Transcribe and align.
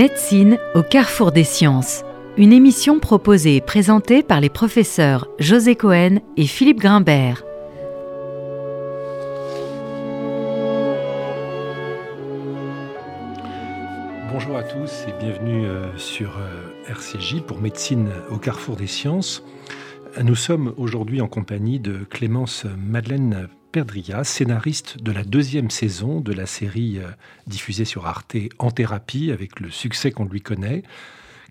Médecine 0.00 0.58
au 0.74 0.82
carrefour 0.82 1.30
des 1.30 1.44
sciences. 1.44 2.04
Une 2.38 2.54
émission 2.54 3.00
proposée 3.00 3.56
et 3.56 3.60
présentée 3.60 4.22
par 4.22 4.40
les 4.40 4.48
professeurs 4.48 5.28
José 5.38 5.76
Cohen 5.76 6.20
et 6.38 6.46
Philippe 6.46 6.78
Grimbert. 6.78 7.44
Bonjour 14.32 14.56
à 14.56 14.62
tous 14.62 15.04
et 15.06 15.12
bienvenue 15.22 15.66
euh, 15.66 15.94
sur 15.98 16.38
euh, 16.38 16.90
RCJ 16.90 17.42
pour 17.42 17.60
Médecine 17.60 18.08
au 18.30 18.38
carrefour 18.38 18.76
des 18.76 18.86
sciences. 18.86 19.44
Nous 20.24 20.34
sommes 20.34 20.72
aujourd'hui 20.78 21.20
en 21.20 21.28
compagnie 21.28 21.78
de 21.78 22.06
Clémence 22.08 22.64
Madeleine 22.78 23.50
Perdria, 23.72 24.24
scénariste 24.24 25.00
de 25.00 25.12
la 25.12 25.22
deuxième 25.22 25.70
saison 25.70 26.20
de 26.20 26.32
la 26.32 26.46
série 26.46 26.98
euh, 26.98 27.08
diffusée 27.46 27.84
sur 27.84 28.06
Arte 28.06 28.36
En 28.58 28.72
thérapie, 28.72 29.30
avec 29.30 29.60
le 29.60 29.70
succès 29.70 30.10
qu'on 30.10 30.24
lui 30.24 30.40
connaît. 30.40 30.82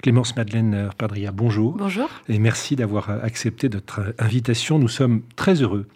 Clémence 0.02 0.36
Madeleine 0.36 0.90
Perdria, 0.98 1.32
bonjour. 1.32 1.76
Bonjour. 1.78 2.10
Et 2.28 2.40
merci 2.40 2.76
d'avoir 2.76 3.10
accepté 3.10 3.70
notre 3.70 4.14
invitation. 4.18 4.80
Nous 4.80 4.90
sommes 4.90 5.22
très 5.38 5.62
heureux 5.62 5.88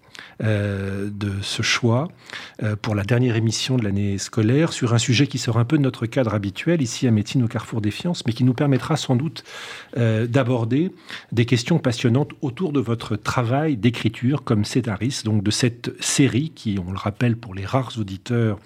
euh, 0.43 1.09
de 1.11 1.31
ce 1.41 1.61
choix 1.61 2.07
euh, 2.63 2.75
pour 2.75 2.95
la 2.95 3.03
dernière 3.03 3.35
émission 3.35 3.77
de 3.77 3.83
l'année 3.83 4.17
scolaire 4.17 4.73
sur 4.73 4.93
un 4.93 4.97
sujet 4.97 5.27
qui 5.27 5.37
sort 5.37 5.57
un 5.57 5.65
peu 5.65 5.77
de 5.77 5.83
notre 5.83 6.05
cadre 6.05 6.33
habituel 6.33 6.81
ici 6.81 7.07
à 7.07 7.11
Médecine 7.11 7.43
au 7.43 7.47
Carrefour 7.47 7.81
des 7.81 7.91
Sciences, 7.91 8.25
mais 8.25 8.33
qui 8.33 8.43
nous 8.43 8.53
permettra 8.53 8.97
sans 8.97 9.15
doute 9.15 9.43
euh, 9.97 10.25
d'aborder 10.25 10.91
des 11.31 11.45
questions 11.45 11.77
passionnantes 11.77 12.31
autour 12.41 12.71
de 12.71 12.79
votre 12.79 13.15
travail 13.15 13.77
d'écriture 13.77 14.43
comme 14.43 14.65
scénariste, 14.65 15.25
donc 15.25 15.43
de 15.43 15.51
cette 15.51 15.91
série 16.01 16.49
qui, 16.49 16.79
on 16.85 16.91
le 16.91 16.97
rappelle 16.97 17.37
pour 17.37 17.53
les 17.53 17.65
rares 17.65 17.93
auditeurs 17.99 18.59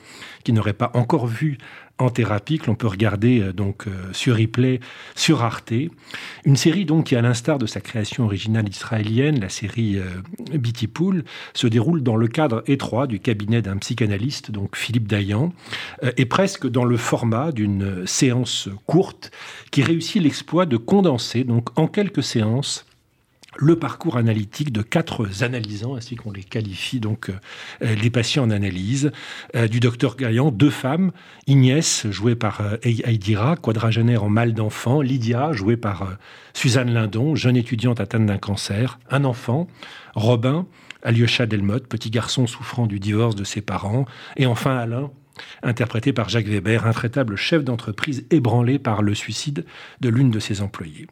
qui 0.44 0.54
n'auraient 0.54 0.74
pas 0.74 0.92
encore 0.94 1.28
vu 1.28 1.58
en 2.00 2.10
thérapie 2.10 2.60
que 2.60 2.68
l'on 2.68 2.76
peut 2.76 2.88
regarder 2.88 3.42
euh, 3.42 3.54
donc 3.54 3.88
euh, 3.88 3.92
sur 4.14 4.38
replay 4.38 4.80
sur 5.16 5.44
Arte. 5.44 5.74
Une 6.46 6.56
série 6.56 6.86
donc 6.86 7.08
qui, 7.08 7.16
à 7.16 7.22
l'instar 7.22 7.58
de 7.58 7.66
sa 7.66 7.82
création 7.82 8.26
originale 8.26 8.68
israélienne, 8.68 9.40
la 9.40 9.50
série 9.50 9.98
euh, 9.98 10.88
Pool, 10.94 11.24
se 11.54 11.68
déroule 11.68 12.02
dans 12.02 12.16
le 12.16 12.28
cadre 12.28 12.64
étroit 12.68 13.08
du 13.08 13.20
cabinet 13.20 13.62
d'un 13.62 13.78
psychanalyste, 13.78 14.52
donc 14.52 14.76
Philippe 14.76 15.08
Dayan, 15.08 15.52
et 16.18 16.26
presque 16.26 16.68
dans 16.68 16.86
le 16.86 16.98
format 16.98 17.52
d'une 17.52 18.06
séance 18.08 18.70
courte 18.86 19.32
qui 19.72 19.84
réussit 19.84 20.22
l'exploit 20.22 20.66
de 20.66 20.78
condenser 20.78 21.44
donc 21.44 21.78
en 21.78 21.88
quelques 21.88 22.24
séances 22.24 22.87
le 23.56 23.78
parcours 23.78 24.18
analytique 24.18 24.72
de 24.72 24.82
quatre 24.82 25.44
analysants, 25.44 25.96
ainsi 25.96 26.16
qu'on 26.16 26.32
les 26.32 26.44
qualifie, 26.44 27.00
donc 27.00 27.30
euh, 27.30 27.96
les 27.96 28.10
patients 28.10 28.44
en 28.44 28.52
analyse, 28.52 29.12
euh, 29.56 29.68
du 29.68 29.80
docteur 29.80 30.16
Gaillan, 30.16 30.52
deux 30.52 30.70
femmes, 30.70 31.12
Ignès, 31.48 32.08
jouée 32.10 32.36
par 32.36 32.62
euh, 32.62 32.78
Aïdira, 32.84 33.56
quadragénaire 33.56 34.24
en 34.24 34.30
mal 34.30 34.54
d'enfant, 34.54 35.02
Lydia, 35.02 35.54
jouée 35.54 35.78
par 35.78 36.18
Suzanne 36.54 36.92
Lindon, 36.92 37.36
jeune 37.36 37.56
étudiante 37.56 38.00
atteinte 38.00 38.26
d'un 38.26 38.38
cancer, 38.38 39.00
un 39.10 39.24
enfant, 39.24 39.68
Robin, 40.14 40.68
Alyosha 41.04 41.46
Delmotte, 41.46 41.88
petit 41.88 42.10
garçon 42.10 42.48
souffrant 42.48 42.86
du 42.86 43.00
divorce 43.00 43.36
de 43.36 43.44
ses 43.44 43.62
parents, 43.62 44.06
et 44.36 44.46
enfin 44.46 44.78
Alain, 44.78 45.12
interprété 45.64 46.14
par 46.14 46.30
Jacques 46.30 46.48
Weber, 46.48 46.86
intraitable 46.86 47.36
chef 47.36 47.64
d'entreprise 47.64 48.26
ébranlé 48.32 48.80
par 48.80 49.02
le 49.02 49.14
suicide 49.14 49.66
de 50.02 50.10
l'une 50.10 50.32
de 50.32 50.40
ses 50.40 50.62
employées. 50.62 51.08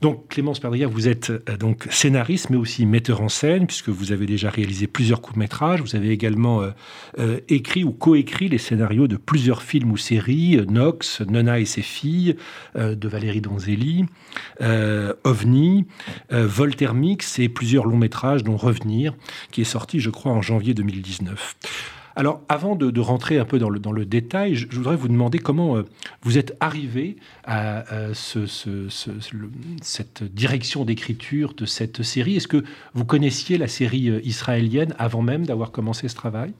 Donc 0.00 0.28
Clémence 0.28 0.60
Perdria, 0.60 0.86
vous 0.86 1.08
êtes 1.08 1.30
euh, 1.30 1.56
donc 1.56 1.86
scénariste, 1.90 2.50
mais 2.50 2.56
aussi 2.56 2.86
metteur 2.86 3.20
en 3.20 3.28
scène, 3.28 3.66
puisque 3.66 3.88
vous 3.88 4.12
avez 4.12 4.26
déjà 4.26 4.50
réalisé 4.50 4.86
plusieurs 4.86 5.20
courts-métrages. 5.20 5.80
Vous 5.80 5.96
avez 5.96 6.10
également 6.10 6.62
euh, 6.62 6.70
euh, 7.18 7.40
écrit 7.48 7.84
ou 7.84 7.92
coécrit 7.92 8.48
les 8.48 8.58
scénarios 8.58 9.08
de 9.08 9.16
plusieurs 9.16 9.62
films 9.62 9.90
ou 9.90 9.96
séries, 9.96 10.60
Nox, 10.68 11.20
Nona 11.22 11.58
et 11.58 11.64
ses 11.64 11.82
filles, 11.82 12.36
de 12.76 13.08
Valérie 13.08 13.40
Donzelli, 13.40 14.04
OVNI, 14.60 15.86
Voltermix 16.30 17.38
et 17.38 17.48
plusieurs 17.48 17.86
longs-métrages, 17.86 18.44
dont 18.44 18.56
Revenir, 18.56 19.14
qui 19.50 19.62
est 19.62 19.64
sorti, 19.64 20.00
je 20.00 20.10
crois, 20.10 20.32
en 20.32 20.42
janvier 20.42 20.74
2019. 20.74 21.56
Alors, 22.18 22.42
avant 22.48 22.74
de, 22.74 23.00
rentrer 23.00 23.38
un 23.38 23.44
peu 23.44 23.60
dans 23.60 23.70
le, 23.70 24.04
détail, 24.04 24.56
je, 24.56 24.66
voudrais 24.76 24.96
vous 24.96 25.06
demander 25.06 25.38
comment 25.38 25.76
euh, 25.76 25.84
vous 26.22 26.36
êtes 26.36 26.56
arrivé 26.58 27.16
à, 27.44 27.84
cette 29.82 30.24
direction 30.24 30.84
d'écriture 30.84 31.54
de 31.54 31.64
cette 31.64 32.02
série. 32.02 32.34
Est-ce 32.34 32.48
que 32.48 32.64
vous 32.92 33.04
connaissiez 33.04 33.56
la 33.56 33.68
série 33.68 34.10
euh, 34.10 34.20
israélienne 34.24 34.96
avant 34.98 35.22
même 35.22 35.46
d'avoir 35.46 35.70
commencé 35.70 36.08
ce 36.08 36.16
travail? 36.16 36.54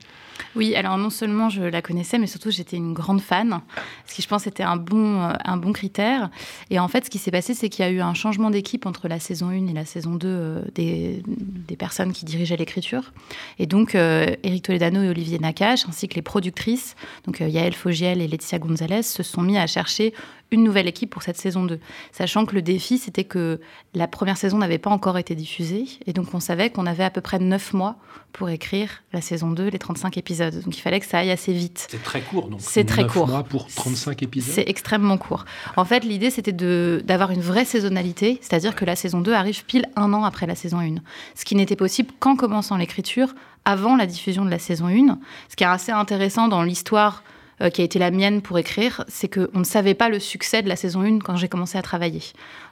Oui, 0.55 0.75
alors 0.75 0.97
non 0.97 1.09
seulement 1.09 1.49
je 1.49 1.61
la 1.61 1.81
connaissais, 1.81 2.17
mais 2.17 2.27
surtout 2.27 2.51
j'étais 2.51 2.77
une 2.77 2.93
grande 2.93 3.21
fan, 3.21 3.61
ce 4.05 4.15
qui 4.15 4.21
je 4.21 4.27
pense 4.27 4.47
était 4.47 4.63
un 4.63 4.77
bon, 4.77 5.21
euh, 5.21 5.33
un 5.43 5.57
bon 5.57 5.73
critère. 5.73 6.29
Et 6.69 6.79
en 6.79 6.87
fait, 6.87 7.05
ce 7.05 7.09
qui 7.09 7.17
s'est 7.17 7.31
passé, 7.31 7.53
c'est 7.53 7.69
qu'il 7.69 7.85
y 7.85 7.87
a 7.87 7.91
eu 7.91 8.01
un 8.01 8.13
changement 8.13 8.49
d'équipe 8.49 8.85
entre 8.85 9.07
la 9.07 9.19
saison 9.19 9.49
1 9.49 9.67
et 9.67 9.73
la 9.73 9.85
saison 9.85 10.15
2 10.15 10.27
euh, 10.27 10.61
des, 10.75 11.23
des, 11.25 11.75
personnes 11.75 12.13
qui 12.13 12.25
dirigeaient 12.25 12.57
l'écriture. 12.57 13.13
Et 13.57 13.65
donc, 13.65 13.95
euh, 13.95 14.35
Eric 14.43 14.63
Toledano 14.63 15.01
et 15.01 15.09
Olivier 15.09 15.39
Nakache, 15.39 15.87
ainsi 15.87 16.07
que 16.07 16.15
les 16.15 16.21
productrices, 16.21 16.95
donc 17.25 17.39
Yael 17.39 17.73
Fogiel 17.73 18.21
et 18.21 18.27
Laetitia 18.27 18.59
Gonzalez, 18.59 19.03
se 19.03 19.23
sont 19.23 19.41
mis 19.41 19.57
à 19.57 19.67
chercher 19.67 20.13
une 20.51 20.63
nouvelle 20.63 20.87
équipe 20.87 21.09
pour 21.09 21.23
cette 21.23 21.37
saison 21.37 21.65
2. 21.65 21.79
Sachant 22.11 22.45
que 22.45 22.55
le 22.55 22.61
défi, 22.61 22.97
c'était 22.97 23.23
que 23.23 23.59
la 23.93 24.07
première 24.07 24.37
saison 24.37 24.57
n'avait 24.57 24.77
pas 24.77 24.89
encore 24.89 25.17
été 25.17 25.35
diffusée. 25.35 25.85
Et 26.07 26.13
donc, 26.13 26.33
on 26.33 26.39
savait 26.39 26.69
qu'on 26.69 26.85
avait 26.85 27.03
à 27.03 27.09
peu 27.09 27.21
près 27.21 27.39
9 27.39 27.73
mois 27.73 27.97
pour 28.33 28.49
écrire 28.49 29.03
la 29.13 29.21
saison 29.21 29.51
2, 29.51 29.67
les 29.67 29.79
35 29.79 30.17
épisodes. 30.17 30.63
Donc, 30.63 30.77
il 30.77 30.81
fallait 30.81 30.99
que 30.99 31.05
ça 31.05 31.19
aille 31.19 31.31
assez 31.31 31.53
vite. 31.53 31.87
C'est 31.89 32.03
très 32.03 32.21
court, 32.21 32.49
donc. 32.49 32.61
C'est 32.61 32.83
très 32.83 33.05
court. 33.05 33.27
mois 33.27 33.43
pour 33.43 33.67
35 33.67 34.23
épisodes 34.23 34.53
C'est 34.53 34.67
extrêmement 34.67 35.17
court. 35.17 35.45
En 35.77 35.85
fait, 35.85 36.03
l'idée, 36.03 36.29
c'était 36.29 36.51
d'avoir 36.51 37.31
une 37.31 37.41
vraie 37.41 37.65
saisonnalité, 37.65 38.39
c'est-à-dire 38.41 38.75
que 38.75 38.85
la 38.85 38.95
saison 38.95 39.21
2 39.21 39.33
arrive 39.33 39.65
pile 39.65 39.85
un 39.95 40.13
an 40.13 40.23
après 40.23 40.47
la 40.47 40.55
saison 40.55 40.79
1. 40.79 40.95
Ce 41.35 41.45
qui 41.45 41.55
n'était 41.55 41.75
possible 41.75 42.11
qu'en 42.19 42.35
commençant 42.35 42.77
l'écriture 42.77 43.35
avant 43.65 43.95
la 43.95 44.07
diffusion 44.07 44.45
de 44.45 44.49
la 44.49 44.59
saison 44.59 44.87
1. 44.87 45.19
Ce 45.49 45.55
qui 45.55 45.63
est 45.63 45.67
assez 45.67 45.91
intéressant 45.91 46.47
dans 46.47 46.63
l'histoire 46.63 47.23
euh, 47.61 47.69
qui 47.69 47.81
a 47.81 47.83
été 47.83 47.99
la 47.99 48.09
mienne 48.09 48.41
pour 48.41 48.57
écrire, 48.57 49.03
c'est 49.09 49.27
qu'on 49.27 49.59
ne 49.59 49.65
savait 49.65 49.93
pas 49.93 50.07
le 50.07 50.19
succès 50.19 50.61
de 50.61 50.69
la 50.69 50.77
saison 50.77 51.01
1 51.01 51.19
quand 51.19 51.35
j'ai 51.35 51.49
commencé 51.49 51.77
à 51.77 51.81
travailler, 51.81 52.21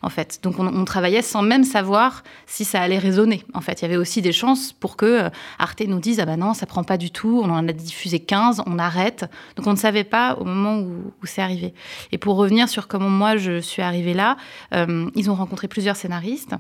en 0.02 0.10
fait. 0.10 0.40
Donc 0.44 0.60
on, 0.60 0.86
travaillait 0.86 1.22
sans 1.22 1.42
même 1.42 1.66
savoir 1.66 2.24
si 2.46 2.64
ça 2.64 2.82
allait 2.82 2.98
résonner, 2.98 3.44
en 3.54 3.60
fait. 3.60 3.82
Il 3.82 3.84
y 3.84 3.86
avait 3.86 3.98
aussi 3.98 4.22
des 4.22 4.32
chances 4.32 4.72
pour 4.72 4.96
que 4.96 5.06
euh, 5.06 5.30
Arte 5.60 5.82
nous 5.82 6.00
dise 6.00 6.20
«Ah 6.22 6.26
ben 6.26 6.38
non, 6.38 6.54
ça 6.54 6.66
prend 6.66 6.86
pas 6.86 6.98
du 6.98 7.12
tout, 7.12 7.42
on 7.44 7.50
en 7.50 7.68
a 7.68 7.74
diffusé 7.74 8.20
15, 8.20 8.64
on 8.66 8.80
arrête». 8.80 9.26
Donc 9.58 9.68
on 9.68 9.72
ne 9.72 9.78
savait 9.78 10.06
pas 10.06 10.36
au 10.36 10.46
moment 10.46 10.80
où, 10.80 11.12
c'est 11.24 11.42
arrivé. 11.42 11.74
Et 12.14 12.18
pour 12.18 12.38
revenir 12.38 12.70
sur 12.70 12.88
comment 12.88 13.10
moi 13.10 13.36
je 13.36 13.60
suis 13.60 13.82
arrivée 13.82 14.14
là, 14.14 14.38
euh, 14.74 15.10
ils 15.16 15.30
ont 15.30 15.36
rencontré 15.36 15.68
plusieurs 15.68 15.98
scénaristes 15.98 16.56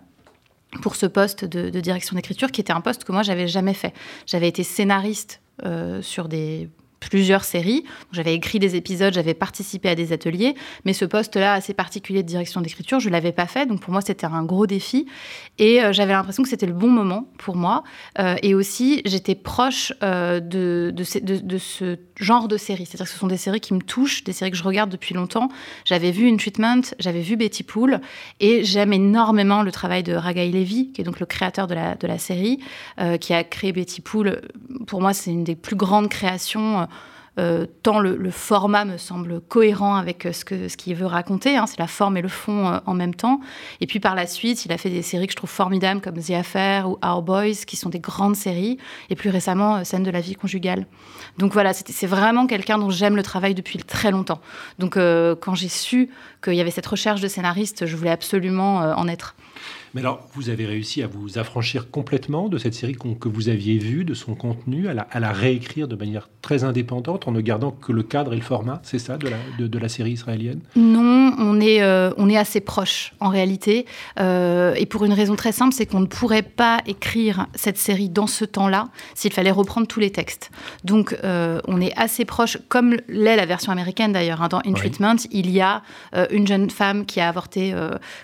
pour 0.81 0.95
ce 0.95 1.05
poste 1.05 1.45
de, 1.45 1.79
direction 1.79 2.17
d'écriture, 2.17 2.51
qui 2.51 2.59
était 2.59 2.73
un 2.73 2.81
poste 2.81 3.05
que 3.05 3.13
moi 3.13 3.23
j'avais 3.23 3.47
jamais 3.47 3.73
fait. 3.73 3.93
J'avais 4.25 4.49
été 4.49 4.63
scénariste 4.63 5.41
sur 6.01 6.27
des 6.27 6.69
plusieurs 6.99 7.43
séries. 7.43 7.83
J'avais 8.11 8.33
écrit 8.33 8.59
des 8.59 8.75
épisodes, 8.75 9.13
j'avais 9.13 9.33
participé 9.33 9.89
à 9.89 9.95
des 9.95 10.13
ateliers, 10.13 10.55
mais 10.85 10.93
ce 10.93 11.05
poste-là 11.05 11.53
assez 11.53 11.73
particulier 11.73 12.23
de 12.23 12.27
direction 12.27 12.61
d'écriture, 12.61 12.99
je 12.99 13.09
l'avais 13.09 13.31
pas 13.31 13.47
fait. 13.47 13.65
Donc 13.65 13.81
pour 13.81 13.91
moi, 13.91 14.01
c'était 14.01 14.25
un 14.25 14.43
gros 14.43 14.67
défi 14.67 15.05
et 15.57 15.81
euh, 15.81 15.93
j'avais 15.93 16.13
l'impression 16.13 16.43
que 16.43 16.49
c'était 16.49 16.65
le 16.65 16.73
bon 16.73 16.89
moment 16.89 17.27
pour 17.37 17.55
moi. 17.55 17.83
Euh, 18.19 18.35
et 18.41 18.53
aussi, 18.53 19.01
j'étais 19.05 19.35
proche 19.35 19.93
euh, 20.03 20.39
de, 20.39 20.93
ce 21.57 21.97
genre 22.15 22.47
de 22.47 22.57
séries. 22.57 22.85
C'est-à-dire 22.85 23.05
que 23.05 23.11
ce 23.11 23.19
sont 23.19 23.27
des 23.27 23.37
séries 23.37 23.59
qui 23.59 23.73
me 23.73 23.81
touchent, 23.81 24.23
des 24.23 24.33
séries 24.33 24.51
que 24.51 24.57
je 24.57 24.63
regarde 24.63 24.89
depuis 24.89 25.13
longtemps. 25.13 25.49
J'avais 25.85 26.11
vu 26.11 26.29
In 26.29 26.37
Treatment, 26.37 26.81
j'avais 26.99 27.21
vu 27.21 27.37
Betty 27.37 27.63
Pool 27.63 28.01
et 28.39 28.63
j'aime 28.63 28.93
énormément 28.93 29.61
le 29.61 29.71
travail 29.71 30.03
de 30.03 30.13
Ragai 30.13 30.49
Levy, 30.49 30.91
qui 30.91 31.01
est 31.01 31.03
donc 31.03 31.19
le 31.19 31.25
créateur 31.25 31.67
de 31.67 32.07
la 32.07 32.17
série, 32.17 32.59
qui 33.21 33.33
a 33.33 33.43
créé 33.43 33.71
Betty 33.71 34.01
Pool. 34.01 34.41
Pour 34.87 35.01
moi, 35.01 35.13
c'est 35.13 35.31
une 35.31 35.43
des 35.43 35.55
plus 35.55 35.75
grandes 35.75 36.09
créations 36.09 36.86
euh, 37.39 37.67
tant 37.83 37.99
le, 37.99 38.31
format 38.31 38.83
me 38.83 38.97
semble 38.97 39.39
cohérent 39.41 39.95
avec 39.95 40.25
euh, 40.25 40.31
ce 40.31 40.43
qu'il 40.43 40.67
ce 40.67 40.99
veut 40.99 41.05
raconter, 41.05 41.55
hein, 41.55 41.65
c'est 41.67 41.77
la 41.77 41.87
forme 41.87 42.17
et 42.17 42.21
le 42.21 42.27
fond 42.27 42.67
euh, 42.67 42.79
en 42.85 42.95
même 42.95 43.13
temps. 43.13 43.39
Et 43.79 43.85
puis 43.85 43.99
par 43.99 44.15
la 44.15 44.25
suite, 44.25 44.65
il 44.65 44.71
a 44.71 44.77
fait 44.77 44.89
des 44.89 45.03
séries 45.03 45.27
que 45.27 45.33
je 45.33 45.37
trouve 45.37 45.49
formidables 45.49 46.01
comme 46.01 46.19
The 46.19 46.31
Affair 46.31 46.89
ou 46.89 46.97
Our 47.05 47.21
Boys, 47.21 47.65
qui 47.67 47.75
sont 47.75 47.89
des 47.89 47.99
grandes 47.99 48.35
séries, 48.35 48.77
et 49.09 49.15
plus 49.15 49.29
récemment, 49.29 49.83
Scène 49.83 50.03
de 50.03 50.11
la 50.11 50.21
vie 50.21 50.35
conjugale. 50.35 50.87
Donc 51.37 51.53
voilà, 51.53 51.73
c'est 51.73 52.07
vraiment 52.07 52.47
quelqu'un 52.47 52.79
dont 52.79 52.89
j'aime 52.89 53.15
le 53.15 53.23
travail 53.23 53.53
depuis 53.53 53.77
très 53.79 54.11
longtemps. 54.11 54.39
Donc 54.79 54.95
quand 54.95 55.55
j'ai 55.55 55.69
su 55.69 56.09
qu'il 56.43 56.53
y 56.53 56.61
avait 56.61 56.71
cette 56.71 56.87
recherche 56.87 57.21
de 57.21 57.27
scénariste, 57.27 57.85
je 57.85 57.95
voulais 57.95 58.11
absolument 58.11 58.77
en 58.77 59.07
être. 59.07 59.35
Mais 59.97 60.01
alors, 60.01 60.27
vous 60.35 60.51
avez 60.51 60.67
réussi 60.67 61.01
à 61.01 61.07
vous 61.07 61.39
affranchir 61.39 61.89
complètement 61.89 62.49
de 62.49 62.59
cette 62.59 62.75
série 62.75 62.95
que 63.19 63.27
vous 63.27 63.49
aviez 63.49 63.79
vue, 63.79 64.05
de 64.05 64.13
son 64.13 64.35
contenu, 64.35 64.87
à 64.89 64.93
la, 64.93 65.31
réécrire 65.31 65.87
de 65.87 65.95
manière 65.95 66.29
très 66.43 66.63
indépendante 66.63 67.27
en 67.27 67.31
ne 67.31 67.41
gardant 67.41 67.71
que 67.71 67.91
le 67.91 68.03
cadre 68.03 68.33
et 68.33 68.35
le 68.35 68.43
format, 68.43 68.79
c'est 68.83 68.99
ça, 68.99 69.17
de 69.17 69.27
la, 69.27 69.37
de, 69.57 69.79
la 69.79 69.89
série 69.89 70.11
israélienne? 70.11 70.59
Non, 70.75 71.27
saison, 71.27 71.35
on 71.39 71.59
est, 71.59 71.81
euh, 71.81 72.11
on 72.17 72.29
est 72.29 72.37
assez 72.37 72.59
proche 72.59 73.13
en 73.19 73.29
réalité. 73.29 73.85
Euh, 74.19 74.73
et 74.75 74.85
pour 74.85 75.05
une 75.05 75.13
raison 75.13 75.35
très 75.35 75.51
simple, 75.51 75.73
c'est 75.73 75.85
qu'on 75.85 75.99
ne 75.99 76.05
pourrait 76.05 76.43
pas 76.43 76.79
écrire 76.85 77.47
cette 77.55 77.77
série 77.77 78.09
dans 78.09 78.27
ce 78.27 78.45
temps-là 78.45 78.89
s'il 79.15 79.33
fallait 79.33 79.51
reprendre 79.51 79.87
tous 79.87 79.99
les 79.99 80.11
textes. 80.11 80.51
Donc 80.83 81.15
on 81.23 81.81
est 81.81 81.93
assez 81.97 82.25
proche, 82.25 82.57
comme 82.69 82.97
l'est 83.07 83.35
la 83.35 83.45
version 83.45 83.71
américaine 83.71 84.13
d'ailleurs. 84.13 84.41
Hein, 84.41 84.47
dans 84.49 84.59
In 84.65 84.73
Treatment, 84.73 85.15
il 85.31 85.49
y 85.49 85.61
a 85.61 85.81
une 86.31 86.47
jeune 86.47 86.69
femme 86.69 87.05
qui 87.05 87.19
a 87.19 87.29
avorté 87.29 87.73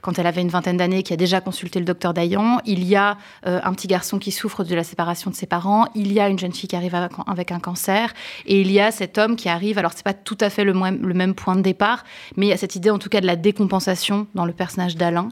quand 0.02 0.20
elle 0.20 0.28
avait 0.28 0.42
une 0.42 0.50
vingtaine 0.50 0.78
d'années, 0.78 1.04
qui 1.04 1.14
a 1.14 1.18
déjà 1.18 1.42
le 1.80 1.86
docteur 1.86 2.13
Dayan. 2.13 2.60
Il 2.65 2.83
y 2.83 2.95
a 2.95 3.18
un 3.44 3.74
petit 3.74 3.88
garçon 3.88 4.19
qui 4.19 4.31
souffre 4.31 4.63
de 4.63 4.75
la 4.75 4.83
séparation 4.83 5.31
de 5.31 5.36
ses 5.36 5.45
parents. 5.45 5.88
Il 5.95 6.12
y 6.12 6.19
a 6.19 6.30
une 6.30 6.39
jeune 6.39 6.54
fille 6.54 6.69
qui 6.69 6.75
arrive 6.75 6.95
avec 7.27 7.51
un 7.51 7.60
cancer. 7.60 8.13
Et 8.45 8.62
il 8.62 8.71
y 8.71 8.80
a 8.80 8.92
cet 8.92 9.18
homme 9.18 9.36
qui 9.36 9.50
arrive. 9.50 9.77
Alors 9.77 9.92
c'est 9.94 10.04
pas 10.04 10.13
tout 10.13 10.38
à 10.39 10.50
fait 10.50 10.63
le, 10.63 10.74
le 10.74 11.13
même 11.13 11.33
point 11.33 11.56
de 11.56 11.62
départ, 11.62 12.04
mais 12.36 12.48
il 12.48 12.50
y 12.50 12.54
a 12.54 12.57
cette 12.57 12.75
idée 12.75 12.89
en 12.89 13.00
tout 13.00 13.10
cas 13.10 13.21
de 13.21 13.25
la 13.25 13.36
décompensation 13.36 14.27
dans 14.36 14.45
le 14.45 14.54
personnage 14.54 14.95
d'Alain. 14.95 15.30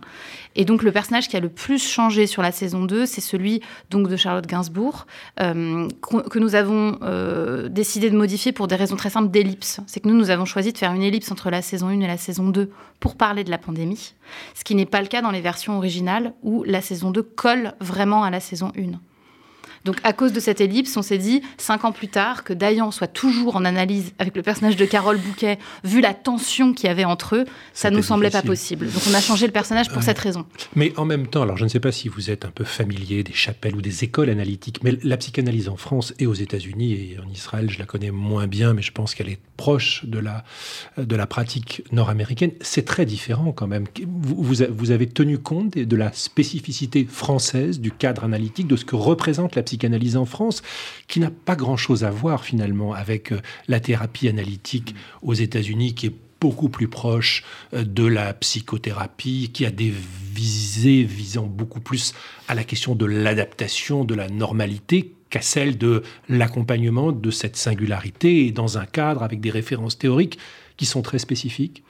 Et 0.56 0.66
donc 0.66 0.84
le 0.84 0.92
personnage 0.92 1.28
qui 1.28 1.38
a 1.38 1.40
le 1.40 1.50
plus 1.50 1.82
changé 1.82 2.28
sur 2.28 2.42
la 2.42 2.52
saison 2.52 2.84
2, 2.84 3.06
c'est 3.06 3.22
celui 3.22 3.62
donc 3.90 4.08
de 4.08 4.16
Charlotte 4.16 4.46
Gainsbourg, 4.46 5.08
euh, 5.40 5.88
que 6.02 6.40
nous 6.40 6.56
avons 6.56 6.98
euh, 7.04 7.70
décidé 7.70 8.10
de 8.10 8.18
modifier 8.18 8.52
pour 8.52 8.68
des 8.68 8.76
raisons 8.76 8.96
très 8.96 9.10
simples 9.10 9.32
d'ellipse. 9.32 9.80
C'est 9.88 10.00
que 10.02 10.08
nous, 10.08 10.16
nous 10.16 10.30
avons 10.30 10.46
choisi 10.46 10.74
de 10.74 10.78
faire 10.78 10.94
une 10.94 11.04
ellipse 11.04 11.32
entre 11.32 11.50
la 11.50 11.62
saison 11.62 11.88
1 11.88 12.02
et 12.02 12.08
la 12.08 12.18
saison 12.18 12.50
2 12.50 12.70
pour 13.00 13.16
parler 13.16 13.44
de 13.44 13.50
la 13.50 13.58
pandémie, 13.58 14.14
ce 14.54 14.64
qui 14.64 14.76
n'est 14.76 14.86
pas 14.86 15.02
le 15.02 15.08
cas 15.08 15.22
dans 15.22 15.32
les 15.32 15.42
versions 15.42 15.78
originales 15.78 16.34
où 16.44 16.64
la 16.64 16.82
saison 16.82 17.12
2 17.12 17.22
colle 17.24 17.74
vraiment 17.80 18.24
à 18.24 18.30
la 18.30 18.40
saison 18.40 18.72
1. 18.78 19.00
Donc, 19.86 19.98
à 20.04 20.14
cause 20.14 20.34
de 20.34 20.40
cette 20.40 20.62
ellipse, 20.62 20.96
on 20.96 21.02
s'est 21.02 21.18
dit, 21.18 21.42
cinq 21.58 21.86
ans 21.86 21.92
plus 21.92 22.08
tard, 22.08 22.44
que 22.44 22.54
Dayan 22.54 22.92
soit 22.92 23.08
toujours 23.08 23.56
en 23.56 23.66
analyse 23.66 24.14
avec 24.20 24.36
le 24.36 24.44
personnage 24.44 24.76
de 24.76 24.86
Carole 24.86 25.18
Bouquet, 25.18 25.58
vu 25.84 26.02
la 26.02 26.14
tension 26.14 26.74
qu'il 26.74 26.88
y 26.88 26.90
avait 26.90 27.06
entre 27.06 27.36
eux, 27.36 27.46
ça 27.74 27.90
nous 27.90 28.04
semblait 28.04 28.30
pas 28.30 28.42
possible. 28.42 28.92
Donc, 28.92 29.02
on 29.10 29.14
a 29.14 29.22
changé 29.22 29.46
le 29.48 29.52
personnage 29.52 29.90
pour 29.90 30.04
cette 30.04 30.20
raison. 30.20 30.46
Mais 30.76 30.94
en 30.98 31.06
même 31.06 31.28
temps, 31.28 31.42
alors 31.42 31.58
je 31.58 31.64
ne 31.64 31.70
sais 31.70 31.80
pas 31.80 31.92
si 31.92 32.08
vous 32.10 32.30
êtes 32.30 32.46
un 32.46 32.52
peu 32.52 32.64
familier 32.64 33.24
des 33.24 33.34
chapelles 33.34 33.76
ou 33.76 33.82
des 33.82 34.04
écoles 34.04 34.30
analytiques, 34.30 34.84
mais 34.84 34.98
la 35.04 35.18
psychanalyse 35.18 35.70
en 35.70 35.78
France 35.78 36.14
et 36.20 36.28
aux 36.28 36.34
États-Unis 36.34 36.94
et 36.94 37.18
en 37.26 37.30
Israël, 37.30 37.70
je 37.70 37.80
la 37.80 37.86
connais 37.86 38.12
moins 38.12 38.48
bien, 38.48 38.74
mais 38.74 38.82
je 38.82 38.92
pense 38.92 39.16
qu'elle 39.16 39.30
est 39.30 39.40
proche 39.58 40.06
de 40.06 40.20
la, 40.20 40.44
de 40.98 41.16
la 41.16 41.28
pratique 41.28 41.84
nord-américaine. 41.92 42.52
C'est 42.62 42.86
très 42.86 43.06
différent 43.06 43.52
quand 43.52 43.68
même. 43.68 43.86
Vous, 44.06 44.36
vous, 44.42 44.92
avez 44.92 45.08
tenu 45.08 45.38
compte 45.38 45.78
de 45.78 45.96
la 45.96 46.12
spécificité 46.14 47.06
française 47.06 47.80
du 47.80 47.92
cadre 47.92 48.24
analytique, 48.24 48.68
de 48.68 48.76
ce 48.76 48.86
que 48.86 48.96
représente 48.96 49.56
la 49.56 49.64
psychanalyse 49.64 49.71
en 50.16 50.26
France, 50.26 50.62
qui 51.08 51.20
n'a 51.20 51.32
pas 51.32 51.56
grand-chose 51.56 52.04
à 52.04 52.12
voir 52.12 52.44
finalement 52.44 52.94
avec 52.94 53.32
euh, 53.32 53.42
la 53.68 53.80
thérapie 53.80 54.28
analytique 54.28 54.96
aux 55.22 55.34
États-Unis, 55.34 55.94
qui 55.94 56.08
est 56.08 56.16
beaucoup 56.40 56.70
plus 56.70 56.88
proche 56.88 57.44
euh, 57.74 57.84
de 57.84 58.06
la 58.06 58.34
psychothérapie, 58.34 59.52
qui 59.54 59.66
a 59.66 59.72
des 59.72 59.94
visées 60.34 61.04
visant 61.04 61.46
beaucoup 61.46 61.80
plus 61.80 62.14
à 62.48 62.56
la 62.56 62.64
question 62.64 62.96
de 62.96 63.06
l'adaptation, 63.06 64.04
de 64.04 64.16
la 64.16 64.28
normalité, 64.28 65.14
qu'à 65.30 65.42
celle 65.42 65.78
de 65.78 66.04
l'accompagnement 66.28 67.12
de 67.12 67.32
cette 67.32 67.56
singularité 67.56 68.48
et 68.48 68.52
dans 68.52 68.78
un 68.78 68.86
cadre 68.86 69.24
avec 69.24 69.40
des 69.40 69.52
références 69.52 69.98
théoriques 69.98 70.38
qui 70.76 70.86
sont 70.86 71.02
très 71.02 71.20
spécifiques 71.20 71.84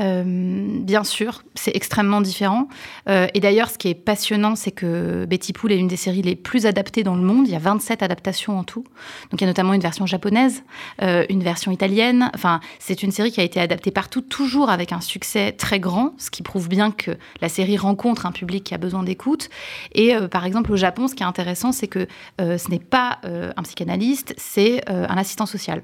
euh, 0.00 0.24
bien 0.26 1.04
sûr, 1.04 1.42
c'est 1.54 1.74
extrêmement 1.74 2.20
différent. 2.20 2.68
Euh, 3.08 3.26
et 3.34 3.40
d'ailleurs, 3.40 3.70
ce 3.70 3.78
qui 3.78 3.88
est 3.88 3.94
passionnant, 3.94 4.56
c'est 4.56 4.72
que 4.72 5.24
Betty 5.26 5.52
Pool 5.52 5.72
est 5.72 5.78
une 5.78 5.88
des 5.88 5.96
séries 5.96 6.22
les 6.22 6.36
plus 6.36 6.66
adaptées 6.66 7.02
dans 7.02 7.14
le 7.14 7.22
monde. 7.22 7.46
Il 7.46 7.52
y 7.52 7.56
a 7.56 7.60
27 7.60 8.02
adaptations 8.02 8.58
en 8.58 8.64
tout. 8.64 8.84
Donc 9.30 9.40
il 9.40 9.42
y 9.42 9.44
a 9.44 9.46
notamment 9.46 9.72
une 9.72 9.80
version 9.80 10.06
japonaise, 10.06 10.64
euh, 11.02 11.24
une 11.28 11.42
version 11.42 11.70
italienne. 11.70 12.30
Enfin, 12.34 12.60
c'est 12.78 13.02
une 13.02 13.12
série 13.12 13.30
qui 13.30 13.40
a 13.40 13.44
été 13.44 13.60
adaptée 13.60 13.90
partout, 13.90 14.20
toujours 14.20 14.70
avec 14.70 14.92
un 14.92 15.00
succès 15.00 15.52
très 15.52 15.80
grand, 15.80 16.14
ce 16.18 16.30
qui 16.30 16.42
prouve 16.42 16.68
bien 16.68 16.90
que 16.90 17.12
la 17.40 17.48
série 17.48 17.76
rencontre 17.76 18.26
un 18.26 18.32
public 18.32 18.64
qui 18.64 18.74
a 18.74 18.78
besoin 18.78 19.02
d'écoute. 19.02 19.48
Et 19.92 20.14
par 20.30 20.44
exemple, 20.44 20.72
au 20.72 20.76
Japon, 20.76 21.08
ce 21.08 21.14
qui 21.14 21.22
est 21.22 21.26
intéressant, 21.26 21.72
c'est 21.72 21.88
que 21.88 22.06
ce 22.38 22.70
n'est 22.70 22.78
pas 22.78 23.20
un 23.24 23.62
psychanalyste, 23.62 24.34
c'est 24.36 24.88
un 24.88 25.16
assistant 25.16 25.46
social 25.46 25.82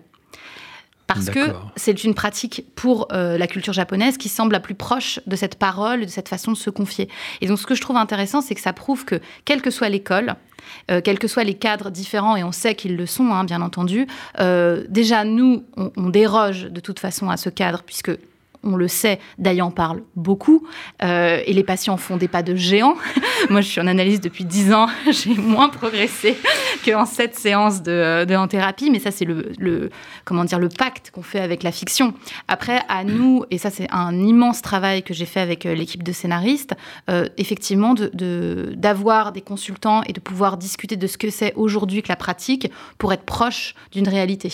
parce 1.14 1.30
que 1.30 1.52
c'est 1.76 2.04
une 2.04 2.14
pratique 2.14 2.64
pour 2.74 3.08
euh, 3.12 3.38
la 3.38 3.46
culture 3.46 3.72
japonaise 3.72 4.16
qui 4.16 4.28
semble 4.28 4.52
la 4.52 4.60
plus 4.60 4.74
proche 4.74 5.20
de 5.26 5.36
cette 5.36 5.56
parole, 5.56 6.02
de 6.02 6.10
cette 6.10 6.28
façon 6.28 6.52
de 6.52 6.56
se 6.56 6.70
confier. 6.70 7.08
Et 7.40 7.46
donc 7.46 7.58
ce 7.58 7.66
que 7.66 7.74
je 7.74 7.80
trouve 7.80 7.96
intéressant, 7.96 8.40
c'est 8.40 8.54
que 8.54 8.60
ça 8.60 8.72
prouve 8.72 9.04
que, 9.04 9.20
quelle 9.44 9.62
que 9.62 9.70
soit 9.70 9.88
l'école, 9.88 10.34
euh, 10.90 11.00
quels 11.00 11.18
que 11.18 11.28
soient 11.28 11.44
les 11.44 11.54
cadres 11.54 11.90
différents, 11.90 12.36
et 12.36 12.44
on 12.44 12.52
sait 12.52 12.74
qu'ils 12.74 12.96
le 12.96 13.06
sont, 13.06 13.32
hein, 13.32 13.44
bien 13.44 13.60
entendu, 13.60 14.06
euh, 14.38 14.84
déjà 14.88 15.24
nous, 15.24 15.64
on, 15.76 16.10
déroge 16.10 16.64
de 16.64 16.80
toute 16.80 16.98
façon 16.98 17.30
à 17.30 17.36
ce 17.36 17.48
cadre, 17.48 17.82
puisque 17.84 18.10
on 18.62 18.76
le 18.76 18.88
sait, 18.88 19.18
Dayan 19.38 19.70
parle 19.70 20.02
beaucoup, 20.16 20.66
euh, 21.02 21.40
et 21.46 21.52
les 21.52 21.64
patients 21.64 21.96
font 21.96 22.16
des 22.16 22.28
pas 22.28 22.42
de 22.42 22.54
géant. 22.54 22.94
Moi, 23.50 23.60
je 23.60 23.68
suis 23.68 23.80
en 23.80 23.86
analyse 23.86 24.20
depuis 24.20 24.44
10 24.44 24.72
ans, 24.72 24.88
j'ai 25.10 25.34
moins 25.34 25.68
progressé 25.68 26.36
qu'en 26.84 27.06
cette 27.06 27.38
séance 27.38 27.82
de, 27.82 28.24
de 28.24 28.34
en 28.34 28.48
thérapie, 28.48 28.90
mais 28.90 28.98
ça, 28.98 29.10
c'est 29.10 29.24
le, 29.24 29.90
comment 30.24 30.44
dire, 30.44 30.58
le 30.58 30.68
pacte 30.68 31.10
qu'on 31.10 31.22
fait 31.22 31.40
avec 31.40 31.62
la 31.62 31.72
fiction. 31.72 32.14
Après, 32.48 32.82
à 32.88 33.04
nous, 33.04 33.44
et 33.50 33.58
ça, 33.58 33.70
c'est 33.70 33.88
un 33.90 34.14
immense 34.18 34.62
travail 34.62 35.02
que 35.02 35.14
j'ai 35.14 35.26
fait 35.26 35.40
avec 35.40 35.66
euh, 35.66 35.74
l'équipe 35.74 36.02
de 36.02 36.12
scénaristes, 36.12 36.74
euh, 37.08 37.26
effectivement, 37.36 37.94
d'avoir 37.94 39.32
de, 39.32 39.34
des 39.34 39.42
consultants 39.42 40.02
et 40.06 40.12
de 40.12 40.20
pouvoir 40.20 40.56
discuter 40.56 40.96
de 40.96 41.06
ce 41.06 41.18
que 41.18 41.30
c'est 41.30 41.54
aujourd'hui 41.54 42.02
que 42.02 42.08
la 42.08 42.16
pratique 42.16 42.70
pour 42.98 43.12
être 43.12 43.24
proche 43.24 43.74
d'une 43.92 44.08
réalité 44.08 44.50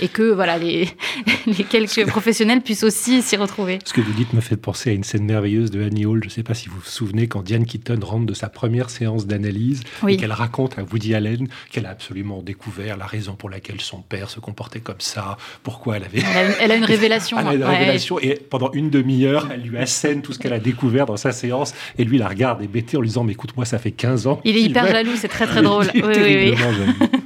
et 0.00 0.08
que 0.08 0.32
voilà 0.32 0.58
les, 0.58 0.88
les 1.46 1.64
quelques 1.64 2.06
professionnels 2.06 2.60
puissent 2.60 2.84
aussi 2.84 3.22
s'y 3.22 3.36
retrouver. 3.36 3.78
Ce 3.84 3.92
que 3.92 4.00
vous 4.00 4.12
dites 4.12 4.32
me 4.32 4.40
fait 4.40 4.56
penser 4.56 4.90
à 4.90 4.92
une 4.92 5.04
scène 5.04 5.24
merveilleuse 5.24 5.70
de 5.70 5.82
Annie 5.82 6.06
Hall. 6.06 6.20
Je 6.22 6.28
ne 6.28 6.32
sais 6.32 6.42
pas 6.42 6.54
si 6.54 6.68
vous 6.68 6.76
vous 6.76 6.90
souvenez 6.90 7.28
quand 7.28 7.42
Diane 7.42 7.66
Keaton 7.66 7.98
rentre 8.02 8.26
de 8.26 8.34
sa 8.34 8.48
première 8.48 8.90
séance 8.90 9.26
d'analyse 9.26 9.82
et 10.06 10.16
qu'elle 10.16 10.32
raconte 10.32 10.78
à 10.78 10.82
Woody 10.82 11.14
Allen 11.14 11.48
qu'elle 11.70 11.86
a 11.86 11.90
absolument 11.90 12.42
découvert 12.42 12.96
la 12.96 13.06
raison 13.06 13.34
pour 13.34 13.50
laquelle 13.50 13.80
son 13.80 14.00
père 14.00 14.30
se 14.30 14.40
comportait 14.40 14.80
comme 14.80 15.00
ça, 15.00 15.36
pourquoi 15.62 15.96
elle 15.96 16.04
avait. 16.04 16.22
Elle 16.60 16.72
a, 16.72 16.76
une 16.76 16.84
révélation. 16.84 17.38
elle 17.38 17.46
a 17.46 17.54
une 17.54 17.62
révélation 17.78 18.18
et 18.20 18.34
pendant 18.34 18.70
une 18.72 18.90
demi-heure, 18.90 19.48
elle 19.52 19.62
lui 19.62 19.78
assène 19.78 20.22
tout 20.22 20.32
ce 20.32 20.38
qu'elle 20.38 20.52
a 20.52 20.60
découvert 20.60 21.06
dans 21.06 21.16
sa 21.16 21.32
séance 21.32 21.74
et 21.98 22.04
lui 22.04 22.18
la 22.18 22.28
regarde 22.28 22.62
hébété 22.62 22.96
en 22.96 23.00
lui 23.00 23.08
disant 23.08 23.24
mais 23.24 23.32
écoute 23.32 23.56
moi 23.56 23.64
ça 23.64 23.78
fait 23.78 23.92
15 23.92 24.26
ans. 24.26 24.40
Il 24.44 24.56
est 24.56 24.62
hyper 24.62 24.86
jaloux, 24.86 25.16
c'est 25.16 25.28
très 25.28 25.46
très 25.46 25.62
drôle. 25.62 25.86
oui, 25.94 26.02
oui, 26.04 26.54
oui. 26.54 27.18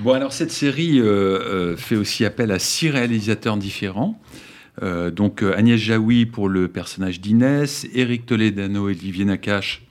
Bon, 0.00 0.12
alors 0.12 0.32
cette 0.32 0.52
série 0.52 1.00
euh, 1.00 1.06
euh, 1.06 1.76
fait 1.76 1.96
aussi 1.96 2.24
appel 2.24 2.52
à 2.52 2.60
six 2.60 2.88
réalisateurs 2.88 3.56
différents. 3.56 4.20
Euh, 4.80 5.10
donc 5.10 5.42
Agnès 5.42 5.80
Jaoui 5.80 6.24
pour 6.24 6.48
le 6.48 6.68
personnage 6.68 7.20
d'Inès, 7.20 7.84
Éric 7.92 8.24
Toledano 8.24 8.88
et 8.88 8.92
Olivier 8.92 9.24
Nakache 9.24 9.82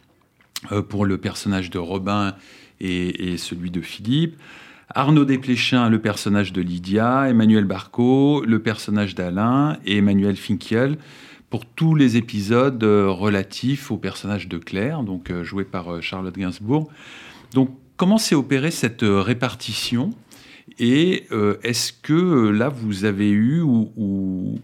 pour 0.88 1.06
le 1.06 1.18
personnage 1.18 1.70
de 1.70 1.78
Robin 1.78 2.36
et, 2.80 3.36
celui 3.38 3.70
de 3.70 3.82
Philippe, 3.82 4.38
Arnaud 4.90 5.26
Desplechin, 5.26 5.90
le 5.90 6.00
personnage 6.00 6.54
de 6.54 6.62
Lydia, 6.62 7.30
Emmanuel 7.30 7.66
Barco, 7.66 8.44
le 8.46 8.60
personnage 8.60 9.14
d'Alain 9.14 9.78
et 9.86 9.98
Emmanuel 9.98 10.36
Finkiel 10.36 10.98
pour 11.50 11.66
tous 11.66 11.96
les 11.96 12.18
épisodes 12.18 12.82
relatifs 12.82 13.92
au 13.92 13.98
personnage 13.98 14.48
de 14.48 14.58
Claire, 14.58 15.04
donc 15.04 15.32
joué 15.44 15.64
par 15.64 16.02
Charlotte 16.02 16.36
Gainsbourg. 16.36 16.90
Donc 17.54 17.78
Comment 17.98 18.20
s'est 18.20 18.36
opérée 18.36 18.70
cette 18.70 19.02
euh, 19.02 19.22
répartition 19.22 20.14
Et 20.78 21.26
euh, 21.32 21.58
est-ce 21.64 21.92
que 21.92 22.14
euh, 22.14 22.52
là, 22.52 22.70
vous 22.70 23.06
avez 23.06 23.32
eu 23.32 23.62
ou, 23.62 24.60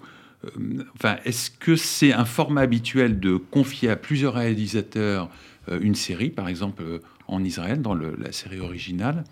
enfin, 0.95 1.17
est-ce 1.25 1.49
que 1.49 1.75
c'est 1.75 2.13
un 2.13 2.25
format 2.25 2.61
habituel 2.61 3.19
de 3.19 3.37
confier 3.37 3.89
à 3.89 3.95
plusieurs 3.95 4.35
réalisateurs 4.35 5.29
une 5.71 5.95
série, 5.95 6.29
par 6.29 6.49
exemple 6.49 6.83
en 7.27 7.43
Israël, 7.43 7.81
dans 7.81 7.95
la 7.95 8.31
série 8.33 8.59
originale? 8.59 9.23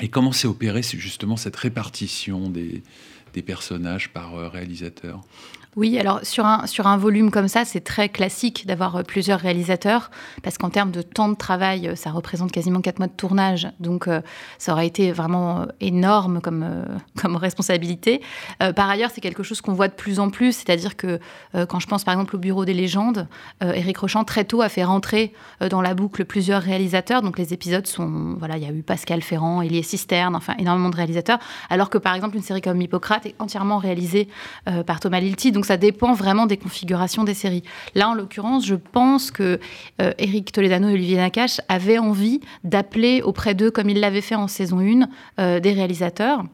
Et 0.00 0.08
comment 0.08 0.32
s'est 0.32 0.46
opérée 0.46 0.82
justement 0.82 1.36
cette 1.36 1.56
répartition 1.56 2.50
des, 2.50 2.82
des 3.34 3.42
personnages 3.42 4.12
par 4.12 4.50
réalisateur. 4.50 5.20
Oui, 5.76 5.98
alors 5.98 6.20
sur 6.22 6.46
un, 6.46 6.66
sur 6.66 6.86
un 6.86 6.96
volume 6.96 7.32
comme 7.32 7.48
ça, 7.48 7.64
c'est 7.64 7.80
très 7.80 8.08
classique 8.08 8.64
d'avoir 8.66 8.96
euh, 8.96 9.02
plusieurs 9.02 9.40
réalisateurs, 9.40 10.10
parce 10.42 10.56
qu'en 10.56 10.70
termes 10.70 10.92
de 10.92 11.02
temps 11.02 11.28
de 11.28 11.34
travail, 11.34 11.88
euh, 11.88 11.96
ça 11.96 12.12
représente 12.12 12.52
quasiment 12.52 12.80
quatre 12.80 13.00
mois 13.00 13.08
de 13.08 13.12
tournage, 13.12 13.68
donc 13.80 14.06
euh, 14.06 14.20
ça 14.58 14.72
aurait 14.72 14.86
été 14.86 15.10
vraiment 15.10 15.66
énorme 15.80 16.40
comme, 16.40 16.64
comme 17.20 17.34
responsabilité. 17.36 18.20
par 18.76 18.88
ailleurs, 18.88 19.10
c'est 19.12 19.20
quelque 19.20 19.42
chose 19.42 19.60
qu'on 19.60 19.72
voit 19.72 19.88
de 19.88 19.94
plus 19.94 20.20
en 20.20 20.30
plus, 20.30 20.52
c'est-à-dire 20.52 20.96
que 20.96 21.18
quand 21.68 21.80
je 21.80 21.86
pense 21.86 22.04
par 22.04 22.14
exemple 22.14 22.36
au 22.36 22.38
Bureau 22.38 22.64
des 22.64 22.74
légendes, 22.74 23.26
Éric 23.60 23.98
Rochant 23.98 24.24
très 24.24 24.44
tôt 24.44 24.62
a 24.62 24.68
fait 24.68 24.84
rentrer 24.84 25.32
dans 25.70 25.80
la 25.80 25.94
boucle 25.94 26.24
plusieurs 26.24 26.62
réalisateurs, 26.62 27.22
donc 27.22 27.38
les 27.38 27.52
épisodes 27.52 27.86
sont, 27.86 28.36
voilà, 28.38 28.56
il 28.56 28.62
y 28.62 28.66
a 28.66 28.72
eu 28.72 28.82
Pascal 28.82 29.22
Ferrand, 29.22 29.62
Elie 29.62 29.82
Cisterne, 29.82 30.36
enfin 30.36 30.54
énormément 30.58 30.90
de 30.90 30.96
réalisateurs, 30.96 31.38
alors 31.70 31.90
que 31.90 31.98
par 31.98 32.14
exemple 32.14 32.36
une 32.36 32.42
série 32.42 32.60
comme 32.60 32.80
Hippocrate 32.80 33.23
entièrement 33.38 33.78
réalisée 33.78 34.28
par 34.86 35.00
Thomas 35.00 35.20
Lilti, 35.20 35.52
donc 35.52 35.66
ça 35.66 35.76
dépend 35.76 36.14
vraiment 36.14 36.46
des 36.46 36.56
configurations 36.56 37.24
des 37.24 37.34
séries. 37.34 37.62
Là, 37.94 38.08
en 38.08 38.14
l'occurrence, 38.14 38.66
je 38.66 38.74
pense 38.74 39.30
que 39.30 39.60
euh, 40.00 40.12
Eric 40.18 40.52
Toledano 40.52 40.88
et 40.88 40.94
Olivier 40.94 41.16
Nakache 41.16 41.60
avaient 41.68 41.98
envie 41.98 42.40
d'appeler 42.64 43.22
auprès 43.22 43.54
d'eux, 43.54 43.70
comme 43.70 43.90
ils 43.90 44.00
l'avaient 44.00 44.20
fait 44.20 44.34
en 44.34 44.48
saison 44.48 44.80
1, 44.80 45.08
euh, 45.38 45.60
des 45.60 45.72
réalisateurs. 45.72 46.44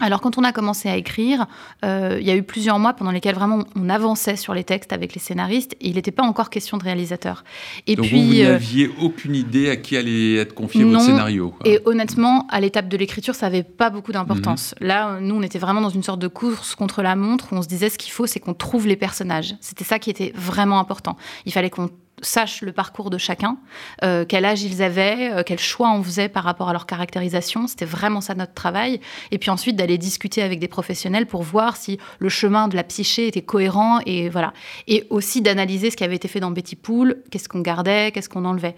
Alors 0.00 0.22
quand 0.22 0.38
on 0.38 0.44
a 0.44 0.52
commencé 0.52 0.88
à 0.88 0.96
écrire, 0.96 1.46
euh, 1.84 2.16
il 2.18 2.26
y 2.26 2.30
a 2.30 2.34
eu 2.34 2.42
plusieurs 2.42 2.78
mois 2.78 2.94
pendant 2.94 3.10
lesquels 3.10 3.34
vraiment 3.34 3.64
on 3.76 3.90
avançait 3.90 4.36
sur 4.36 4.54
les 4.54 4.64
textes 4.64 4.92
avec 4.92 5.12
les 5.12 5.20
scénaristes 5.20 5.74
et 5.74 5.88
il 5.88 5.96
n'était 5.96 6.10
pas 6.10 6.22
encore 6.22 6.48
question 6.48 6.78
de 6.78 6.84
réalisateur. 6.84 7.44
Et 7.86 7.94
Donc 7.94 8.06
puis, 8.06 8.38
vous, 8.38 8.42
n'aviez 8.42 8.90
aucune 9.00 9.34
idée 9.34 9.68
à 9.68 9.76
qui 9.76 9.98
allait 9.98 10.36
être 10.36 10.54
confié 10.54 10.84
votre 10.84 11.02
scénario 11.02 11.54
Et 11.66 11.78
honnêtement, 11.84 12.46
à 12.48 12.60
l'étape 12.60 12.88
de 12.88 12.96
l'écriture, 12.96 13.34
ça 13.34 13.46
n'avait 13.46 13.64
pas 13.64 13.90
beaucoup 13.90 14.12
d'importance. 14.12 14.74
Mhm. 14.80 14.86
Là, 14.88 15.20
nous, 15.20 15.34
on 15.34 15.42
était 15.42 15.58
vraiment 15.58 15.82
dans 15.82 15.90
une 15.90 16.02
sorte 16.02 16.20
de 16.20 16.28
course 16.28 16.74
contre 16.74 17.02
la 17.02 17.14
montre 17.14 17.52
où 17.52 17.56
on 17.56 17.62
se 17.62 17.68
disait 17.68 17.90
ce 17.90 17.98
qu'il 17.98 18.12
faut, 18.12 18.26
c'est 18.26 18.40
qu'on 18.40 18.54
trouve 18.54 18.86
les 18.86 18.96
personnages. 18.96 19.56
C'était 19.60 19.84
ça 19.84 19.98
qui 19.98 20.08
était 20.08 20.32
vraiment 20.34 20.78
important. 20.78 21.18
Il 21.44 21.52
fallait 21.52 21.70
qu'on 21.70 21.90
sache 22.22 22.62
le 22.62 22.72
parcours 22.72 23.10
de 23.10 23.18
chacun, 23.18 23.58
euh, 24.04 24.24
quel 24.26 24.44
âge 24.44 24.62
ils 24.62 24.82
avaient, 24.82 25.32
euh, 25.32 25.42
quel 25.44 25.58
choix 25.58 25.92
on 25.92 26.02
faisait 26.02 26.28
par 26.28 26.44
rapport 26.44 26.68
à 26.68 26.72
leur 26.72 26.86
caractérisation. 26.86 27.66
C'était 27.66 27.84
vraiment 27.84 28.20
ça 28.20 28.34
notre 28.34 28.54
travail. 28.54 29.00
Et 29.30 29.38
puis 29.38 29.50
ensuite 29.50 29.76
d'aller 29.76 29.98
discuter 29.98 30.42
avec 30.42 30.58
des 30.58 30.68
professionnels 30.68 31.26
pour 31.26 31.42
voir 31.42 31.76
si 31.76 31.98
le 32.18 32.28
chemin 32.28 32.68
de 32.68 32.76
la 32.76 32.84
psyché 32.84 33.26
était 33.26 33.42
cohérent 33.42 34.00
et 34.06 34.28
voilà. 34.28 34.52
Et 34.86 35.06
aussi 35.10 35.42
d'analyser 35.42 35.90
ce 35.90 35.96
qui 35.96 36.04
avait 36.04 36.16
été 36.16 36.28
fait 36.28 36.40
dans 36.40 36.50
Betty 36.50 36.76
Pool, 36.76 37.22
qu'est-ce 37.30 37.48
qu'on 37.48 37.60
gardait, 37.60 38.12
qu'est-ce 38.12 38.28
qu'on 38.28 38.44
enlevait. 38.44 38.76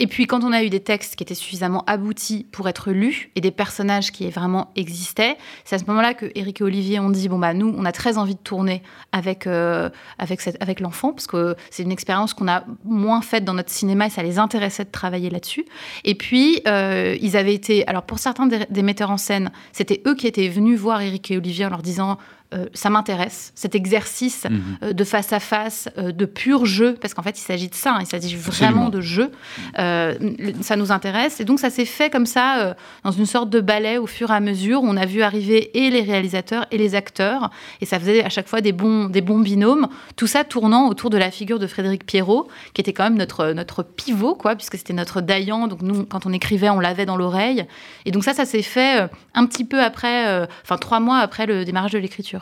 Et 0.00 0.06
puis 0.06 0.26
quand 0.26 0.42
on 0.44 0.52
a 0.52 0.64
eu 0.64 0.70
des 0.70 0.80
textes 0.80 1.14
qui 1.14 1.22
étaient 1.22 1.34
suffisamment 1.34 1.84
aboutis 1.86 2.46
pour 2.50 2.68
être 2.70 2.90
lus 2.90 3.30
et 3.36 3.42
des 3.42 3.50
personnages 3.50 4.12
qui 4.12 4.28
vraiment 4.30 4.70
existaient, 4.74 5.36
c'est 5.64 5.76
à 5.76 5.78
ce 5.78 5.84
moment-là 5.84 6.14
que 6.14 6.32
Eric 6.34 6.62
et 6.62 6.64
Olivier 6.64 6.98
ont 7.00 7.10
dit 7.10 7.28
bon 7.28 7.38
bah 7.38 7.52
nous 7.52 7.74
on 7.76 7.84
a 7.84 7.92
très 7.92 8.16
envie 8.16 8.34
de 8.34 8.40
tourner 8.40 8.82
avec 9.12 9.46
euh, 9.46 9.90
avec 10.18 10.80
l'enfant 10.80 11.12
parce 11.12 11.26
que 11.26 11.54
c'est 11.68 11.82
une 11.82 11.92
expérience 11.92 12.32
qu'on 12.32 12.48
a 12.48 12.64
moins 12.82 13.20
faite 13.20 13.44
dans 13.44 13.52
notre 13.52 13.68
cinéma 13.68 14.06
et 14.06 14.10
ça 14.10 14.22
les 14.22 14.38
intéressait 14.38 14.86
de 14.86 14.90
travailler 14.90 15.28
là-dessus. 15.28 15.66
Et 16.04 16.14
puis 16.14 16.62
euh, 16.66 17.14
ils 17.20 17.36
avaient 17.36 17.54
été 17.54 17.86
alors 17.86 18.04
pour 18.04 18.18
certains 18.18 18.46
des 18.46 18.82
metteurs 18.82 19.10
en 19.10 19.18
scène, 19.18 19.52
c'était 19.72 20.00
eux 20.06 20.14
qui 20.14 20.26
étaient 20.26 20.48
venus 20.48 20.80
voir 20.80 21.02
Eric 21.02 21.30
et 21.30 21.36
Olivier 21.36 21.66
en 21.66 21.70
leur 21.70 21.82
disant 21.82 22.16
euh, 22.52 22.66
ça 22.74 22.90
m'intéresse, 22.90 23.52
cet 23.54 23.76
exercice 23.76 24.44
mhm. 24.50 24.60
euh, 24.82 24.92
de 24.92 25.04
face 25.04 25.32
à 25.32 25.38
face, 25.38 25.88
euh, 25.98 26.10
de 26.10 26.24
pur 26.24 26.66
jeu, 26.66 26.96
parce 27.00 27.14
qu'en 27.14 27.22
fait, 27.22 27.38
il 27.38 27.42
s'agit 27.42 27.68
de 27.68 27.76
ça, 27.76 27.92
hein, 27.92 27.98
il 28.00 28.06
s'agit 28.06 28.34
vraiment 28.34 28.88
de 28.88 29.00
jeu. 29.00 29.30
ça 29.76 30.76
nous 30.76 30.90
intéresse. 30.90 31.38
Et 31.38 31.44
donc, 31.44 31.60
ça 31.60 31.70
s'est 31.70 31.84
fait 31.84 32.10
comme 32.10 32.26
ça, 32.26 32.74
dans 33.04 33.12
une 33.12 33.26
sorte 33.26 33.50
de 33.50 33.60
ballet 33.60 33.98
au 33.98 34.06
fur 34.06 34.30
et 34.30 34.34
à 34.34 34.40
mesure. 34.40 34.80
On 34.82 34.96
a 34.96 35.06
vu 35.06 35.22
arriver 35.22 35.70
et 35.78 35.90
les 35.90 36.02
réalisateurs 36.02 36.66
et 36.72 36.78
les 36.78 36.96
acteurs. 36.96 37.50
Et 37.80 37.86
ça 37.86 38.00
faisait 38.00 38.24
à 38.24 38.28
chaque 38.28 38.48
fois 38.48 38.60
des 38.60 38.72
bons, 38.72 39.08
des 39.08 39.20
bons 39.20 39.38
binômes. 39.38 39.88
Tout 40.16 40.26
ça 40.26 40.42
tournant 40.42 40.88
autour 40.88 41.10
de 41.10 41.18
la 41.18 41.30
figure 41.30 41.60
de 41.60 41.66
Frédéric 41.68 42.04
Pierrot, 42.04 42.48
qui 42.74 42.80
était 42.80 42.92
quand 42.92 43.04
même 43.04 43.16
notre, 43.16 43.52
notre 43.52 43.84
pivot, 43.84 44.34
quoi, 44.34 44.56
puisque 44.56 44.76
c'était 44.76 44.92
notre 44.92 45.20
Dayan. 45.20 45.68
Donc, 45.68 45.82
nous, 45.82 46.04
quand 46.04 46.26
on 46.26 46.32
écrivait, 46.32 46.70
on 46.70 46.80
l'avait 46.80 47.06
dans 47.06 47.16
l'oreille. 47.16 47.64
Et 48.06 48.10
donc, 48.10 48.24
ça, 48.24 48.34
ça 48.34 48.44
s'est 48.44 48.62
fait 48.62 49.08
un 49.34 49.46
petit 49.46 49.64
peu 49.64 49.80
après, 49.80 50.48
enfin, 50.64 50.78
trois 50.78 50.98
mois 50.98 51.18
après 51.18 51.46
le 51.46 51.64
démarrage 51.64 51.92
de 51.92 51.98
l'écriture. 51.98 52.39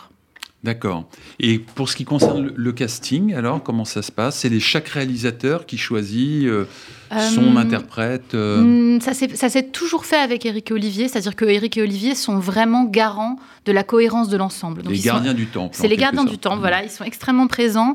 D'accord. 0.65 1.09
Et 1.39 1.61
pour 1.61 1.89
ce 1.89 1.95
qui 1.95 2.05
concerne 2.05 2.53
le, 2.55 2.73
casting, 2.73 3.33
alors, 3.33 3.63
comment 3.63 3.85
ça 3.85 4.03
se 4.03 4.11
passe? 4.11 4.39
C'est 4.41 4.61
chaque 4.61 4.89
réalisateur 4.89 5.67
qui 5.67 5.79
choisit 5.79 6.47
euh, 6.47 6.65
son 7.11 7.57
euh, 7.57 7.61
interprète 7.61 8.35
euh 8.35 8.97
hmm, 8.97 9.01
Ça 9.01 9.15
s'est 9.49 9.63
toujours 9.65 10.05
fait 10.05 10.17
avec 10.17 10.47
Eric 10.47 10.71
et 10.71 10.75
Olivier, 10.75 11.09
c'est-à-dire 11.09 11.37
que 11.37 11.45
Eric 11.45 11.77
et 11.77 11.83
Olivier 11.83 12.15
sont 12.15 12.39
vraiment 12.39 12.85
garants 12.85 13.37
de 13.65 13.73
la 13.73 13.83
cohérence 13.83 14.29
de 14.29 14.37
l'ensemble. 14.37 14.83
Les 14.89 14.99
gardiens 14.99 15.35
du 15.35 15.47
temps. 15.47 15.71
C'est 15.73 15.89
les 15.89 15.97
gardiens 15.97 16.25
du 16.25 16.39
temps, 16.39 16.57
voilà. 16.57 16.83
Ils 16.83 16.91
sont 16.91 17.05
extrêmement 17.05 17.47
présents. 17.47 17.95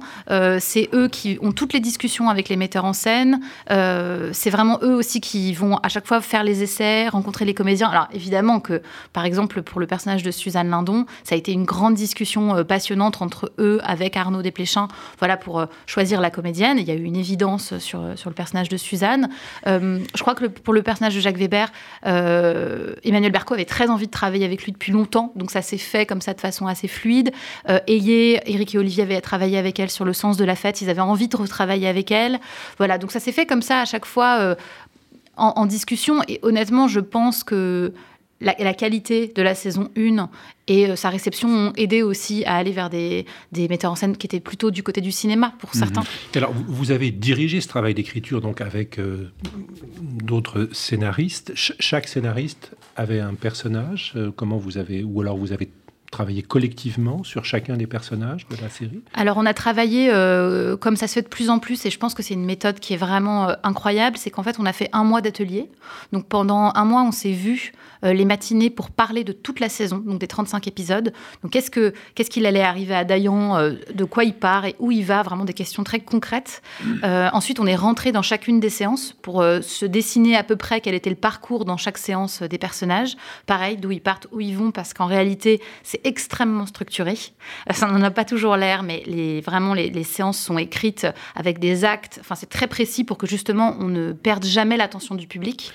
c'est 0.59 0.89
eux 0.93 1.07
qui 1.07 1.37
ont 1.41 1.51
toutes 1.51 1.73
les 1.73 1.79
discussions 1.79 2.29
avec 2.29 2.49
les 2.49 2.55
metteurs 2.55 2.85
en 2.85 2.93
scène. 2.93 3.39
c'est 3.67 4.49
vraiment 4.49 4.79
eux 4.83 4.93
aussi 4.93 5.21
qui 5.21 5.53
vont 5.53 5.77
à 5.77 5.89
chaque 5.89 6.07
fois 6.07 6.21
faire 6.21 6.43
les 6.43 6.63
essais, 6.63 7.07
rencontrer 7.09 7.45
les 7.45 7.53
comédiens. 7.53 7.89
Alors 7.89 8.07
évidemment 8.13 8.59
que, 8.59 8.81
par 9.13 9.25
exemple, 9.25 9.61
pour 9.61 9.79
le 9.79 9.87
personnage 9.87 10.23
de 10.23 10.31
Suzanne 10.31 10.69
Lindon, 10.69 11.05
ça 11.23 11.35
a 11.35 11.37
été 11.37 11.51
une 11.51 11.65
grande 11.65 11.95
discussion 11.95 12.55
euh, 12.55 12.63
passionnante 12.63 13.21
entre 13.21 13.51
eux 13.59 13.79
avec 13.83 14.17
Arnaud 14.17 14.41
Desplechin, 14.41 14.87
voilà, 15.19 15.37
pour 15.37 15.59
euh, 15.59 15.65
choisir 15.85 16.21
la 16.21 16.29
comédienne. 16.29 16.77
Il 16.79 16.87
y 16.87 16.91
a 16.91 16.95
eu 16.95 17.03
une 17.03 17.15
évidence 17.15 17.77
sur, 17.79 18.01
euh, 18.01 18.15
sur 18.15 18.29
le 18.29 18.35
personnage 18.35 18.69
de 18.69 18.77
Suzanne. 18.77 19.02
Je 19.65 20.21
crois 20.21 20.35
que 20.35 20.45
pour 20.45 20.73
le 20.73 20.81
personnage 20.81 21.15
de 21.15 21.19
Jacques 21.19 21.37
Weber, 21.37 21.71
Emmanuel 22.03 23.31
Berco 23.31 23.53
avait 23.53 23.65
très 23.65 23.89
envie 23.89 24.07
de 24.07 24.11
travailler 24.11 24.45
avec 24.45 24.63
lui 24.63 24.71
depuis 24.71 24.91
longtemps, 24.91 25.31
donc 25.35 25.51
ça 25.51 25.61
s'est 25.61 25.77
fait 25.77 26.05
comme 26.05 26.21
ça 26.21 26.33
de 26.33 26.41
façon 26.41 26.67
assez 26.67 26.87
fluide. 26.87 27.31
Ayé, 27.87 28.41
Eric 28.45 28.75
et 28.75 28.77
Olivier 28.77 29.03
avaient 29.03 29.21
travaillé 29.21 29.57
avec 29.57 29.79
elle 29.79 29.89
sur 29.89 30.05
le 30.05 30.13
sens 30.13 30.37
de 30.37 30.45
la 30.45 30.55
fête, 30.55 30.81
ils 30.81 30.89
avaient 30.89 31.01
envie 31.01 31.27
de 31.27 31.37
retravailler 31.37 31.87
avec 31.87 32.11
elle. 32.11 32.39
Voilà, 32.77 32.97
donc 32.97 33.11
ça 33.11 33.19
s'est 33.19 33.31
fait 33.31 33.45
comme 33.45 33.61
ça 33.61 33.81
à 33.81 33.85
chaque 33.85 34.05
fois. 34.05 34.55
En, 35.35 35.53
en, 35.55 35.65
discussion. 35.65 36.21
Et 36.27 36.39
honnêtement, 36.43 36.87
je 36.87 36.99
pense 36.99 37.43
que 37.43 37.91
la, 38.43 38.73
qualité 38.73 39.31
de 39.33 39.41
la 39.41 39.55
saison 39.55 39.89
1 39.97 40.29
et 40.67 40.87
euh, 40.87 40.95
sa 40.95 41.09
réception 41.09 41.49
ont 41.49 41.73
aidé 41.75 42.03
aussi 42.03 42.43
à 42.45 42.55
aller 42.55 42.71
vers 42.71 42.89
des, 42.89 43.25
metteurs 43.53 43.91
en 43.91 43.95
scène 43.95 44.15
qui 44.15 44.27
étaient 44.27 44.39
plutôt 44.39 44.71
du 44.71 44.83
côté 44.83 45.01
du 45.01 45.11
cinéma 45.11 45.53
pour 45.59 45.71
mhm. 45.73 45.79
certains. 45.79 46.03
Alors, 46.35 46.53
vous 46.53 46.91
avez 46.91 47.11
dirigé 47.11 47.61
ce 47.61 47.67
travail 47.67 47.93
d'écriture 47.93 48.41
donc 48.41 48.61
avec 48.61 48.99
euh, 48.99 49.31
d'autres 50.01 50.69
scénaristes. 50.71 51.53
chaque 51.55 52.07
scénariste 52.07 52.71
avait 52.95 53.19
un 53.19 53.33
personnage. 53.33 54.13
Euh, 54.15 54.31
comment 54.35 54.57
vous 54.57 54.77
avez, 54.77 55.03
ou 55.03 55.21
alors 55.21 55.37
vous 55.37 55.51
avez 55.51 55.69
travaillé 56.13 56.43
collectivement 56.43 57.23
sur 57.23 57.43
chacun 57.43 57.75
des 57.75 57.87
personnages 57.87 58.47
de 58.47 58.55
la 58.61 58.69
série? 58.69 59.01
Alors 59.15 59.37
on 59.37 59.45
a 59.45 59.53
travaillé 59.53 60.09
euh, 60.11 60.77
comme 60.77 60.95
ça 60.95 61.07
se 61.07 61.15
fait 61.15 61.23
de 61.23 61.27
plus 61.27 61.49
en 61.49 61.59
plus 61.59 61.85
et 61.85 61.89
je 61.89 61.97
pense 61.97 62.13
que 62.13 62.21
c'est 62.21 62.35
une 62.35 62.45
méthode 62.45 62.79
qui 62.79 62.93
est 62.93 62.97
vraiment 62.97 63.49
euh, 63.49 63.53
incroyable, 63.63 64.17
c'est 64.17 64.29
qu'en 64.29 64.43
fait 64.43 64.57
on 64.59 64.65
a 64.65 64.73
fait 64.73 64.89
un 64.93 65.03
mois 65.03 65.21
d'atelier. 65.21 65.69
Donc 66.13 66.27
pendant 66.27 66.71
un 66.75 66.85
mois 66.85 67.03
on 67.03 67.11
s'est 67.11 67.33
vu 67.33 67.73
les 68.03 68.25
matinées 68.25 68.69
pour 68.69 68.91
parler 68.91 69.23
de 69.23 69.31
toute 69.31 69.59
la 69.59 69.69
saison, 69.69 69.97
donc 69.97 70.19
des 70.19 70.27
35 70.27 70.67
épisodes. 70.67 71.13
Donc 71.41 71.51
qu'est-ce 71.51 71.71
que 71.71 71.93
qu'est-ce 72.15 72.29
qu'il 72.29 72.45
allait 72.45 72.61
arriver 72.61 72.95
à 72.95 73.03
Dayan, 73.03 73.71
de 73.93 74.03
quoi 74.03 74.23
il 74.23 74.33
part 74.33 74.65
et 74.65 74.75
où 74.79 74.91
il 74.91 75.05
va, 75.05 75.23
vraiment 75.23 75.45
des 75.45 75.53
questions 75.53 75.83
très 75.83 75.99
concrètes. 75.99 76.61
ensuite 77.03 77.59
on 77.59 77.65
est 77.65 77.75
rentré 77.75 78.11
dans 78.11 78.21
chacune 78.21 78.59
des 78.59 78.69
séances 78.69 79.13
pour 79.21 79.43
se 79.43 79.85
dessiner 79.85 80.35
à 80.35 80.43
peu 80.43 80.55
près 80.55 80.81
quel 80.81 80.95
était 80.95 81.09
le 81.09 81.15
parcours 81.15 81.65
dans 81.65 81.77
chaque 81.77 81.97
séance 81.97 82.43
des 82.43 82.57
personnages. 82.57 83.15
Pareil, 83.45 83.77
d'où 83.77 83.91
ils 83.91 84.01
partent, 84.01 84.27
où 84.31 84.39
ils 84.39 84.55
vont, 84.55 84.71
parce 84.71 84.93
qu'en 84.93 85.05
réalité 85.05 85.61
c'est 85.83 86.05
extrêmement 86.05 86.65
structuré. 86.65 87.15
Ça 87.71 87.87
n'en 87.87 88.01
a 88.01 88.11
pas 88.11 88.25
toujours 88.25 88.57
l'air, 88.57 88.83
mais 88.83 89.03
les, 89.05 89.41
vraiment, 89.41 89.73
les, 89.73 90.03
séances 90.03 90.39
sont 90.39 90.57
écrites 90.57 91.07
avec 91.35 91.59
des 91.59 91.85
actes. 91.85 92.17
Enfin, 92.19 92.35
c'est 92.35 92.49
très 92.49 92.67
précis 92.67 93.03
pour 93.03 93.17
que 93.17 93.27
justement 93.27 93.75
on 93.79 93.87
ne 93.87 94.11
perde 94.11 94.45
jamais 94.45 94.77
l'attention 94.77 95.15
du 95.15 95.27
public. 95.27 95.71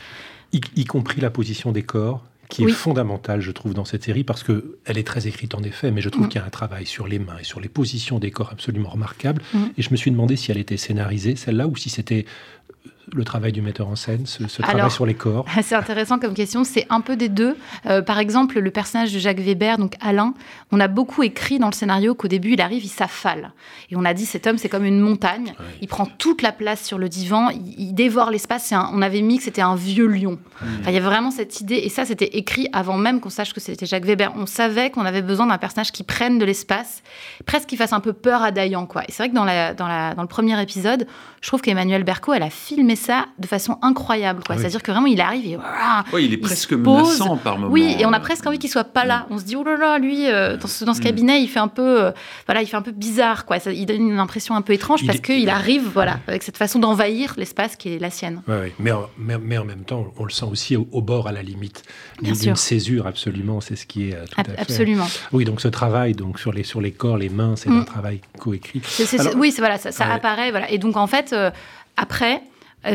Y, 0.53 0.85
compris 0.85 1.21
la 1.21 1.31
position 1.31 1.73
des 1.73 1.83
corps, 1.83 2.25
qui 2.49 2.65
est 2.65 2.69
fondamentale, 2.69 3.43
je 3.43 3.51
trouve, 3.51 3.75
dans 3.75 3.85
cette 3.85 4.05
série, 4.05 4.25
parce 4.25 4.43
qu'elle 4.43 4.97
est 4.97 5.07
très 5.07 5.27
écrite 5.27 5.55
en 5.55 5.63
effet, 5.63 5.91
mais 5.91 6.01
je 6.01 6.09
trouve 6.09 6.27
mm. 6.27 6.29
qu'il 6.31 6.41
y 6.41 6.45
a 6.45 6.47
un 6.47 6.51
travail 6.51 6.87
sur 6.87 7.07
les 7.07 7.19
mains 7.19 7.37
et 7.39 7.45
sur 7.45 7.61
les 7.61 7.69
positions 7.69 8.19
des 8.19 8.31
corps 8.31 8.51
absolument 8.53 8.89
remarquable. 8.89 9.43
Mm. 9.53 9.59
Et 9.77 9.83
je 9.83 9.91
me 9.91 9.97
suis 9.97 10.11
demandé 10.11 10.37
si 10.37 10.51
elle 10.51 10.57
était 10.57 10.79
scénarisée, 10.79 11.37
celle-là, 11.37 11.67
ou 11.67 11.77
si 11.77 11.91
c'était 11.91 12.25
le 13.13 13.25
travail 13.25 13.53
du 13.53 13.63
metteur 13.63 13.89
en 13.89 13.97
scène, 13.97 14.27
ce, 14.27 14.45
travail 14.63 14.91
sur 14.91 15.07
les 15.07 15.15
corps 15.15 15.45
C'est 15.63 15.75
intéressant 15.75 16.19
comme 16.19 16.35
question, 16.35 16.65
c'est 16.65 16.87
un 16.91 17.01
peu 17.01 17.17
des 17.17 17.29
deux. 17.29 17.57
Euh, 17.87 18.03
par 18.03 18.19
exemple, 18.19 18.59
le 18.59 18.71
personnage 18.71 19.13
de 19.13 19.19
Jacques 19.19 19.41
Weber, 19.41 19.79
donc 19.79 19.95
Alain, 20.01 20.35
on 20.73 20.81
a 20.81 20.89
beaucoup 20.89 21.23
écrit 21.23 21.59
dans 21.59 21.69
le 21.69 21.73
scénario 21.73 22.15
qu'au 22.15 22.29
début, 22.29 22.53
il 22.53 22.61
arrive, 22.61 22.85
il 22.85 22.91
s'affale. 22.91 23.53
Et 23.91 23.97
on 23.97 24.05
a 24.05 24.15
dit, 24.15 24.27
cet 24.27 24.47
homme, 24.47 24.59
c'est 24.59 24.69
comme 24.69 24.85
une 24.85 25.01
montagne, 25.01 25.55
il 25.81 25.89
prend 25.89 26.07
toute 26.07 26.43
la 26.43 26.53
place 26.53 26.85
sur 26.85 26.99
le 26.99 27.09
divan, 27.09 27.49
il, 27.51 27.95
dévore 27.95 28.31
l'espace. 28.31 28.73
On 28.93 29.03
avait 29.03 29.23
mis 29.23 29.39
que 29.39 29.45
c'était 29.45 29.63
un 29.63 29.75
vieux 29.75 30.07
lion. 30.07 30.39
Mmh. 30.61 30.67
il 30.81 30.85
y 30.93 30.97
avait 30.97 31.01
vraiment 31.01 31.31
cette 31.31 31.61
idée, 31.61 31.77
et 31.77 31.89
ça, 31.89 32.05
c'était 32.05 32.37
écrit 32.39 32.69
avant 32.73 32.97
même 32.97 33.21
qu'on 33.21 33.31
sache 33.31 33.53
que 33.53 33.61
c'était 33.61 33.87
Jacques 33.87 34.05
Weber. 34.05 34.33
On 34.37 34.47
savait 34.47 34.91
qu'on 34.91 35.05
avait 35.05 35.23
besoin 35.23 35.47
d'un 35.47 35.59
personnage 35.59 35.93
qui 35.93 36.03
prenne 36.03 36.39
de 36.39 36.45
l'espace, 36.45 37.03
presque 37.47 37.69
qui 37.69 37.77
fasse 37.77 37.93
un 37.93 38.01
peu 38.01 38.13
peur 38.13 38.43
à 38.43 38.51
Dayan. 38.51 38.87
Quoi. 38.87 39.03
Et 39.09 39.13
c'est 39.13 39.23
vrai 39.23 39.31
que 39.31 39.35
dans, 39.35 39.45
la, 39.45 39.75
dans, 39.75 39.87
la, 39.87 40.15
dans 40.15 40.23
le 40.23 40.29
premier 40.29 40.61
épisode, 40.61 41.07
je 41.41 41.49
trouve 41.49 41.61
qu'Emmanuel 41.63 42.05
Berco, 42.05 42.33
elle 42.33 42.43
a 42.43 42.51
filmé 42.51 42.97
ça 42.99 43.27
de 43.39 43.47
façon 43.47 43.79
incroyable. 43.83 44.43
Quoi. 44.45 44.57
Ah 44.57 44.61
C'est-à-dire 44.61 44.83
que 44.83 44.91
vraiment, 44.91 45.07
il 45.07 45.21
arrive 45.21 45.61
et 46.17 46.23
il 46.23 46.33
est 46.33 46.39
presque 46.39 46.73
menaçant 46.73 47.37
par 47.37 47.59
moment. 47.59 47.73
Oui, 47.73 47.97
et 47.99 48.07
on 48.07 48.13
a 48.13 48.21
presque 48.21 48.47
envie 48.47 48.59
qu'il 48.59 48.71
soit 48.71 48.85
pas 48.85 49.05
là. 49.05 49.27
On 49.31 49.39
se 49.39 49.45
dit, 49.45 49.57
oh 49.57 49.65
là 49.65 49.77
là, 49.77 49.99
lui, 49.99 50.29
euh, 50.29 50.57
dans 50.57 50.69
ce, 50.69 50.85
dans 50.85 50.95
ce 50.95 51.01
mm. 51.01 51.05
cabinet, 51.05 51.43
il 51.43 51.49
fait 51.49 51.59
un 51.59 51.69
peu, 51.69 52.05
euh, 52.05 52.11
voilà, 52.47 52.63
il 52.63 52.67
fait 52.67 52.77
un 52.77 52.83
peu 52.83 52.93
bizarre. 52.93 53.47
Quoi. 53.47 53.59
Ça, 53.61 53.73
il 53.73 53.87
donne 53.87 54.09
une 54.09 54.19
impression 54.19 54.55
un 54.55 54.63
peu 54.63 54.73
étrange 54.73 55.07
parce 55.07 55.21
qu'il 55.21 55.49
arrive 55.49 55.89
voilà, 55.93 56.21
avec 56.27 56.43
cette 56.43 56.57
façon 56.57 56.79
d'envahir 56.79 57.35
l'espace 57.37 57.77
qui 57.77 57.95
est 57.95 57.99
la 57.99 58.11
sienne. 58.11 58.43
Mais, 58.79 58.93
en, 58.93 59.09
mais, 59.19 59.59
en 59.59 59.65
même 59.65 59.85
temps, 59.85 60.13
on 60.19 60.25
le 60.25 60.31
sent 60.31 60.47
aussi 60.51 60.77
au, 60.77 61.03
bord, 61.03 61.29
à 61.29 61.33
la 61.33 61.43
limite, 61.43 61.83
d'une 62.23 62.57
césure, 62.57 63.07
absolument. 63.07 63.61
C'est 63.61 63.77
ce 63.77 63.87
qui 63.87 64.11
est 64.11 64.15
euh, 64.15 64.25
tout 64.31 64.41
à 64.41 64.45
fait... 64.45 64.59
Absolument. 64.59 65.07
Oui, 65.33 65.45
donc 65.45 65.61
ce 65.61 65.69
travail 65.69 66.13
donc, 66.15 66.39
sur, 66.39 66.53
les, 66.53 66.65
sur 66.65 66.81
les 66.81 66.93
corps, 66.93 67.17
les 67.17 67.29
mains, 67.29 67.55
c'est 67.57 67.71
un 67.71 67.81
mm. 67.81 67.85
travail 67.85 68.21
coécrit. 68.39 68.83
oui, 69.37 69.55
voilà, 69.59 69.79
ça, 69.79 69.93
ça 69.93 70.07
apparaît. 70.13 70.51
Voilà. 70.51 70.71
Et 70.71 70.79
donc, 70.79 70.97
en 70.97 71.07
fait, 71.07 71.35
après, 71.97 72.43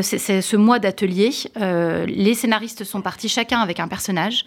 c'est 0.01 0.41
ce 0.41 0.55
mois 0.55 0.79
d'atelier. 0.79 1.31
Euh, 1.57 2.05
les 2.05 2.33
scénaristes 2.33 2.83
sont 2.83 3.01
partis 3.01 3.29
chacun 3.29 3.59
avec 3.59 3.79
un 3.79 3.87
personnage. 3.87 4.45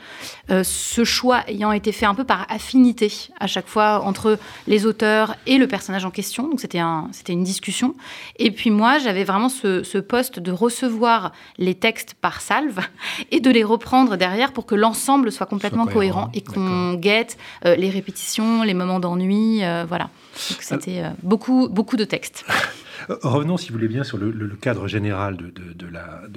Euh, 0.50 0.62
ce 0.64 1.04
choix 1.04 1.42
ayant 1.48 1.72
été 1.72 1.92
fait 1.92 2.06
un 2.06 2.14
peu 2.14 2.24
par 2.24 2.46
affinité 2.48 3.12
à 3.38 3.46
chaque 3.46 3.66
fois 3.66 4.02
entre 4.04 4.38
les 4.66 4.86
auteurs 4.86 5.36
et 5.46 5.58
le 5.58 5.68
personnage 5.68 6.04
en 6.04 6.10
question. 6.10 6.48
Donc 6.48 6.60
c'était 6.60 6.78
un, 6.78 7.10
une 7.28 7.44
discussion. 7.44 7.94
Et 8.38 8.50
puis 8.50 8.70
moi, 8.70 8.98
j'avais 8.98 9.24
vraiment 9.24 9.48
ce, 9.48 9.82
ce, 9.82 9.98
poste 9.98 10.38
de 10.38 10.52
recevoir 10.52 11.32
les 11.58 11.74
textes 11.74 12.14
par 12.14 12.40
salve 12.40 12.80
et 13.30 13.40
de 13.40 13.50
les 13.50 13.64
reprendre 13.64 14.16
derrière 14.16 14.52
pour 14.52 14.66
que 14.66 14.74
l'ensemble 14.74 15.32
soit 15.32 15.46
complètement 15.46 15.86
cohérent, 15.86 16.30
et 16.34 16.40
qu'on 16.40 16.94
guette 16.94 17.36
les 17.64 17.90
répétitions, 17.90 18.62
les 18.62 18.74
moments 18.74 19.00
d'ennui. 19.00 19.62
voilà. 19.88 20.10
Donc 20.50 20.60
c'était 20.60 21.02
beaucoup, 21.22 21.68
beaucoup 21.68 21.96
de 21.96 22.04
textes. 22.04 22.44
Euh, 23.10 23.16
revenons, 23.22 23.56
si 23.56 23.68
vous 23.68 23.74
voulez 23.74 23.88
bien, 23.88 24.04
sur 24.04 24.18
le, 24.18 24.48
cadre 24.60 24.88
général 24.88 25.36
de, 25.36 25.86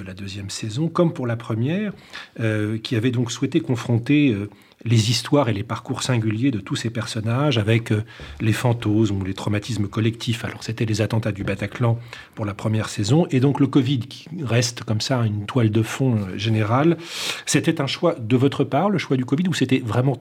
la, 0.03 0.13
deuxième 0.13 0.49
saison. 0.49 0.87
Comme 0.87 1.13
pour 1.13 1.27
la 1.27 1.35
première, 1.35 1.93
euh, 2.39 2.77
qui 2.77 2.95
avait 2.95 3.11
donc 3.11 3.31
souhaité 3.31 3.59
confronter 3.59 4.33
euh, 4.33 4.49
les 4.85 5.09
histoires 5.09 5.49
et 5.49 5.53
les 5.53 5.63
parcours 5.63 6.03
singuliers 6.03 6.51
de 6.51 6.59
tous 6.59 6.75
ces 6.75 6.89
personnages 6.89 7.57
avec 7.57 7.91
les 8.39 8.53
fantômes 8.53 9.21
ou 9.21 9.23
les 9.25 9.33
traumatismes 9.33 9.87
collectifs. 9.87 10.45
Alors 10.45 10.63
c'était 10.63 10.85
les 10.85 11.01
attentats 11.01 11.33
du 11.33 11.43
Bataclan 11.43 11.99
pour 12.33 12.45
la 12.45 12.53
première 12.53 12.87
saison 12.87 13.27
et 13.29 13.41
donc 13.41 13.59
le 13.59 13.67
Covid 13.67 13.99
qui 13.99 14.29
reste 14.41 14.83
comme 14.83 15.01
ça 15.01 15.25
une 15.25 15.45
toile 15.45 15.69
de 15.69 15.81
fond 15.81 16.17
générale. 16.37 16.97
C'était 17.45 17.81
un 17.81 17.87
choix 17.87 18.15
de 18.15 18.37
votre 18.37 18.63
part, 18.63 18.89
le 18.89 18.97
choix 18.97 19.17
du 19.17 19.25
Covid, 19.25 19.49
ou 19.49 19.53
c'était 19.53 19.79
vraiment 19.79 20.17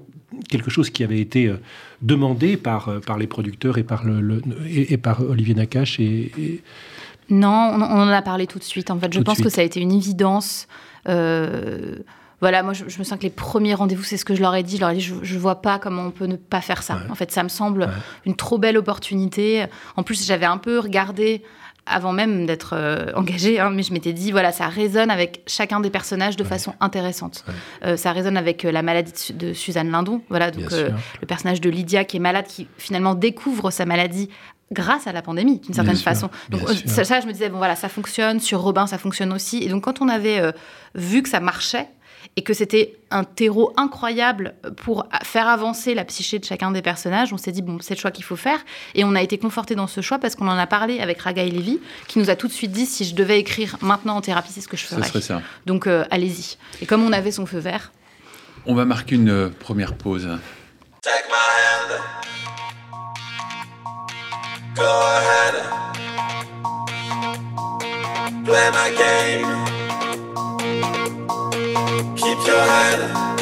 quelque 0.48 0.70
chose 0.70 0.90
qui 0.90 1.04
avait 1.04 1.20
été 1.20 1.46
euh, 1.46 1.60
demandé 2.02 2.56
par, 2.56 2.88
euh, 2.88 3.00
par 3.00 3.18
les 3.18 3.26
producteurs 3.26 3.78
et 3.78 3.82
par, 3.82 4.04
le, 4.04 4.42
et, 4.66 4.96
par 4.96 5.22
Olivier 5.22 5.54
Nakache 5.54 6.00
et, 6.00 6.62
Non, 7.30 7.48
on, 7.74 7.82
en 7.82 8.08
a 8.08 8.22
parlé 8.22 8.46
tout 8.46 8.58
de 8.58 8.64
suite. 8.64 8.90
En 8.90 8.98
fait, 8.98 9.12
je 9.12 9.20
pense 9.20 9.40
que 9.40 9.48
ça 9.48 9.60
a 9.60 9.64
été 9.64 9.80
une 9.80 9.92
évidence. 9.92 10.68
Euh, 11.08 11.96
voilà, 12.40 12.62
moi, 12.62 12.72
je, 12.72 12.84
me 12.84 13.04
sens 13.04 13.18
que 13.18 13.24
les 13.24 13.30
premiers 13.30 13.74
rendez-vous, 13.74 14.04
c'est 14.04 14.16
ce 14.16 14.24
que 14.24 14.34
je 14.34 14.40
leur 14.40 14.54
ai 14.54 14.62
dit. 14.62 14.76
Je 14.76 14.80
leur 14.80 14.90
ai 14.90 14.94
dit, 14.94 15.00
je, 15.00 15.14
ne 15.14 15.38
vois 15.38 15.60
pas 15.60 15.78
comment 15.78 16.04
on 16.04 16.10
peut 16.10 16.26
ne 16.26 16.36
pas 16.36 16.60
faire 16.60 16.82
ça. 16.82 16.98
En 17.10 17.14
fait, 17.14 17.32
ça 17.32 17.42
me 17.42 17.48
semble 17.48 17.88
une 18.26 18.36
trop 18.36 18.58
belle 18.58 18.76
opportunité. 18.76 19.64
En 19.96 20.02
plus, 20.02 20.26
j'avais 20.26 20.46
un 20.46 20.58
peu 20.58 20.78
regardé 20.78 21.42
avant 21.90 22.12
même 22.12 22.46
d'être 22.46 22.74
engagé, 23.14 23.28
engagée, 23.28 23.60
hein, 23.60 23.70
mais 23.70 23.82
je 23.82 23.92
m'étais 23.92 24.12
dit, 24.12 24.30
voilà, 24.30 24.52
ça 24.52 24.68
résonne 24.68 25.10
avec 25.10 25.42
chacun 25.46 25.80
des 25.80 25.90
personnages 25.90 26.36
de 26.36 26.44
façon 26.44 26.74
intéressante. 26.80 27.44
Euh, 27.84 27.96
ça 27.96 28.12
résonne 28.12 28.36
avec 28.36 28.64
euh, 28.64 28.72
la 28.72 28.82
maladie 28.82 29.32
de, 29.34 29.52
Suzanne 29.52 29.90
Lindon, 29.90 30.22
voilà, 30.28 30.50
donc 30.50 30.72
euh, 30.72 30.90
le 31.20 31.26
personnage 31.26 31.60
de 31.60 31.70
Lydia 31.70 32.04
qui 32.04 32.16
est 32.16 32.20
malade, 32.20 32.46
qui 32.46 32.68
finalement 32.78 33.14
découvre 33.14 33.70
sa 33.70 33.86
maladie 33.86 34.28
grâce 34.70 35.06
à 35.06 35.12
la 35.12 35.22
pandémie, 35.22 35.60
d'une 35.60 35.74
certaine 35.74 35.96
façon. 35.96 36.28
Donc 36.50 36.60
ça, 36.86 37.20
je 37.20 37.26
me 37.26 37.32
disais, 37.32 37.48
bon 37.48 37.58
voilà, 37.58 37.74
ça 37.74 37.88
fonctionne, 37.88 38.38
sur 38.38 38.60
Robin, 38.60 38.86
ça 38.86 38.98
fonctionne 38.98 39.32
aussi. 39.32 39.62
Et 39.62 39.68
donc 39.68 39.84
quand 39.84 40.02
on 40.02 40.08
avait 40.08 40.42
vu 40.94 41.22
que 41.22 41.28
ça 41.30 41.40
marchait, 41.40 41.88
et 42.38 42.42
que 42.42 42.54
c'était 42.54 42.94
un 43.10 43.24
terreau 43.24 43.72
incroyable 43.76 44.54
pour 44.76 45.08
faire 45.24 45.48
avancer 45.48 45.92
la 45.96 46.04
psyché 46.04 46.38
de 46.38 46.44
chacun 46.44 46.70
des 46.70 46.82
personnages. 46.82 47.32
On 47.32 47.36
s'est 47.36 47.50
dit, 47.50 47.62
bon, 47.62 47.78
c'est 47.80 47.94
le 47.94 47.98
choix 47.98 48.12
qu'il 48.12 48.22
faut 48.22 48.36
faire. 48.36 48.60
Et 48.94 49.02
on 49.02 49.16
a 49.16 49.22
été 49.22 49.38
conforté 49.38 49.74
dans 49.74 49.88
ce 49.88 50.00
choix 50.02 50.20
parce 50.20 50.36
qu'on 50.36 50.46
en 50.46 50.56
a 50.56 50.68
parlé 50.68 51.00
avec 51.00 51.20
Raga 51.20 51.42
et 51.42 51.50
Lévy, 51.50 51.80
qui 52.06 52.20
nous 52.20 52.30
a 52.30 52.36
tout 52.36 52.46
de 52.46 52.52
suite 52.52 52.70
dit, 52.70 52.86
si 52.86 53.04
je 53.04 53.16
devais 53.16 53.40
écrire 53.40 53.76
maintenant 53.80 54.14
en 54.14 54.20
thérapie, 54.20 54.52
c'est 54.52 54.60
ce 54.60 54.68
que 54.68 54.76
je 54.76 54.84
ferais. 54.84 55.02
serait 55.08 55.20
ça. 55.20 55.42
Donc, 55.66 55.88
euh, 55.88 56.04
allez-y. 56.12 56.58
Et 56.80 56.86
comme 56.86 57.02
on 57.02 57.12
avait 57.12 57.32
son 57.32 57.44
feu 57.44 57.58
vert. 57.58 57.90
On 58.66 58.76
va 58.76 58.84
marquer 58.84 59.16
une 59.16 59.30
euh, 59.30 59.48
première 59.48 59.94
pause. 59.94 60.28
Take 61.02 61.24
my 61.28 61.34
hand. 61.64 62.00
Go 64.76 64.84
ahead. 64.84 65.54
Play 68.44 68.70
my 68.70 68.96
game. 68.96 69.87
your 72.48 72.56
hand. 72.56 73.37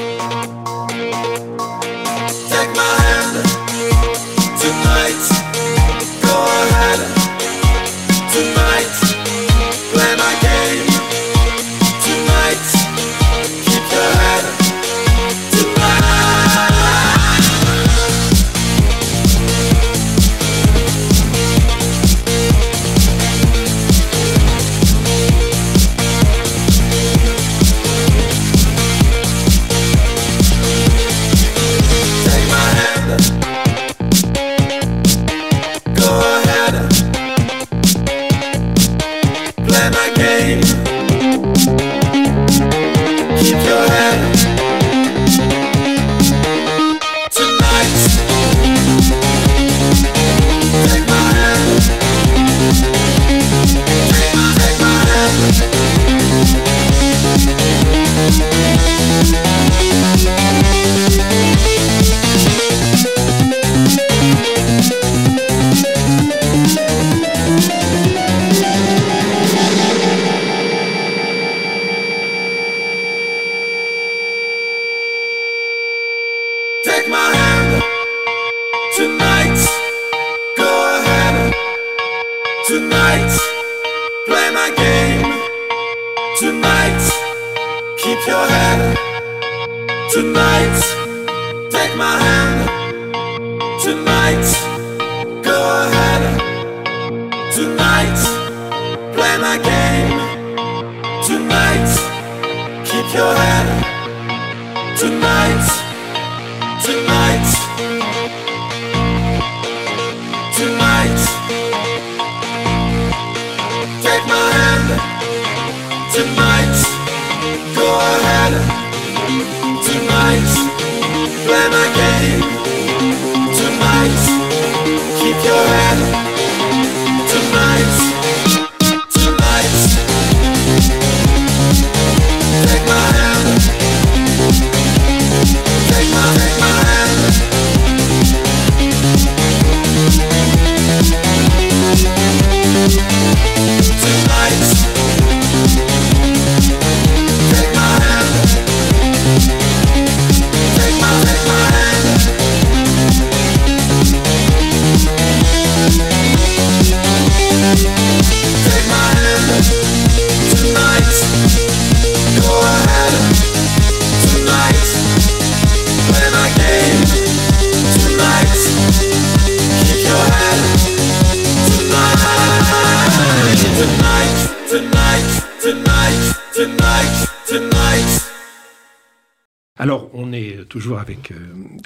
Avec 181.06 181.30
euh, 181.30 181.36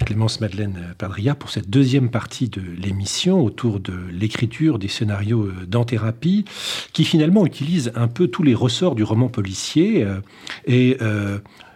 Clémence 0.07 0.41
Madeleine 0.41 0.95
Padria 0.97 1.35
pour 1.35 1.51
cette 1.51 1.69
deuxième 1.69 2.09
partie 2.09 2.49
de 2.49 2.63
l'émission 2.63 3.45
autour 3.45 3.79
de 3.79 3.93
l'écriture 4.11 4.79
des 4.79 4.89
scénarios 4.89 5.43
euh, 5.43 5.67
d'en-thérapie, 5.67 6.47
qui 6.95 7.05
finalement 7.05 7.45
utilise 7.45 7.93
un 7.97 8.09
peu 8.09 8.29
tous 8.29 8.43
les 8.43 8.55
ressorts 8.55 8.95
du 8.95 9.05
roman 9.05 9.29
policier 9.29 10.05
euh, 10.05 10.21
et 10.67 10.97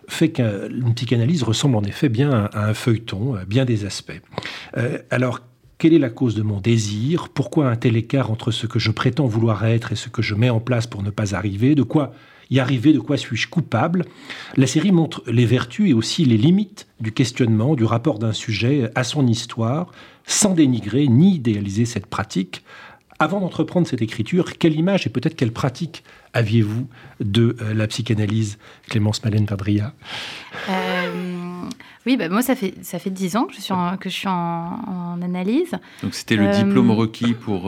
fait 0.07 0.31
qu'une 0.31 0.93
psychanalyse 0.95 1.43
ressemble 1.43 1.77
en 1.77 1.83
effet 1.83 2.09
bien 2.09 2.31
à 2.53 2.67
un 2.67 2.75
feuilleton, 2.75 3.37
bien 3.47 3.65
des 3.65 3.87
aspects. 3.87 4.21
alors, 5.11 5.41
quelle 5.79 5.95
est 5.95 5.99
la 5.99 6.11
cause 6.11 6.35
de 6.35 6.43
mon 6.43 6.61
désir? 6.61 7.31
Pourquoi 7.31 7.69
un 7.69 7.77
tel 7.77 7.97
écart 7.97 8.31
entre 8.31 8.51
ce 8.51 8.67
que 8.67 8.79
je 8.79 8.91
prétends 8.91 9.27
vouloir 9.27 9.65
être 9.65 9.93
et 9.93 9.97
ce 9.97 10.11
que 10.11 10.21
je 10.21 10.35
mets 10.35 10.51
en 10.51 10.61
place 10.61 10.87
pour 10.87 11.03
ne 11.03 11.11
pas 11.11 11.35
arriver? 11.35 11.75
De 11.75 11.83
quoi 11.83 12.13
y 12.51 12.61
arriver, 12.61 12.93
de 12.93 12.99
quoi 12.99 13.17
suis-je 13.17 13.49
coupable 13.49 14.05
La 14.57 14.67
série 14.67 14.93
montre 14.93 15.23
les 15.27 15.47
vertus 15.47 15.91
et 15.91 15.95
aussi 15.95 16.25
les 16.25 16.37
limites 16.37 16.87
du 17.01 17.13
questionnement, 17.13 17.75
du 17.75 17.85
rapport 17.85 18.19
d'un 18.19 18.33
sujet 18.33 18.91
à 18.95 19.05
son 19.05 19.27
histoire, 19.27 19.93
sans 20.27 20.55
dénigrer 20.55 21.07
ni 21.09 21.37
idéaliser 21.37 21.85
cette 21.85 22.07
pratique. 22.07 22.63
Avant 23.19 23.41
d'entreprendre 23.41 23.87
cette 23.87 24.03
écriture, 24.03 24.59
quelle 24.59 24.77
image 24.77 25.07
et 25.07 25.11
peut-être 25.11 25.37
quelle 25.37 25.53
pratique 25.53 26.03
aviez-vous 26.33 26.89
de 27.21 27.57
euh, 27.61 27.73
la 27.73 27.87
psychanalyse, 27.87 28.59
Clémence 28.89 29.23
Malène 29.25 29.47
Padria 29.47 29.95
euh, 30.69 31.34
Oui, 32.07 32.17
bah 32.17 32.29
moi, 32.29 32.43
ça 32.43 32.55
fait, 32.55 32.75
ça 32.83 32.99
fait 32.99 33.11
10 33.11 33.37
ans 33.37 33.45
que 33.45 33.55
je 33.55 33.61
suis 33.61 33.73
en, 33.73 33.97
que 33.97 34.09
je 34.09 34.15
suis 34.15 34.29
en, 34.29 35.19
analyse. 35.23 35.73
Donc, 36.03 36.15
c'était 36.15 36.37
le 36.37 36.51
diplôme 36.51 36.91
euh, 36.91 36.95
requis 36.95 37.35
pour, 37.35 37.63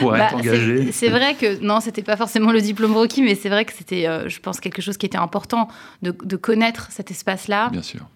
pour 0.00 0.16
être 0.16 0.32
bah, 0.32 0.36
engagé 0.36 0.90
C'est 0.92 1.08
vrai 1.08 1.34
que, 1.34 1.62
non, 1.62 1.80
c'était 1.80 2.02
pas 2.02 2.16
forcément 2.16 2.52
le 2.52 2.60
diplôme 2.60 2.96
requis, 2.96 3.22
mais 3.22 3.34
c'est 3.34 3.48
vrai 3.48 3.64
que 3.64 3.72
c'était, 3.72 4.06
je 4.28 4.40
pense, 4.40 4.60
quelque 4.60 4.82
chose 4.82 4.96
qui 4.96 5.06
était 5.06 5.18
important 5.18 5.68
de, 6.02 6.14
de 6.22 6.36
connaître 6.36 6.88
cet 6.90 7.10
espace-là. 7.10 7.68
Bien 7.70 7.82
sûr 7.82 8.06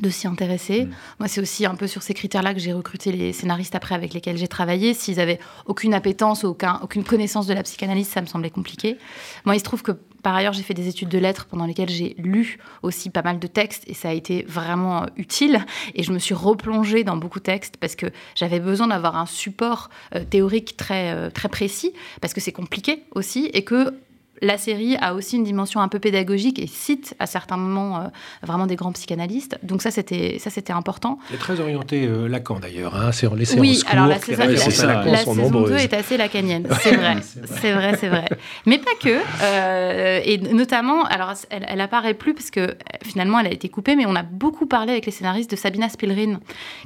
de 0.00 0.10
s'y 0.10 0.26
intéresser. 0.26 0.84
Mm. 0.84 0.90
Moi, 1.20 1.28
c'est 1.28 1.40
aussi 1.40 1.66
un 1.66 1.74
peu 1.74 1.86
sur 1.86 2.02
ces 2.02 2.14
critères-là 2.14 2.54
que 2.54 2.60
j'ai 2.60 2.72
recruté 2.72 3.12
les 3.12 3.32
scénaristes 3.32 3.74
après 3.74 3.94
avec 3.94 4.12
lesquels 4.12 4.36
j'ai 4.36 4.48
travaillé. 4.48 4.94
S'ils 4.94 5.20
avaient 5.20 5.38
aucune 5.66 5.94
appétence, 5.94 6.44
aucun, 6.44 6.78
aucune 6.82 7.04
connaissance 7.04 7.46
de 7.46 7.54
la 7.54 7.62
psychanalyse, 7.62 8.08
ça 8.08 8.20
me 8.20 8.26
semblait 8.26 8.50
compliqué. 8.50 8.98
Moi, 9.44 9.56
il 9.56 9.58
se 9.58 9.64
trouve 9.64 9.82
que 9.82 9.92
par 10.22 10.34
ailleurs, 10.34 10.52
j'ai 10.52 10.62
fait 10.62 10.74
des 10.74 10.88
études 10.88 11.08
de 11.08 11.18
lettres 11.18 11.46
pendant 11.46 11.66
lesquelles 11.66 11.90
j'ai 11.90 12.14
lu 12.18 12.58
aussi 12.82 13.10
pas 13.10 13.22
mal 13.22 13.38
de 13.38 13.46
textes 13.46 13.84
et 13.86 13.94
ça 13.94 14.10
a 14.10 14.12
été 14.12 14.44
vraiment 14.48 15.06
utile. 15.16 15.64
Et 15.94 16.02
je 16.02 16.12
me 16.12 16.18
suis 16.18 16.34
replongée 16.34 17.04
dans 17.04 17.16
beaucoup 17.16 17.40
de 17.40 17.44
textes 17.44 17.76
parce 17.76 17.96
que 17.96 18.06
j'avais 18.34 18.60
besoin 18.60 18.88
d'avoir 18.88 19.16
un 19.16 19.26
support 19.26 19.90
euh, 20.14 20.24
théorique 20.24 20.76
très, 20.76 21.12
euh, 21.12 21.30
très 21.30 21.48
précis 21.48 21.92
parce 22.20 22.34
que 22.34 22.40
c'est 22.40 22.52
compliqué 22.52 23.04
aussi 23.14 23.50
et 23.52 23.64
que 23.64 23.94
la 24.42 24.58
série 24.58 24.96
a 24.96 25.14
aussi 25.14 25.36
une 25.36 25.44
dimension 25.44 25.80
un 25.80 25.88
peu 25.88 26.00
pédagogique 26.00 26.58
et 26.58 26.66
cite 26.66 27.14
à 27.20 27.26
certains 27.26 27.56
moments 27.56 27.98
euh, 27.98 28.06
vraiment 28.42 28.66
des 28.66 28.74
grands 28.74 28.92
psychanalystes. 28.92 29.56
Donc 29.62 29.82
ça, 29.82 29.92
c'était 29.92 30.38
ça, 30.40 30.50
c'était 30.50 30.72
important. 30.72 31.18
C'est 31.30 31.38
très 31.38 31.60
orienté 31.60 32.06
euh, 32.06 32.28
Lacan 32.28 32.58
d'ailleurs. 32.58 32.96
Hein. 32.96 33.12
C'est 33.12 33.32
les 33.34 33.58
oui, 33.58 33.80
alors 33.88 34.08
la, 34.08 34.18
saison, 34.18 34.42
la 34.44 35.16
saison 35.16 35.50
2 35.50 35.76
est 35.76 35.94
assez 35.94 36.16
lacanienne. 36.16 36.66
C'est 36.82 36.96
vrai, 36.96 37.16
c'est 37.22 37.72
vrai, 37.72 37.96
c'est 37.98 38.08
vrai. 38.08 38.24
Mais 38.66 38.78
pas 38.78 38.90
que. 39.00 39.20
Euh, 39.42 40.20
et 40.24 40.38
notamment, 40.38 41.04
alors 41.04 41.34
elle, 41.50 41.64
elle, 41.68 41.80
apparaît 41.80 42.14
plus 42.14 42.34
parce 42.34 42.50
que 42.50 42.74
finalement 43.04 43.38
elle 43.38 43.46
a 43.46 43.52
été 43.52 43.68
coupée, 43.68 43.94
mais 43.94 44.04
on 44.06 44.16
a 44.16 44.24
beaucoup 44.24 44.66
parlé 44.66 44.92
avec 44.92 45.06
les 45.06 45.12
scénaristes 45.12 45.50
de 45.50 45.56
Sabina 45.56 45.88
Spilrin, 45.88 46.40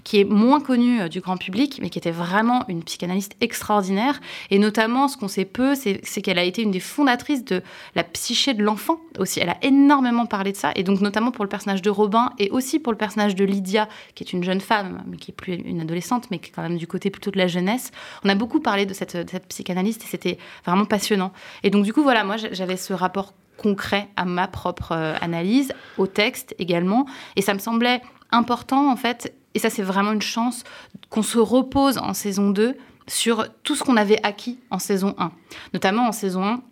qui 0.05 0.21
est 0.21 0.25
moins 0.25 0.61
connue 0.61 1.09
du 1.09 1.21
grand 1.21 1.39
public, 1.39 1.79
mais 1.81 1.89
qui 1.89 1.99
était 1.99 2.11
vraiment 2.11 2.65
une 2.69 2.83
psychanalyste 2.83 3.37
extraordinaire. 3.41 4.21
Et 4.51 4.59
notamment, 4.59 5.09
ce 5.09 5.17
qu'on 5.17 5.29
sait 5.29 5.47
peu, 5.47 5.75
c'est 5.75 6.23
qu'elle 6.23 6.39
a 6.39 6.45
été 6.45 6.63
une 6.63 6.71
des 6.71 6.81
fondatrices 6.81 7.46
de 7.47 7.63
la 7.95 8.05
psyché 8.05 8.55
de 8.55 8.63
l'enfant 8.63 9.01
aussi. 9.19 9.41
Elle 9.41 9.49
a 9.49 9.57
énormément 9.63 10.27
parlé 10.27 10.53
de 10.53 10.57
ça, 10.57 10.73
et 10.75 10.83
donc 10.83 11.01
notamment 11.01 11.31
pour 11.31 11.45
le 11.45 11.49
personnage 11.49 11.83
de 11.83 11.91
Robin 11.91 12.33
et 12.39 12.51
aussi 12.51 12.79
pour 12.79 12.93
le 12.93 12.99
personnage 12.99 13.35
de 13.35 13.45
Lydia, 13.45 13.89
qui 14.15 14.25
est 14.25 14.33
une 14.33 14.45
jeune 14.45 14.61
femme, 14.61 15.03
mais 15.07 15.17
qui 15.17 15.31
est 15.31 15.35
plus 15.35 15.55
une 15.55 15.81
adolescente, 15.81 16.31
mais 16.31 16.39
qui 16.39 16.51
est 16.51 16.53
quand 16.53 16.63
même 16.63 16.79
du 16.79 16.87
côté 16.87 17.11
plutôt 17.11 17.31
de 17.31 17.39
la 17.39 17.47
jeunesse. 17.47 17.91
On 18.25 18.29
a 18.29 18.35
beaucoup 18.35 18.61
parlé 18.61 18.87
de 18.87 18.95
cette, 18.95 19.17
psychanalyste 19.49 20.03
et 20.05 20.07
c'était 20.07 20.39
vraiment 20.65 20.85
passionnant. 20.85 21.33
Et 21.63 21.71
donc 21.71 21.85
du 21.85 21.93
coup, 21.93 22.03
voilà, 22.03 22.25
moi 22.25 22.37
j'avais 22.37 22.77
ce 22.77 22.93
rapport 22.93 23.33
concret 23.57 24.09
à 24.17 24.25
ma 24.25 24.49
propre 24.49 24.93
euh, 24.93 25.15
analyse, 25.21 25.73
au 25.97 26.07
texte 26.07 26.55
également, 26.59 27.07
et 27.37 27.43
ça 27.43 27.55
me 27.55 27.59
semblait 27.59 28.03
important 28.31 28.91
en 28.91 28.97
fait, 28.97 29.35
et 29.55 29.59
ça 29.59 29.71
c'est 29.71 29.83
vraiment 29.83 30.13
une 30.13 30.23
chance, 30.23 30.65
qu'on 31.09 31.23
se 31.23 31.39
repose 31.39 31.99
en 31.99 32.13
saison 32.13 32.51
2 32.51 32.77
sur 33.09 33.47
tout 33.63 33.75
ce 33.75 33.85
qu'on 33.85 33.97
avait 33.97 34.21
acquis 34.25 34.59
en 34.71 34.79
saison 34.79 35.15
1. 35.19 35.31
Notamment 35.73 36.09
en 36.09 36.13
saison 36.13 36.45
1, 36.45 36.63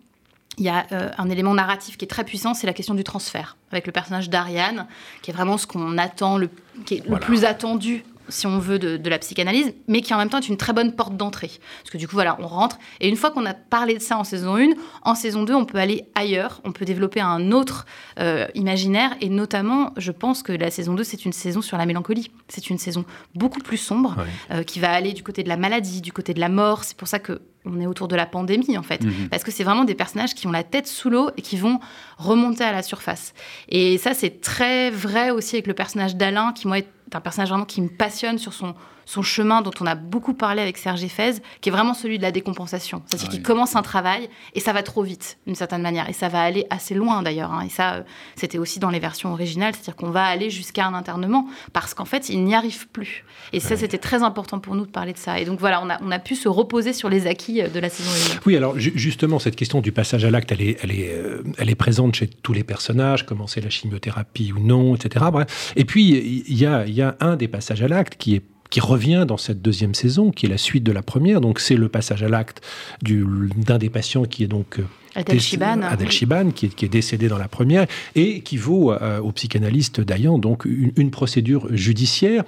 il 0.57 0.65
y 0.65 0.69
a 0.69 0.85
euh, 0.91 1.09
un 1.17 1.29
élément 1.29 1.53
narratif 1.53 1.97
qui 1.97 2.05
est 2.05 2.07
très 2.07 2.23
puissant, 2.23 2.53
c'est 2.53 2.67
la 2.67 2.73
question 2.73 2.93
du 2.93 3.03
transfert, 3.03 3.57
avec 3.71 3.85
le 3.85 3.91
personnage 3.91 4.29
d'Ariane, 4.29 4.87
qui 5.21 5.31
est 5.31 5.33
vraiment 5.33 5.57
ce 5.57 5.67
qu'on 5.67 5.97
attend, 5.97 6.37
le, 6.37 6.49
qui 6.85 6.95
est 6.95 7.07
le 7.07 7.17
plus 7.17 7.45
attendu 7.45 8.03
si 8.29 8.47
on 8.47 8.59
veut, 8.59 8.79
de, 8.79 9.09
la 9.09 9.19
psychanalyse, 9.19 9.73
mais 9.87 10.01
qui 10.01 10.13
en 10.13 10.17
même 10.17 10.29
temps 10.29 10.39
est 10.39 10.49
une 10.49 10.57
très 10.57 10.73
bonne 10.73 10.93
porte 10.93 11.15
d'entrée. 11.15 11.51
Parce 11.81 11.91
que 11.91 11.97
du 11.97 12.07
coup, 12.07 12.15
voilà, 12.15 12.37
on 12.39 12.47
rentre. 12.47 12.77
Et 12.99 13.07
une 13.07 13.15
fois 13.15 13.31
qu'on 13.31 13.45
a 13.45 13.53
parlé 13.53 13.95
de 13.95 13.99
ça 13.99 14.17
en 14.17 14.23
saison 14.23 14.57
1, 14.57 14.69
en 15.03 15.15
saison 15.15 15.43
2, 15.43 15.53
on 15.53 15.65
peut 15.65 15.77
aller 15.77 16.05
ailleurs, 16.15 16.61
on 16.63 16.71
peut 16.71 16.85
développer 16.85 17.21
un 17.21 17.51
autre 17.51 17.85
euh, 18.19 18.47
imaginaire. 18.55 19.15
Et 19.21 19.29
notamment, 19.29 19.93
je 19.97 20.11
pense 20.11 20.43
que 20.43 20.51
la 20.51 20.71
saison 20.71 20.93
2, 20.93 21.03
c'est 21.03 21.25
une 21.25 21.33
saison 21.33 21.61
sur 21.61 21.77
la 21.77 21.85
mélancolie. 21.85 22.31
C'est 22.47 22.69
une 22.69 22.77
saison 22.77 23.05
beaucoup 23.33 23.59
plus 23.59 23.77
sombre, 23.77 24.15
euh, 24.51 24.63
qui 24.63 24.79
va 24.79 24.91
aller 24.91 25.13
du 25.13 25.23
côté 25.23 25.43
de 25.43 25.49
la 25.49 25.57
maladie, 25.57 26.01
du 26.01 26.11
côté 26.11 26.33
de 26.33 26.39
la 26.39 26.49
mort. 26.49 26.83
C'est 26.83 26.97
pour 26.97 27.07
ça 27.07 27.19
que 27.19 27.41
on 27.65 27.81
est 27.81 27.87
autour 27.87 28.07
de 28.07 28.15
la 28.15 28.25
pandémie 28.25 28.77
en 28.77 28.83
fait, 28.83 29.03
mhm. 29.03 29.29
parce 29.29 29.43
que 29.43 29.51
c'est 29.51 29.63
vraiment 29.63 29.83
des 29.83 29.95
personnages 29.95 30.35
qui 30.35 30.47
ont 30.47 30.51
la 30.51 30.63
tête 30.63 30.87
sous 30.87 31.09
l'eau 31.09 31.29
et 31.37 31.41
qui 31.41 31.57
vont 31.57 31.79
remonter 32.17 32.63
à 32.63 32.71
la 32.71 32.83
surface. 32.83 33.33
Et 33.69 33.97
ça, 33.97 34.13
c'est 34.13 34.41
très 34.41 34.89
vrai 34.91 35.31
aussi 35.31 35.55
avec 35.55 35.67
le 35.67 35.73
personnage 35.73 36.15
d'Alain, 36.15 36.53
qui 36.53 36.67
moi 36.67 36.79
est 36.79 36.87
un 37.13 37.21
personnage 37.21 37.49
vraiment 37.49 37.65
qui 37.65 37.81
me 37.81 37.89
passionne 37.89 38.37
sur 38.37 38.53
son 38.53 38.75
son 39.05 39.21
chemin 39.21 39.61
dont 39.61 39.71
on 39.79 39.85
a 39.85 39.95
beaucoup 39.95 40.33
parlé 40.33 40.61
avec 40.61 40.77
Serge 40.77 41.03
Eiffez, 41.03 41.35
qui 41.61 41.69
est 41.69 41.71
vraiment 41.71 41.93
celui 41.93 42.17
de 42.17 42.23
la 42.23 42.31
décompensation. 42.31 43.01
C'est-à-dire 43.05 43.29
qu'il 43.29 43.43
commence 43.43 43.75
un 43.75 43.81
travail 43.81 44.29
et 44.53 44.59
ça 44.59 44.73
va 44.73 44.83
trop 44.83 45.03
vite, 45.03 45.37
d'une 45.45 45.55
certaine 45.55 45.81
manière. 45.81 46.09
Et 46.09 46.13
ça 46.13 46.29
va 46.29 46.41
aller 46.41 46.65
assez 46.69 46.95
loin 46.95 47.21
d'ailleurs. 47.23 47.53
Hein. 47.53 47.61
Et 47.65 47.69
ça, 47.69 47.95
euh, 47.95 48.01
c'était 48.35 48.57
aussi 48.57 48.79
dans 48.79 48.89
les 48.89 48.99
versions 48.99 49.31
originales, 49.31 49.73
c'est-à-dire 49.73 49.95
qu'on 49.95 50.09
va 50.09 50.25
aller 50.25 50.49
jusqu'à 50.49 50.85
un 50.85 50.93
internement 50.93 51.47
parce 51.73 51.93
qu'en 51.93 52.05
fait, 52.05 52.29
il 52.29 52.43
n'y 52.43 52.55
arrive 52.55 52.87
plus. 52.89 53.23
Et 53.53 53.59
ça, 53.59 53.77
c'était 53.77 53.97
très 53.97 54.23
important 54.23 54.59
pour 54.59 54.75
nous 54.75 54.85
de 54.85 54.91
parler 54.91 55.13
de 55.13 55.17
ça. 55.17 55.39
Et 55.39 55.45
donc 55.45 55.59
voilà, 55.59 55.81
on 55.83 55.89
a, 55.89 55.99
on 56.01 56.11
a 56.11 56.19
pu 56.19 56.35
se 56.35 56.47
reposer 56.47 56.93
sur 56.93 57.09
les 57.09 57.27
acquis 57.27 57.61
euh, 57.61 57.69
de 57.69 57.79
la 57.79 57.89
saison 57.89 58.09
1. 58.35 58.39
Oui, 58.45 58.57
alors 58.57 58.77
justement, 58.77 59.39
cette 59.39 59.55
question 59.55 59.81
du 59.81 59.91
passage 59.91 60.25
à 60.25 60.31
l'acte, 60.31 60.51
elle 60.51 60.61
est, 60.61 60.77
elle, 60.81 60.91
est, 60.91 61.13
euh, 61.13 61.43
elle 61.57 61.69
est 61.69 61.75
présente 61.75 62.15
chez 62.15 62.27
tous 62.27 62.53
les 62.53 62.63
personnages, 62.63 63.25
commencer 63.25 63.61
la 63.61 63.69
chimiothérapie 63.69 64.51
ou 64.53 64.59
non, 64.59 64.95
etc. 64.95 65.25
Bref. 65.31 65.73
Et 65.75 65.85
puis, 65.85 66.43
il 66.47 66.57
y 66.57 66.65
a, 66.65 66.85
y 66.87 67.01
a 67.01 67.15
un 67.19 67.35
des 67.35 67.47
passages 67.47 67.81
à 67.81 67.87
l'acte 67.87 68.15
qui 68.17 68.35
est 68.35 68.41
qui 68.75 68.81
revient 68.81 69.23
dans 69.25 69.37
cette 69.37 69.61
deuxième 69.61 69.95
saison, 69.95 70.31
qui 70.31 70.47
est 70.47 70.49
la 70.49 70.57
suite 70.57 70.83
de 70.83 70.91
la 70.91 71.01
première. 71.01 71.39
Donc 71.39 71.61
c'est 71.61 71.77
le 71.77 71.87
passage 71.87 72.23
à 72.23 72.27
l'acte 72.27 72.61
d'un 73.01 73.77
des 73.77 73.89
patients 73.89 74.25
qui 74.25 74.43
est 74.43 74.47
donc 74.47 74.79
euh, 74.79 74.83
Adèle 75.15 75.39
Chiban, 75.39 75.81
Adèle 75.81 76.11
Chiban 76.11 76.51
qui, 76.51 76.67
est, 76.67 76.69
qui, 76.69 76.85
est, 76.85 76.89
décédé 76.89 77.27
dans 77.27 77.37
la 77.37 77.47
première 77.47 77.87
et 78.15 78.41
qui 78.41 78.57
vaut 78.57 78.91
euh, 78.91 79.19
au 79.19 79.31
psychanalyste 79.31 80.01
Dayan 80.01 80.37
donc 80.37 80.65
une, 80.65 81.11
procédure 81.11 81.67
judiciaire. 81.73 82.43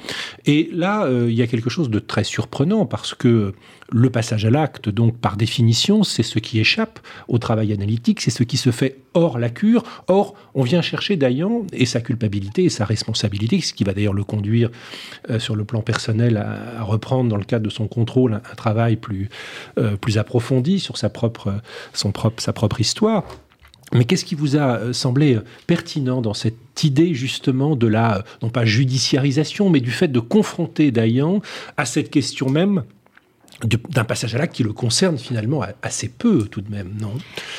Et 0.46 0.70
là, 0.74 1.06
euh, 1.06 1.28
il 1.30 1.36
y 1.36 1.42
a 1.42 1.48
quelque 1.48 1.70
chose 1.70 1.90
de 1.90 2.00
très 2.00 2.24
surprenant 2.24 2.86
parce 2.86 3.14
que 3.14 3.54
le 3.92 4.10
passage 4.10 4.46
à 4.46 4.50
l'acte, 4.50 4.90
donc 4.90 5.18
par 5.18 5.38
définition, 5.38 6.04
c'est 6.04 6.24
ce 6.24 6.40
qui 6.40 6.60
échappe 6.60 7.00
au 7.28 7.38
travail 7.38 7.72
analytique, 7.72 8.20
c'est 8.22 8.32
ce 8.32 8.44
qui 8.44 8.58
se 8.58 8.72
fait 8.72 8.98
hors 9.14 9.40
la 9.40 9.50
cure. 9.50 9.84
Or, 10.08 10.36
on 10.54 10.64
vient 10.64 10.82
chercher 10.82 11.16
Dayan 11.16 11.66
et 11.72 11.86
sa 11.86 12.02
culpabilité 12.02 12.66
et 12.66 12.70
sa 12.70 12.86
responsabilité, 12.86 13.62
ce 13.62 13.74
qui 13.74 13.84
va 13.84 13.94
d'ailleurs 13.94 14.14
le 14.14 14.24
conduire 14.24 14.70
euh, 15.30 15.40
sur 15.40 15.56
le 15.56 15.64
plan 15.64 15.82
personnel 15.82 16.38
à, 16.38 16.84
reprendre 16.84 17.30
dans 17.30 17.38
le 17.38 17.44
cadre 17.44 17.66
de 17.66 17.70
son 17.70 17.88
contrôle 17.88 18.34
un, 18.34 18.56
travail 18.56 18.98
plus, 18.98 19.30
euh, 19.78 19.96
plus 19.96 20.18
approfondi 20.18 20.80
sur 20.80 20.98
sa 20.98 21.10
propre, 21.10 21.54
son 21.94 22.12
propre, 22.12 22.42
sa 22.42 22.54
propre 22.58 22.82
histoire. 22.82 23.24
Mais 23.94 24.04
qu'est-ce 24.04 24.26
qui 24.26 24.36
vous 24.36 24.58
a 24.58 24.80
euh, 24.80 24.94
semblé 24.94 25.40
pertinent 25.68 26.22
dans 26.22 26.34
cette 26.34 26.84
idée 26.84 27.14
justement 27.14 27.76
de 27.76 27.88
la, 27.88 28.24
non 28.42 28.50
pas 28.50 28.66
judiciarisation, 28.66 29.70
mais 29.70 29.80
du 29.80 29.92
fait 29.92 30.10
de 30.10 30.20
confronter 30.20 30.92
Dayan 30.92 31.42
à 31.78 31.86
cette 31.86 32.10
question 32.10 32.50
même 32.50 32.84
d'un 33.64 34.04
passage 34.04 34.36
à 34.36 34.38
l'acte 34.38 34.56
qui 34.56 34.64
le 34.64 34.74
concerne 34.74 35.18
finalement 35.18 35.64
assez 35.82 36.10
peu 36.10 36.44
tout 36.44 36.62
de 36.62 36.70
même, 36.70 36.94
non? 37.00 37.14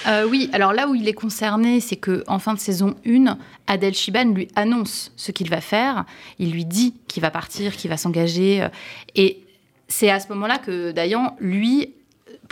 Euh, 0.07 0.29
Oui, 0.29 0.49
alors 0.53 0.73
là 0.73 0.89
où 0.89 0.95
il 0.95 1.09
est 1.09 1.13
concerné, 1.15 1.81
c'est 1.81 1.97
que 1.97 2.23
en 2.29 2.39
fin 2.39 2.55
de 2.55 2.61
saison 2.61 2.95
1, 3.05 3.37
Adèle 3.67 3.95
Chiban 3.95 4.33
lui 4.33 4.47
annonce 4.55 5.13
ce 5.17 5.33
qu'il 5.33 5.51
va 5.51 5.61
faire, 5.61 6.05
il 6.39 6.53
lui 6.53 6.65
dit 6.65 6.95
qu'il 7.09 7.21
va 7.21 7.31
partir, 7.31 7.75
qu'il 7.75 7.91
va 7.91 7.97
s'engager, 7.97 8.63
euh, 8.63 8.69
et 9.17 9.41
c'est 9.89 10.11
à 10.11 10.21
ce 10.21 10.29
moment-là 10.29 10.59
que 10.59 10.93
Dayan, 10.93 11.35
lui, 11.41 11.95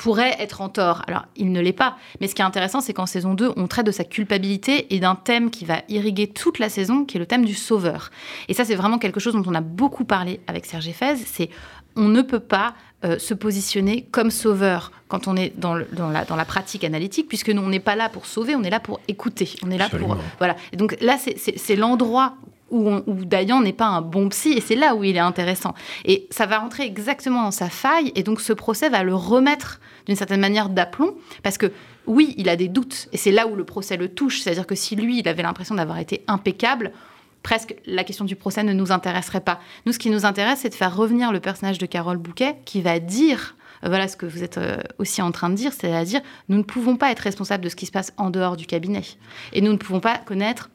pourrait 0.06 0.36
être 0.38 0.60
en 0.60 0.68
tort. 0.68 1.02
Alors, 1.08 1.24
il 1.34 1.50
ne 1.50 1.60
l'est 1.60 1.72
pas. 1.72 1.96
Mais 2.20 2.28
ce 2.28 2.36
qui 2.36 2.40
est 2.40 2.44
intéressant, 2.44 2.80
c'est 2.80 2.92
qu'en 2.92 3.06
saison 3.06 3.34
2, 3.34 3.54
on 3.56 3.66
traite 3.66 3.86
de 3.86 3.90
sa 3.90 4.04
culpabilité 4.04 4.94
et 4.94 5.00
d'un 5.00 5.16
thème 5.16 5.50
qui 5.50 5.64
va 5.64 5.82
irriguer 5.88 6.28
toute 6.28 6.60
la 6.60 6.68
saison, 6.68 7.04
qui 7.04 7.16
est 7.16 7.18
le 7.18 7.26
thème 7.26 7.44
du 7.44 7.54
sauveur. 7.54 8.12
Et 8.46 8.54
ça, 8.54 8.64
c'est 8.64 8.76
vraiment 8.76 8.98
quelque 8.98 9.18
chose 9.18 9.34
dont 9.34 9.42
on 9.44 9.54
a 9.56 9.60
beaucoup 9.60 10.04
parlé 10.04 10.38
avec 10.46 10.64
Serge 10.64 10.86
Eiffez. 10.86 11.16
C'est 11.16 11.50
on 11.96 12.06
ne 12.06 12.22
peut 12.22 12.38
pas 12.38 12.74
euh, 13.04 13.18
se 13.18 13.34
positionner 13.34 14.06
comme 14.12 14.30
sauveur 14.30 14.92
quand 15.08 15.26
on 15.26 15.34
est 15.34 15.58
dans, 15.58 15.76
dans, 15.90 16.10
la, 16.10 16.24
dans 16.24 16.36
la 16.36 16.44
pratique 16.44 16.84
analytique, 16.84 17.26
puisque 17.26 17.48
nous, 17.48 17.62
on 17.62 17.68
n'est 17.68 17.80
pas 17.80 17.96
là 17.96 18.08
pour 18.08 18.26
sauver, 18.26 18.54
on 18.54 18.62
est 18.62 18.70
là 18.70 18.78
pour 18.78 19.00
écouter. 19.08 19.54
On 19.64 19.72
est 19.72 19.78
là 19.78 19.88
pour. 19.88 20.16
Voilà. 20.38 20.54
Et 20.72 20.76
donc 20.76 20.96
là, 21.00 21.18
c'est 21.18 21.74
l'endroit 21.74 22.36
où, 22.70 22.90
où 23.06 23.24
Dayan 23.24 23.60
n'est 23.60 23.72
pas 23.72 23.86
un 23.86 24.02
bon 24.02 24.28
psy, 24.28 24.52
et 24.52 24.60
c'est 24.60 24.74
là 24.74 24.94
où 24.94 25.04
il 25.04 25.16
est 25.16 25.20
intéressant. 25.20 25.74
Et 26.04 26.26
ça 26.30 26.46
va 26.46 26.58
rentrer 26.58 26.84
exactement 26.84 27.42
dans 27.42 27.50
sa 27.50 27.68
faille, 27.68 28.12
et 28.14 28.22
donc 28.22 28.40
ce 28.40 28.52
procès 28.52 28.88
va 28.88 29.02
le 29.02 29.14
remettre 29.14 29.80
d'une 30.06 30.16
certaine 30.16 30.40
manière 30.40 30.68
d'aplomb, 30.68 31.14
parce 31.42 31.58
que 31.58 31.72
oui, 32.06 32.34
il 32.38 32.48
a 32.48 32.56
des 32.56 32.68
doutes, 32.68 33.08
et 33.12 33.16
c'est 33.16 33.32
là 33.32 33.46
où 33.46 33.56
le 33.56 33.64
procès 33.64 33.96
le 33.96 34.08
touche, 34.08 34.40
c'est-à-dire 34.40 34.66
que 34.66 34.74
si 34.74 34.96
lui, 34.96 35.18
il 35.18 35.28
avait 35.28 35.42
l'impression 35.42 35.74
d'avoir 35.74 35.98
été 35.98 36.22
impeccable, 36.28 36.92
presque 37.42 37.76
la 37.86 38.04
question 38.04 38.24
du 38.24 38.36
procès 38.36 38.62
ne 38.62 38.72
nous 38.72 38.92
intéresserait 38.92 39.40
pas. 39.40 39.60
Nous, 39.84 39.92
ce 39.92 39.98
qui 39.98 40.10
nous 40.10 40.24
intéresse, 40.24 40.60
c'est 40.60 40.68
de 40.68 40.74
faire 40.74 40.96
revenir 40.96 41.32
le 41.32 41.40
personnage 41.40 41.78
de 41.78 41.86
Carole 41.86 42.16
Bouquet 42.18 42.56
qui 42.64 42.80
va 42.80 42.98
dire 42.98 43.56
voilà 43.82 44.08
ce 44.08 44.16
que 44.16 44.26
vous 44.26 44.42
êtes 44.42 44.58
euh, 44.58 44.78
aussi 44.98 45.20
en 45.22 45.30
train 45.32 45.50
de 45.50 45.54
dire, 45.54 45.72
c'est-à-dire 45.72 46.20
nous 46.48 46.56
ne 46.56 46.62
pouvons 46.62 46.96
pas 46.96 47.10
être 47.10 47.20
responsables 47.20 47.62
de 47.62 47.68
ce 47.68 47.76
qui 47.76 47.86
se 47.86 47.92
passe 47.92 48.12
en 48.16 48.30
dehors 48.30 48.56
du 48.56 48.66
cabinet. 48.66 49.02
Et 49.52 49.60
nous 49.60 49.70
ne 49.70 49.76
pouvons 49.76 50.00
pas 50.00 50.18
connaître 50.18 50.70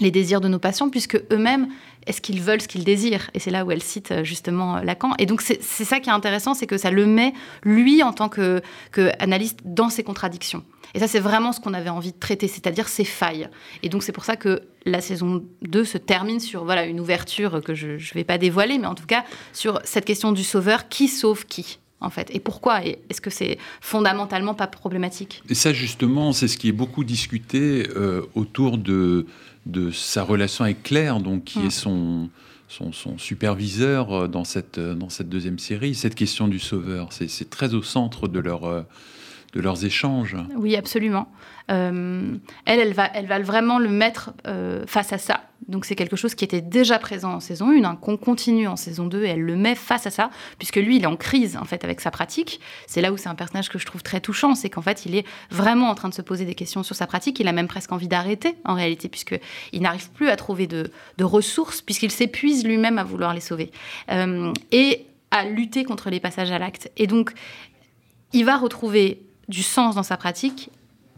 les 0.00 0.10
désirs 0.10 0.40
de 0.40 0.48
nos 0.48 0.58
patients, 0.58 0.88
puisque 0.88 1.22
eux-mêmes, 1.30 1.68
est-ce 2.06 2.20
qu'ils 2.20 2.40
veulent 2.40 2.60
ce 2.60 2.68
qu'ils 2.68 2.84
désirent 2.84 3.30
Et 3.34 3.38
c'est 3.38 3.50
là 3.50 3.64
où 3.64 3.70
elle 3.70 3.82
cite 3.82 4.10
euh, 4.10 4.24
justement 4.24 4.76
Lacan. 4.78 5.12
Et 5.18 5.26
donc 5.26 5.42
c'est 5.42 5.60
ça 5.62 6.00
qui 6.00 6.08
est 6.08 6.12
intéressant, 6.12 6.54
c'est 6.54 6.66
que 6.66 6.78
ça 6.78 6.90
le 6.90 7.06
met, 7.06 7.32
lui, 7.64 8.02
en 8.02 8.12
tant 8.12 8.28
que 8.28 8.62
analyste, 9.18 9.60
dans 9.64 9.88
ses 9.88 10.02
contradictions. 10.02 10.64
Et 10.94 10.98
ça, 10.98 11.08
c'est 11.08 11.20
vraiment 11.20 11.52
ce 11.52 11.60
qu'on 11.60 11.74
avait 11.74 11.88
envie 11.88 12.12
de 12.12 12.18
traiter, 12.18 12.48
c'est-à-dire 12.48 12.88
ses 12.88 13.04
failles. 13.04 13.48
Et 13.82 13.88
donc, 13.88 14.02
c'est 14.02 14.12
pour 14.12 14.24
ça 14.24 14.36
que 14.36 14.62
la 14.84 15.00
saison 15.00 15.42
2 15.62 15.84
se 15.84 15.98
termine 15.98 16.40
sur 16.40 16.64
voilà, 16.64 16.84
une 16.84 17.00
ouverture 17.00 17.62
que 17.62 17.74
je 17.74 17.92
ne 17.92 18.14
vais 18.14 18.24
pas 18.24 18.38
dévoiler, 18.38 18.78
mais 18.78 18.86
en 18.86 18.94
tout 18.94 19.06
cas 19.06 19.24
sur 19.52 19.80
cette 19.84 20.04
question 20.04 20.32
du 20.32 20.44
sauveur 20.44 20.88
qui 20.88 21.08
sauve 21.08 21.46
qui 21.46 21.78
en 22.00 22.10
fait 22.10 22.34
Et 22.34 22.40
pourquoi 22.40 22.84
Est-ce 22.84 23.20
que 23.20 23.30
c'est 23.30 23.58
fondamentalement 23.80 24.54
pas 24.54 24.66
problématique? 24.66 25.42
Et 25.48 25.54
ça, 25.54 25.72
justement, 25.72 26.32
c'est 26.32 26.48
ce 26.48 26.58
qui 26.58 26.68
est 26.68 26.72
beaucoup 26.72 27.04
discuté 27.04 27.86
euh, 27.94 28.22
autour 28.34 28.76
de, 28.76 29.26
de 29.66 29.90
sa 29.90 30.22
relation 30.22 30.64
avec 30.64 30.82
Claire, 30.82 31.20
donc, 31.20 31.44
qui 31.44 31.60
est 31.60 31.86
hum. 31.86 32.30
son, 32.68 32.90
son, 32.92 33.18
superviseur 33.18 34.12
euh, 34.12 34.28
dans 34.28 34.44
cette, 34.44 34.78
euh, 34.78 34.94
dans 34.94 35.08
cette 35.08 35.28
deuxième 35.28 35.58
série. 35.58 35.94
Cette 35.94 36.14
question 36.14 36.48
du 36.48 36.58
sauveur, 36.58 37.08
c'est 37.12 37.50
très 37.50 37.74
au 37.74 37.82
centre 37.82 38.28
de 38.28 38.40
leur 38.40 38.84
de 39.52 39.60
leurs 39.60 39.84
échanges. 39.84 40.36
Oui, 40.56 40.76
absolument. 40.76 41.28
Euh, 41.70 42.34
elle, 42.64 42.80
elle 42.80 42.94
va, 42.94 43.10
elle 43.14 43.26
va 43.26 43.38
vraiment 43.40 43.78
le 43.78 43.88
mettre 43.88 44.32
euh, 44.46 44.84
face 44.86 45.12
à 45.12 45.18
ça. 45.18 45.42
Donc 45.68 45.84
c'est 45.84 45.94
quelque 45.94 46.16
chose 46.16 46.34
qui 46.34 46.44
était 46.44 46.60
déjà 46.60 46.98
présent 46.98 47.34
en 47.34 47.40
saison 47.40 47.70
1, 47.70 47.84
hein, 47.84 47.96
qu'on 48.00 48.16
continue 48.16 48.66
en 48.66 48.76
saison 48.76 49.06
2, 49.06 49.24
et 49.24 49.28
elle 49.28 49.42
le 49.42 49.56
met 49.56 49.74
face 49.74 50.06
à 50.06 50.10
ça, 50.10 50.30
puisque 50.58 50.76
lui, 50.76 50.96
il 50.96 51.04
est 51.04 51.06
en 51.06 51.16
crise 51.16 51.56
en 51.56 51.64
fait 51.64 51.84
avec 51.84 52.00
sa 52.00 52.10
pratique. 52.10 52.60
C'est 52.86 53.00
là 53.00 53.12
où 53.12 53.16
c'est 53.16 53.28
un 53.28 53.34
personnage 53.34 53.68
que 53.68 53.78
je 53.78 53.86
trouve 53.86 54.02
très 54.02 54.20
touchant, 54.20 54.54
c'est 54.54 54.70
qu'en 54.70 54.82
fait, 54.82 55.06
il 55.06 55.14
est 55.14 55.24
vraiment 55.50 55.88
en 55.88 55.94
train 55.94 56.08
de 56.08 56.14
se 56.14 56.22
poser 56.22 56.44
des 56.44 56.54
questions 56.54 56.82
sur 56.82 56.96
sa 56.96 57.06
pratique. 57.06 57.38
Il 57.40 57.48
a 57.48 57.52
même 57.52 57.68
presque 57.68 57.92
envie 57.92 58.08
d'arrêter 58.08 58.56
en 58.64 58.74
réalité, 58.74 59.08
puisqu'il 59.08 59.82
n'arrive 59.82 60.10
plus 60.10 60.28
à 60.28 60.36
trouver 60.36 60.66
de, 60.66 60.90
ressources, 61.20 61.82
puisqu'il 61.82 62.10
s'épuise 62.10 62.64
lui-même 62.64 62.98
à 62.98 63.04
vouloir 63.04 63.32
les 63.32 63.40
sauver. 63.40 63.70
Euh, 64.10 64.52
et 64.72 65.06
à 65.30 65.44
lutter 65.44 65.84
contre 65.84 66.10
les 66.10 66.18
passages 66.18 66.50
à 66.50 66.58
l'acte. 66.58 66.90
Et 66.96 67.06
donc, 67.06 67.32
il 68.32 68.44
va 68.44 68.56
retrouver 68.56 69.22
du 69.48 69.62
sens 69.62 69.94
dans 69.94 70.02
sa 70.02 70.16
pratique 70.16 70.70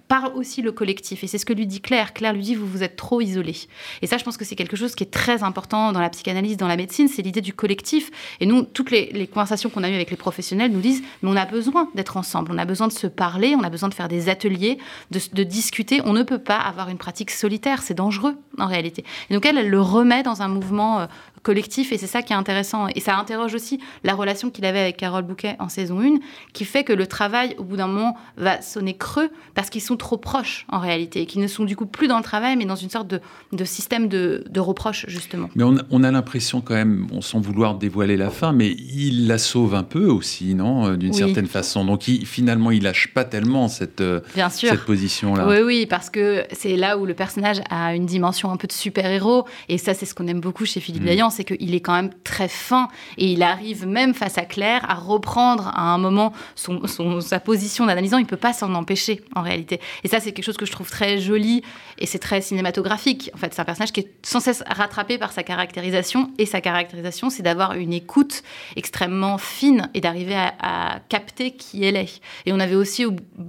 par 0.08 0.36
aussi 0.36 0.62
le 0.62 0.72
collectif. 0.72 1.24
Et 1.24 1.26
c'est 1.26 1.38
ce 1.38 1.46
que 1.46 1.52
lui 1.52 1.66
dit 1.66 1.80
Claire. 1.80 2.12
Claire 2.12 2.32
lui 2.32 2.42
dit, 2.42 2.54
vous 2.54 2.66
vous 2.66 2.82
êtes 2.82 2.96
trop 2.96 3.20
isolé. 3.20 3.56
Et 4.02 4.06
ça, 4.06 4.18
je 4.18 4.24
pense 4.24 4.36
que 4.36 4.44
c'est 4.44 4.56
quelque 4.56 4.76
chose 4.76 4.94
qui 4.94 5.04
est 5.04 5.10
très 5.10 5.42
important 5.42 5.92
dans 5.92 6.00
la 6.00 6.10
psychanalyse, 6.10 6.56
dans 6.56 6.68
la 6.68 6.76
médecine, 6.76 7.08
c'est 7.08 7.22
l'idée 7.22 7.40
du 7.40 7.52
collectif. 7.52 8.10
Et 8.40 8.46
nous, 8.46 8.62
toutes 8.62 8.90
les, 8.90 9.26
conversations 9.26 9.70
qu'on 9.70 9.82
a 9.82 9.90
eues 9.90 9.94
avec 9.94 10.10
les 10.10 10.16
professionnels 10.16 10.70
nous 10.70 10.80
disent, 10.80 11.02
mais 11.22 11.30
on 11.30 11.36
a 11.36 11.46
besoin 11.46 11.88
d'être 11.94 12.16
ensemble, 12.16 12.52
on 12.52 12.58
a 12.58 12.64
besoin 12.64 12.88
de 12.88 12.92
se 12.92 13.06
parler, 13.06 13.54
on 13.58 13.62
a 13.62 13.70
besoin 13.70 13.88
de 13.88 13.94
faire 13.94 14.08
des 14.08 14.28
ateliers, 14.28 14.78
de, 15.10 15.20
de 15.32 15.42
discuter. 15.42 16.00
On 16.04 16.12
ne 16.12 16.22
peut 16.22 16.38
pas 16.38 16.58
avoir 16.58 16.88
une 16.88 16.98
pratique 16.98 17.30
solitaire, 17.30 17.82
c'est 17.82 17.94
dangereux 17.94 18.36
en 18.58 18.66
réalité. 18.66 19.04
Et 19.30 19.34
donc 19.34 19.46
elle, 19.46 19.58
elle 19.58 19.70
le 19.70 19.80
remet 19.80 20.22
dans 20.22 20.42
un 20.42 20.48
mouvement 20.48 21.00
euh, 21.00 21.06
collectif 21.44 21.92
et 21.92 21.98
c'est 21.98 22.09
ça 22.09 22.22
qui 22.22 22.33
est 22.33 22.37
intéressant. 22.37 22.88
Et 22.96 23.00
ça 23.00 23.16
interroge 23.16 23.54
aussi 23.54 23.78
la 24.02 24.14
relation 24.14 24.50
qu'il 24.50 24.64
avait 24.64 24.80
avec 24.80 24.96
Carole 24.96 25.22
Bouquet 25.22 25.54
en 25.61 25.68
saison 25.68 26.00
1, 26.00 26.18
qui 26.52 26.64
fait 26.64 26.83
que 26.83 26.92
le 26.92 27.07
travail, 27.07 27.54
au 27.59 27.64
bout 27.64 27.76
d'un 27.76 27.87
moment, 27.87 28.16
va 28.37 28.61
sonner 28.62 28.96
creux 28.96 29.30
parce 29.54 29.70
qu'ils 29.70 29.83
sont 29.83 29.96
trop 29.96 30.16
proches 30.16 30.66
en 30.70 30.80
réalité 30.80 31.20
et 31.20 31.26
qu'ils 31.26 31.42
ne 31.42 31.46
sont 31.46 31.64
du 31.64 31.76
coup 31.76 31.87
plus 31.87 32.09
dans 32.09 32.16
le 32.16 32.24
travail 32.24 32.57
mais 32.57 32.64
dans 32.64 32.74
une 32.74 32.90
sorte 32.90 33.07
de, 33.07 33.20
de 33.52 33.64
système 33.64 34.09
de, 34.09 34.44
de 34.50 34.61
reproche 34.61 35.04
justement. 35.07 35.48
Mais 35.54 35.62
on 35.62 35.76
a, 35.76 35.83
on 35.90 36.02
a 36.02 36.11
l'impression 36.11 36.61
quand 36.61 36.74
même, 36.74 37.07
on 37.12 37.20
sans 37.20 37.40
vouloir 37.40 37.76
dévoiler 37.76 38.16
la 38.16 38.30
fin, 38.30 38.52
mais 38.52 38.70
il 38.70 39.28
la 39.28 39.38
sauve 39.38 39.74
un 39.74 39.83
peu 39.83 40.07
aussi, 40.07 40.54
non 40.54 40.87
euh, 40.87 40.96
D'une 40.96 41.12
certaine 41.12 41.46
façon. 41.46 41.85
Donc 41.85 42.09
il, 42.09 42.26
finalement, 42.26 42.70
il 42.70 42.83
lâche 42.83 43.12
pas 43.12 43.24
tellement 43.24 43.68
cette, 43.68 44.00
euh, 44.00 44.20
cette 44.50 44.85
position-là. 44.85 45.46
Oui, 45.46 45.59
oui, 45.62 45.87
parce 45.87 46.09
que 46.09 46.44
c'est 46.52 46.76
là 46.76 46.96
où 46.96 47.04
le 47.04 47.14
personnage 47.14 47.61
a 47.68 47.94
une 47.94 48.07
dimension 48.07 48.50
un 48.50 48.57
peu 48.57 48.66
de 48.66 48.72
super-héros 48.72 49.46
et 49.68 49.76
ça, 49.76 49.92
c'est 49.92 50.07
ce 50.07 50.14
qu'on 50.14 50.26
aime 50.26 50.40
beaucoup 50.40 50.64
chez 50.64 50.80
Philippe 50.80 51.02
mmh 51.02 51.33
c'est 51.34 51.44
qu'il 51.44 51.74
est 51.74 51.80
quand 51.80 51.94
même 51.94 52.10
très 52.24 52.48
fin 52.48 52.88
et 53.18 53.32
il 53.32 53.42
arrive 53.42 53.86
même 53.86 54.14
face 54.14 54.38
à 54.38 54.44
Claire 54.44 54.88
à 54.88 54.94
reprendre 54.94 55.68
à 55.74 55.82
un 55.82 55.98
moment 55.98 56.32
sa 56.54 57.40
position 57.40 57.86
d'analysant. 57.86 58.18
Il 58.18 58.22
ne 58.22 58.28
peut 58.28 58.36
pas 58.36 58.52
s'en 58.52 58.74
empêcher 58.74 59.22
en 59.34 59.42
réalité. 59.42 59.80
Et 60.02 60.08
ça, 60.08 60.20
c'est 60.20 60.32
quelque 60.32 60.44
chose 60.44 60.56
que 60.56 60.66
je 60.66 60.72
trouve 60.72 60.90
très 60.90 61.18
joli 61.18 61.62
et 61.98 62.06
c'est 62.06 62.18
très 62.18 62.40
cinématographique. 62.40 63.30
En 63.34 63.38
fait, 63.38 63.52
c'est 63.52 63.60
un 63.60 63.64
personnage 63.64 63.92
qui 63.92 64.00
est 64.00 64.10
sans 64.22 64.40
cesse 64.40 64.62
rattrapé 64.68 65.18
par 65.18 65.32
sa 65.32 65.42
caractérisation 65.42 66.30
et 66.38 66.46
sa 66.46 66.60
caractérisation, 66.60 67.30
c'est 67.30 67.42
d'avoir 67.42 67.74
une 67.74 67.92
écoute 67.92 68.42
extrêmement 68.76 69.38
fine 69.38 69.88
et 69.94 70.00
d'arriver 70.00 70.34
à, 70.34 70.54
à, 70.60 71.00
capter 71.08 71.52
qui 71.52 71.84
elle 71.84 71.96
est. 71.96 72.20
Et 72.46 72.52
on 72.52 72.60
avait 72.60 72.74
aussi 72.74 73.04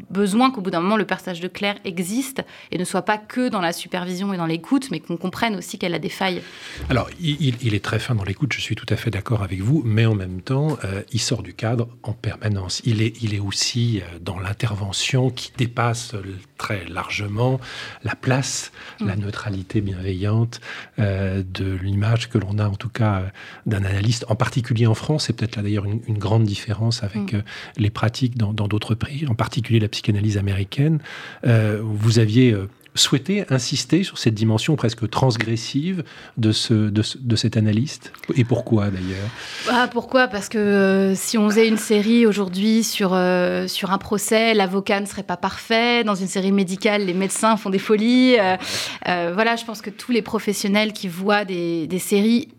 besoin 0.09 0.51
qu'au 0.51 0.61
bout 0.61 0.71
d'un 0.71 0.81
moment, 0.81 0.97
le 0.97 1.05
personnage 1.05 1.39
de 1.39 1.47
Claire 1.47 1.77
existe 1.85 2.41
et 2.71 2.77
ne 2.77 2.83
soit 2.83 3.03
pas 3.03 3.17
que 3.17 3.49
dans 3.49 3.61
la 3.61 3.73
supervision 3.73 4.33
et 4.33 4.37
dans 4.37 4.45
l'écoute, 4.45 4.89
mais 4.91 4.99
qu'on 4.99 5.17
comprenne 5.17 5.55
aussi 5.55 5.77
qu'elle 5.77 5.93
a 5.93 5.99
des 5.99 6.09
failles. 6.09 6.41
Alors, 6.89 7.09
il, 7.21 7.55
il 7.61 7.74
est 7.75 7.83
très 7.83 7.99
fin 7.99 8.15
dans 8.15 8.23
l'écoute, 8.23 8.53
je 8.53 8.61
suis 8.61 8.75
tout 8.75 8.85
à 8.89 8.95
fait 8.95 9.11
d'accord 9.11 9.43
avec 9.43 9.61
vous, 9.61 9.81
mais 9.85 10.05
en 10.05 10.15
même 10.15 10.41
temps, 10.41 10.77
euh, 10.83 11.01
il 11.11 11.19
sort 11.19 11.43
du 11.43 11.53
cadre 11.53 11.88
en 12.03 12.13
permanence. 12.13 12.81
Il 12.85 13.01
est, 13.01 13.21
il 13.21 13.33
est 13.33 13.39
aussi 13.39 14.01
euh, 14.01 14.19
dans 14.19 14.39
l'intervention 14.39 15.29
qui 15.29 15.51
dépasse 15.57 16.15
très 16.57 16.85
largement 16.85 17.59
la 18.03 18.15
place, 18.15 18.71
la 18.99 19.15
mm. 19.15 19.19
neutralité 19.19 19.81
bienveillante 19.81 20.61
euh, 20.99 21.43
de 21.47 21.75
l'image 21.75 22.29
que 22.29 22.38
l'on 22.38 22.57
a, 22.59 22.67
en 22.67 22.75
tout 22.75 22.89
cas, 22.89 23.23
d'un 23.65 23.83
analyste, 23.83 24.25
en 24.29 24.35
particulier 24.35 24.88
en 24.88 24.95
France. 24.95 25.25
C'est 25.25 25.33
peut-être 25.33 25.55
là 25.55 25.63
d'ailleurs 25.63 25.85
une, 25.85 26.17
grande 26.17 26.45
différence 26.45 27.03
avec 27.03 27.33
mm. 27.33 27.43
les 27.77 27.89
pratiques 27.89 28.38
dans 28.38 28.53
d'autres 28.53 28.95
pays, 28.95 29.27
en 29.27 29.35
particulier 29.35 29.79
la 29.79 29.89
psychanalyse 29.89 30.38
américaine. 30.38 30.99
vous 31.43 32.19
aviez 32.19 32.55
souhaité 32.95 33.45
insister 33.49 34.03
sur 34.03 34.17
cette 34.17 34.34
dimension 34.34 34.75
presque 34.75 35.10
transgressive 35.10 36.03
de, 36.38 36.51
ce, 36.51 36.73
de, 36.73 37.36
cet 37.36 37.58
analyste? 37.58 38.12
Et 38.36 38.43
pourquoi 38.43 38.89
d'ailleurs? 38.89 39.29
Ah, 39.69 39.88
Pourquoi? 39.91 40.27
Parce 40.27 40.49
que 40.49 40.58
euh, 40.58 41.15
si 41.15 41.38
on 41.38 41.49
faisait 41.49 41.67
une 41.67 41.77
série 41.77 42.25
aujourd'hui 42.25 42.84
sur, 42.84 43.13
euh, 43.13 43.67
sur 43.67 43.91
un 43.91 43.97
procès, 43.97 44.53
l'avocat 44.53 44.99
ne 45.01 45.05
serait 45.05 45.23
pas 45.23 45.38
parfait. 45.38 46.03
Dans 46.03 46.15
une 46.15 46.27
série 46.27 46.51
médicale, 46.51 47.05
les 47.05 47.13
médecins 47.13 47.58
font 47.58 47.69
des 47.69 47.79
folies. 47.79 48.38
Euh, 48.39 49.31
voilà, 49.34 49.55
je 49.55 49.65
pense 49.65 49.81
que 49.81 49.89
tous 49.89 50.12
les 50.12 50.21
professionnels 50.21 50.93
qui 50.93 51.08
voient 51.08 51.45
des, 51.45 51.88
des 51.88 51.99
séries 51.99 52.49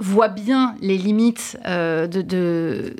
voient 0.00 0.28
bien 0.28 0.74
les 0.80 0.98
limites 0.98 1.56
de, 1.64 2.06
de, 2.06 2.96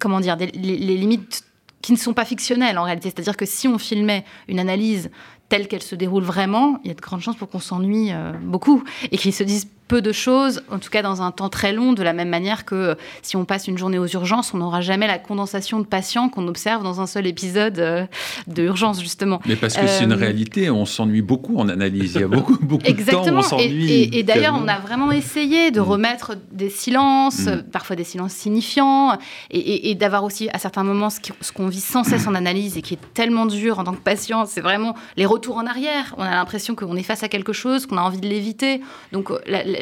comment 0.00 0.20
dire, 0.20 0.36
les 0.38 0.96
limites 0.96 1.44
qui 1.82 1.92
ne 1.92 1.98
sont 1.98 2.14
pas 2.14 2.24
fictionnelles 2.24 2.78
en 2.78 2.82
réalité. 2.82 3.10
C'est-à-dire 3.10 3.36
que 3.36 3.46
si 3.46 3.68
on 3.68 3.78
filmait 3.78 4.24
une 4.48 4.58
analyse 4.58 5.10
telle 5.48 5.68
qu'elle 5.68 5.82
se 5.82 5.94
déroule 5.94 6.22
vraiment, 6.22 6.80
il 6.84 6.88
y 6.88 6.90
a 6.90 6.94
de 6.94 7.00
grandes 7.00 7.20
chances 7.20 7.36
pour 7.36 7.48
qu'on 7.48 7.60
s'ennuie 7.60 8.12
euh, 8.12 8.32
beaucoup. 8.42 8.84
Et 9.10 9.16
qu'ils 9.16 9.32
se 9.32 9.44
disent 9.44 9.68
peu 9.88 10.02
de 10.02 10.12
choses, 10.12 10.62
en 10.70 10.78
tout 10.78 10.90
cas 10.90 11.02
dans 11.02 11.22
un 11.22 11.30
temps 11.30 11.48
très 11.48 11.72
long, 11.72 11.94
de 11.94 12.02
la 12.02 12.12
même 12.12 12.28
manière 12.28 12.64
que 12.64 12.74
euh, 12.74 12.94
si 13.22 13.36
on 13.36 13.44
passe 13.44 13.66
une 13.66 13.78
journée 13.78 13.98
aux 13.98 14.06
urgences, 14.06 14.52
on 14.54 14.58
n'aura 14.58 14.82
jamais 14.82 15.06
la 15.06 15.18
condensation 15.18 15.80
de 15.80 15.86
patients 15.86 16.28
qu'on 16.28 16.46
observe 16.46 16.82
dans 16.82 17.00
un 17.00 17.06
seul 17.06 17.26
épisode 17.26 17.78
euh, 17.78 18.06
d'urgence, 18.46 19.00
justement. 19.00 19.40
Mais 19.46 19.56
parce 19.56 19.76
que 19.76 19.86
c'est 19.86 20.04
une 20.04 20.12
réalité, 20.12 20.70
on 20.70 20.84
s'ennuie 20.84 21.22
beaucoup 21.22 21.58
en 21.58 21.68
analyse. 21.68 22.14
Il 22.14 22.20
y 22.20 22.24
a 22.24 22.28
beaucoup, 22.28 22.58
beaucoup 22.60 22.84
de 22.84 23.10
temps 23.10 23.24
on 23.26 23.42
s'ennuie. 23.42 23.90
Et, 23.90 24.18
et, 24.18 24.22
d'ailleurs, 24.22 24.58
on 24.62 24.68
a 24.68 24.78
vraiment 24.78 25.10
essayé 25.10 25.70
de 25.70 25.80
mm. 25.80 25.84
remettre 25.84 26.36
des 26.52 26.70
silences, 26.70 27.46
mm. 27.46 27.64
parfois 27.72 27.96
des 27.96 28.04
silences 28.04 28.32
signifiants, 28.32 29.16
et, 29.50 29.94
d'avoir 29.94 30.24
aussi 30.24 30.48
à 30.52 30.58
certains 30.58 30.84
moments 30.84 31.08
ce 31.10 31.52
qu'on 31.52 31.68
vit 31.68 31.80
sans 31.80 32.04
cesse 32.04 32.26
en 32.26 32.34
analyse 32.34 32.76
et 32.76 32.82
qui 32.82 32.94
est 32.94 33.14
tellement 33.14 33.46
dur 33.46 33.78
en 33.78 33.84
tant 33.84 33.92
que 33.92 34.00
patient, 34.00 34.44
c'est 34.46 34.60
vraiment 34.60 34.94
les 35.16 35.26
retour 35.26 35.56
en 35.56 35.66
arrière. 35.66 36.14
On 36.18 36.22
a 36.22 36.30
l'impression 36.30 36.74
qu'on 36.74 36.96
est 36.96 37.02
face 37.02 37.22
à 37.22 37.28
quelque 37.28 37.52
chose, 37.52 37.86
qu'on 37.86 37.96
a 37.96 38.02
envie 38.02 38.20
de 38.20 38.28
l'éviter. 38.28 38.80
Donc 39.12 39.30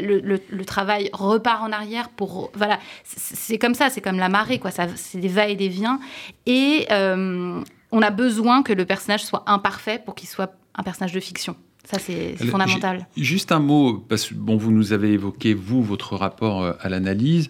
le, 0.00 0.64
travail 0.64 1.11
repart 1.12 1.62
en 1.62 1.72
arrière 1.72 2.09
pour. 2.09 2.50
Voilà, 2.54 2.78
c'est 3.04 3.59
comme 3.59 3.74
ça, 3.74 3.90
c'est 3.90 4.00
comme 4.00 4.18
la 4.18 4.28
marée, 4.28 4.59
quoi. 4.59 4.70
C'est 4.70 5.18
des 5.18 5.28
va 5.28 5.48
et 5.48 5.56
des 5.56 5.68
viens. 5.68 6.00
Et 6.46 6.87
euh, 6.90 7.62
on 7.92 8.02
a 8.02 8.11
besoin 8.11 8.62
que 8.62 8.72
le 8.72 8.85
personnage 8.85 9.24
soit 9.24 9.44
imparfait 9.46 10.00
pour 10.04 10.14
qu'il 10.14 10.28
soit 10.28 10.54
un 10.74 10.82
personnage 10.82 11.12
de 11.12 11.20
fiction. 11.20 11.56
Ça, 11.85 12.00
c'est 12.00 12.35
fondamental. 12.46 13.06
Juste 13.16 13.52
un 13.52 13.61
mot, 13.61 14.04
parce 14.09 14.26
que 14.26 14.35
bon, 14.35 14.56
vous 14.56 14.72
nous 14.72 14.92
avez 14.92 15.12
évoqué, 15.12 15.54
vous, 15.54 15.85
votre 15.85 16.16
rapport 16.16 16.62
euh, 16.62 16.72
à 16.80 16.88
l'analyse. 16.88 17.48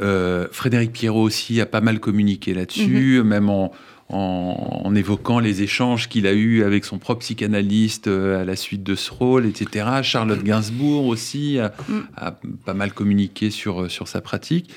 Euh, 0.00 0.46
Frédéric 0.52 0.92
Pierrot 0.92 1.22
aussi 1.22 1.60
a 1.60 1.66
pas 1.66 1.80
mal 1.80 1.98
communiqué 1.98 2.54
là-dessus, 2.54 3.18
mhm. 3.18 3.28
même 3.28 3.50
en, 3.50 3.72
en, 4.12 4.94
évoquant 4.94 5.38
les 5.38 5.62
échanges 5.62 6.08
qu'il 6.08 6.26
a 6.26 6.32
eus 6.32 6.62
avec 6.62 6.84
son 6.84 6.98
propre 6.98 7.20
psychanalyste 7.20 8.08
euh, 8.08 8.42
à 8.42 8.44
la 8.44 8.56
suite 8.56 8.82
de 8.82 8.94
ce 8.94 9.10
rôle, 9.10 9.46
etc. 9.46 9.86
Charlotte 10.02 10.42
Gainsbourg 10.42 11.06
aussi 11.06 11.58
a, 11.58 11.72
a 12.16 12.32
pas 12.64 12.74
mal 12.74 12.92
communiqué 12.92 13.50
sur, 13.50 13.90
sur 13.90 14.08
sa 14.08 14.20
pratique. 14.20 14.70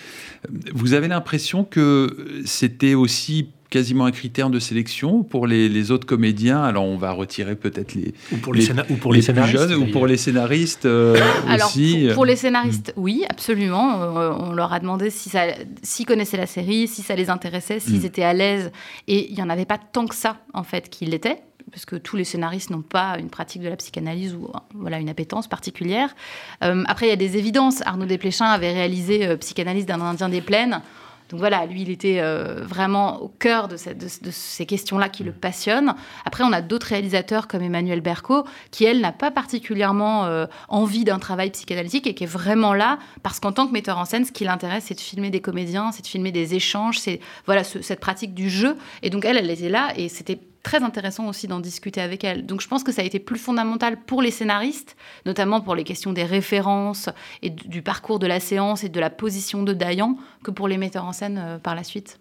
Vous 0.74 0.94
avez 0.94 1.10
l'impression 1.10 1.66
que 1.66 2.42
c'était 2.46 2.94
aussi 2.94 3.50
quasiment 3.76 4.06
un 4.06 4.12
critère 4.12 4.50
de 4.50 4.58
sélection 4.58 5.24
pour 5.24 5.48
les, 5.48 5.92
autres 5.92 6.08
comédiens. 6.08 6.64
Alors 6.64 6.86
on 6.86 6.96
va 6.96 7.12
retirer 7.12 7.58
peut-être 7.58 7.94
les 7.94 8.14
ou 8.32 8.38
pour 8.38 8.54
les, 8.54 8.72
ou 8.72 8.96
pour 8.96 9.12
les, 9.12 9.22
scénaristes 9.22 9.58
jeunes, 9.58 9.74
ou 9.74 9.92
pour 9.92 10.08
les 10.08 10.16
scénaristes 10.16 10.86
euh, 10.86 11.20
Alors, 11.46 11.68
aussi. 11.68 12.08
Pour, 12.14 12.24
les 12.24 12.38
scénaristes, 12.38 12.94
oui, 12.96 13.26
absolument. 13.30 14.02
Euh, 14.02 14.32
on 14.40 14.54
leur 14.54 14.72
a 14.72 14.80
demandé 14.80 15.10
si 15.10 15.28
ça, 15.28 15.48
s'ils 15.84 16.06
connaissaient 16.06 16.38
la 16.38 16.46
série, 16.46 16.88
si 16.88 17.02
ça 17.02 17.18
les 17.18 17.30
intéressait, 17.30 17.82
s'ils 17.82 18.04
mm. 18.04 18.06
étaient 18.06 18.24
à 18.24 18.32
l'aise. 18.32 18.72
Et 19.10 19.30
il 19.30 19.38
y 19.38 19.42
en 19.42 19.50
avait 19.50 19.66
pas 19.66 19.78
tant 19.78 20.08
que 20.08 20.16
ça 20.16 20.38
en 20.54 20.64
fait 20.64 20.90
qui 20.90 21.06
l'étaient 21.06 21.42
parce 21.70 21.84
que 21.84 21.98
tous 21.98 22.16
les 22.16 22.24
scénaristes 22.24 22.70
n'ont 22.70 22.82
pas 22.82 23.18
une 23.20 23.30
pratique 23.30 23.62
de 23.62 23.68
la 23.68 23.76
psychanalyse 23.76 24.36
ou 24.36 24.48
voilà 24.74 25.00
une 25.00 25.10
appétence 25.10 25.50
particulière. 25.50 26.16
Euh, 26.64 26.84
après, 26.88 27.08
il 27.08 27.10
y 27.10 27.14
a 27.14 27.18
des 27.18 27.36
évidences. 27.36 27.82
Arnaud 27.86 28.06
Desplechin 28.06 28.46
avait 28.46 28.72
réalisé 28.72 29.36
Psychanalyse 29.36 29.86
d'un 29.86 30.00
Indien 30.00 30.30
des 30.30 30.40
plaines. 30.42 30.82
Donc 31.30 31.40
voilà, 31.40 31.66
lui, 31.66 31.82
il 31.82 31.90
était 31.90 32.20
euh, 32.20 32.62
vraiment 32.64 33.22
au 33.22 33.28
cœur 33.28 33.68
de, 33.68 33.78
ces 33.78 34.66
questions-là 34.66 35.10
qui 35.10 35.24
le 35.24 35.32
passionnent. 35.32 35.96
Après, 36.26 36.44
on 36.44 36.52
a 36.52 36.62
d'autres 36.62 36.88
réalisateurs 36.88 37.48
comme 37.48 37.62
Emmanuel 37.62 38.02
Berco, 38.02 38.46
qui, 38.72 38.86
elle, 38.86 39.02
n'a 39.02 39.12
pas 39.12 39.32
particulièrement 39.32 40.26
euh, 40.26 40.46
envie 40.70 41.04
d'un 41.04 41.20
travail 41.20 41.50
psychanalytique 41.52 42.08
et 42.08 42.14
qui 42.14 42.24
est 42.26 42.28
vraiment 42.28 42.74
là 42.74 43.00
parce 43.24 43.40
qu'en 43.40 43.52
tant 43.52 43.68
que 43.68 43.74
metteur 43.74 43.98
en 43.98 44.06
scène, 44.06 44.26
ce 44.26 44.32
qui 44.32 44.44
l'intéresse, 44.44 44.86
c'est 44.88 44.96
de 44.96 45.02
filmer 45.02 45.30
des 45.30 45.42
comédiens, 45.42 45.92
c'est 45.92 46.04
de 46.04 46.08
filmer 46.08 46.32
des 46.32 46.54
échanges, 46.54 47.00
c'est 47.00 47.20
voilà 47.46 47.64
cette 47.64 48.00
pratique 48.00 48.34
du 48.34 48.50
jeu. 48.50 48.78
Et 49.02 49.10
donc, 49.10 49.26
elle, 49.26 49.38
elle 49.38 49.50
était 49.50 49.70
là 49.70 49.94
et 49.96 50.10
c'était 50.10 50.40
très 50.66 50.82
intéressant 50.84 51.28
aussi 51.28 51.48
d'en 51.48 51.60
discuter 51.60 52.02
avec 52.02 52.24
elle. 52.24 52.48
Donc 52.48 52.60
je 52.60 52.68
pense 52.68 52.84
que 52.84 52.92
ça 52.92 53.04
a 53.04 53.06
été 53.06 53.20
plus 53.20 53.38
fondamental 53.38 53.98
pour 54.02 54.24
les 54.24 54.32
scénaristes, 54.32 54.98
notamment 55.28 55.62
pour 55.62 55.76
les 55.76 55.84
questions 55.84 56.12
des 56.12 56.24
références 56.24 57.08
et 57.44 57.52
du 57.52 57.84
parcours 57.84 58.18
de 58.18 58.26
la 58.26 58.40
séance 58.40 58.84
et 58.84 58.90
de 58.90 59.00
la 59.00 59.12
position 59.12 59.62
de 59.62 59.74
Dayan, 59.74 60.18
que 60.44 60.50
pour 60.50 60.68
les 60.68 60.78
metteurs 60.78 61.06
en 61.06 61.14
scène 61.14 61.38
euh, 61.38 61.58
par 61.60 61.76
la 61.76 61.84
suite. 61.84 62.20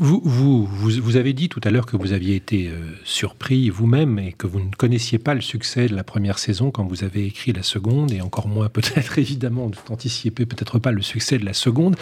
Vous, 0.00 0.20
vous, 0.24 0.64
vous, 0.64 1.16
avez 1.16 1.32
dit 1.32 1.48
tout 1.48 1.60
à 1.64 1.70
l'heure 1.70 1.84
que 1.84 1.96
vous 1.96 2.12
aviez 2.12 2.36
été 2.36 2.68
euh, 2.68 2.92
surpris 3.02 3.68
vous-même 3.68 4.20
et 4.20 4.32
que 4.32 4.46
vous 4.46 4.60
ne 4.60 4.70
connaissiez 4.70 5.18
pas 5.18 5.34
le 5.34 5.40
succès 5.40 5.88
de 5.88 5.96
la 5.96 6.04
première 6.04 6.38
saison 6.38 6.70
quand 6.70 6.84
vous 6.84 7.02
avez 7.02 7.26
écrit 7.26 7.52
la 7.52 7.64
seconde, 7.64 8.12
et 8.12 8.20
encore 8.20 8.46
moins 8.46 8.68
peut-être 8.72 9.18
évidemment 9.18 9.72
d'anticiper 9.88 10.46
peut-être 10.46 10.78
pas 10.78 10.92
le 10.92 11.02
succès 11.02 11.36
de 11.38 11.44
la 11.44 11.52
seconde. 11.52 11.96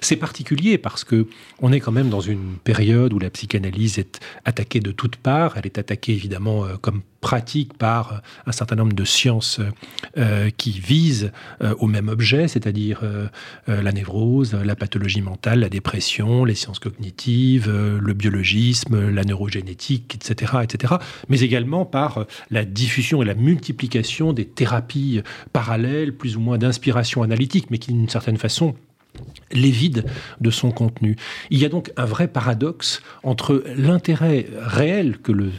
C'est 0.00 0.14
particulier 0.14 0.78
parce 0.78 1.02
que 1.02 1.26
on 1.60 1.72
est 1.72 1.80
quand 1.80 1.90
même 1.90 2.08
dans 2.08 2.20
une 2.20 2.54
période 2.62 3.12
où 3.12 3.18
la 3.18 3.30
psychanalyse 3.30 3.98
est 3.98 4.20
attaquée 4.44 4.78
de 4.78 4.92
toutes 4.92 5.16
parts. 5.16 5.54
Elle 5.56 5.66
est 5.66 5.78
attaquée 5.78 6.12
évidemment 6.12 6.64
euh, 6.64 6.76
comme 6.80 7.02
pratique 7.20 7.76
par 7.76 8.12
euh, 8.12 8.16
un 8.46 8.52
certain 8.52 8.76
nombre 8.76 8.94
de 8.94 9.04
sciences 9.04 9.60
euh, 10.16 10.50
qui 10.56 10.72
visent 10.72 11.32
euh, 11.62 11.74
au 11.78 11.86
même 11.86 12.08
objet, 12.08 12.48
c'est-à-dire 12.48 13.02
la 13.66 13.92
névrose, 13.92 14.54
la 14.54 14.74
pathologie 14.74 15.20
mentale, 15.20 15.60
la 15.60 15.68
dépression, 15.68 16.44
les 16.44 16.54
sciences 16.54 16.78
cognitives, 16.78 17.70
le 17.70 18.12
biologisme, 18.14 19.10
la 19.10 19.24
neurogénétique, 19.24 20.14
etc., 20.14 20.52
etc., 20.62 20.94
mais 21.28 21.40
également 21.40 21.84
par 21.84 22.26
la 22.50 22.64
diffusion 22.64 23.22
et 23.22 23.24
la 23.24 23.34
multiplication 23.34 24.32
des 24.32 24.46
thérapies 24.46 25.22
parallèles, 25.52 26.16
plus 26.16 26.36
ou 26.36 26.40
moins 26.40 26.58
d'inspiration 26.58 27.22
analytique, 27.22 27.70
mais 27.70 27.78
qui 27.78 27.92
d'une 27.92 28.08
certaine 28.08 28.38
façon 28.38 28.74
les 29.52 29.70
vides 29.70 30.04
de 30.40 30.50
son 30.50 30.70
contenu. 30.70 31.16
Il 31.50 31.58
y 31.58 31.64
a 31.64 31.68
donc 31.68 31.92
un 31.96 32.04
vrai 32.04 32.28
paradoxe 32.28 33.02
entre 33.22 33.64
l'intérêt 33.76 34.46
réel 34.60 35.18
que 35.18 35.32
le 35.32 35.50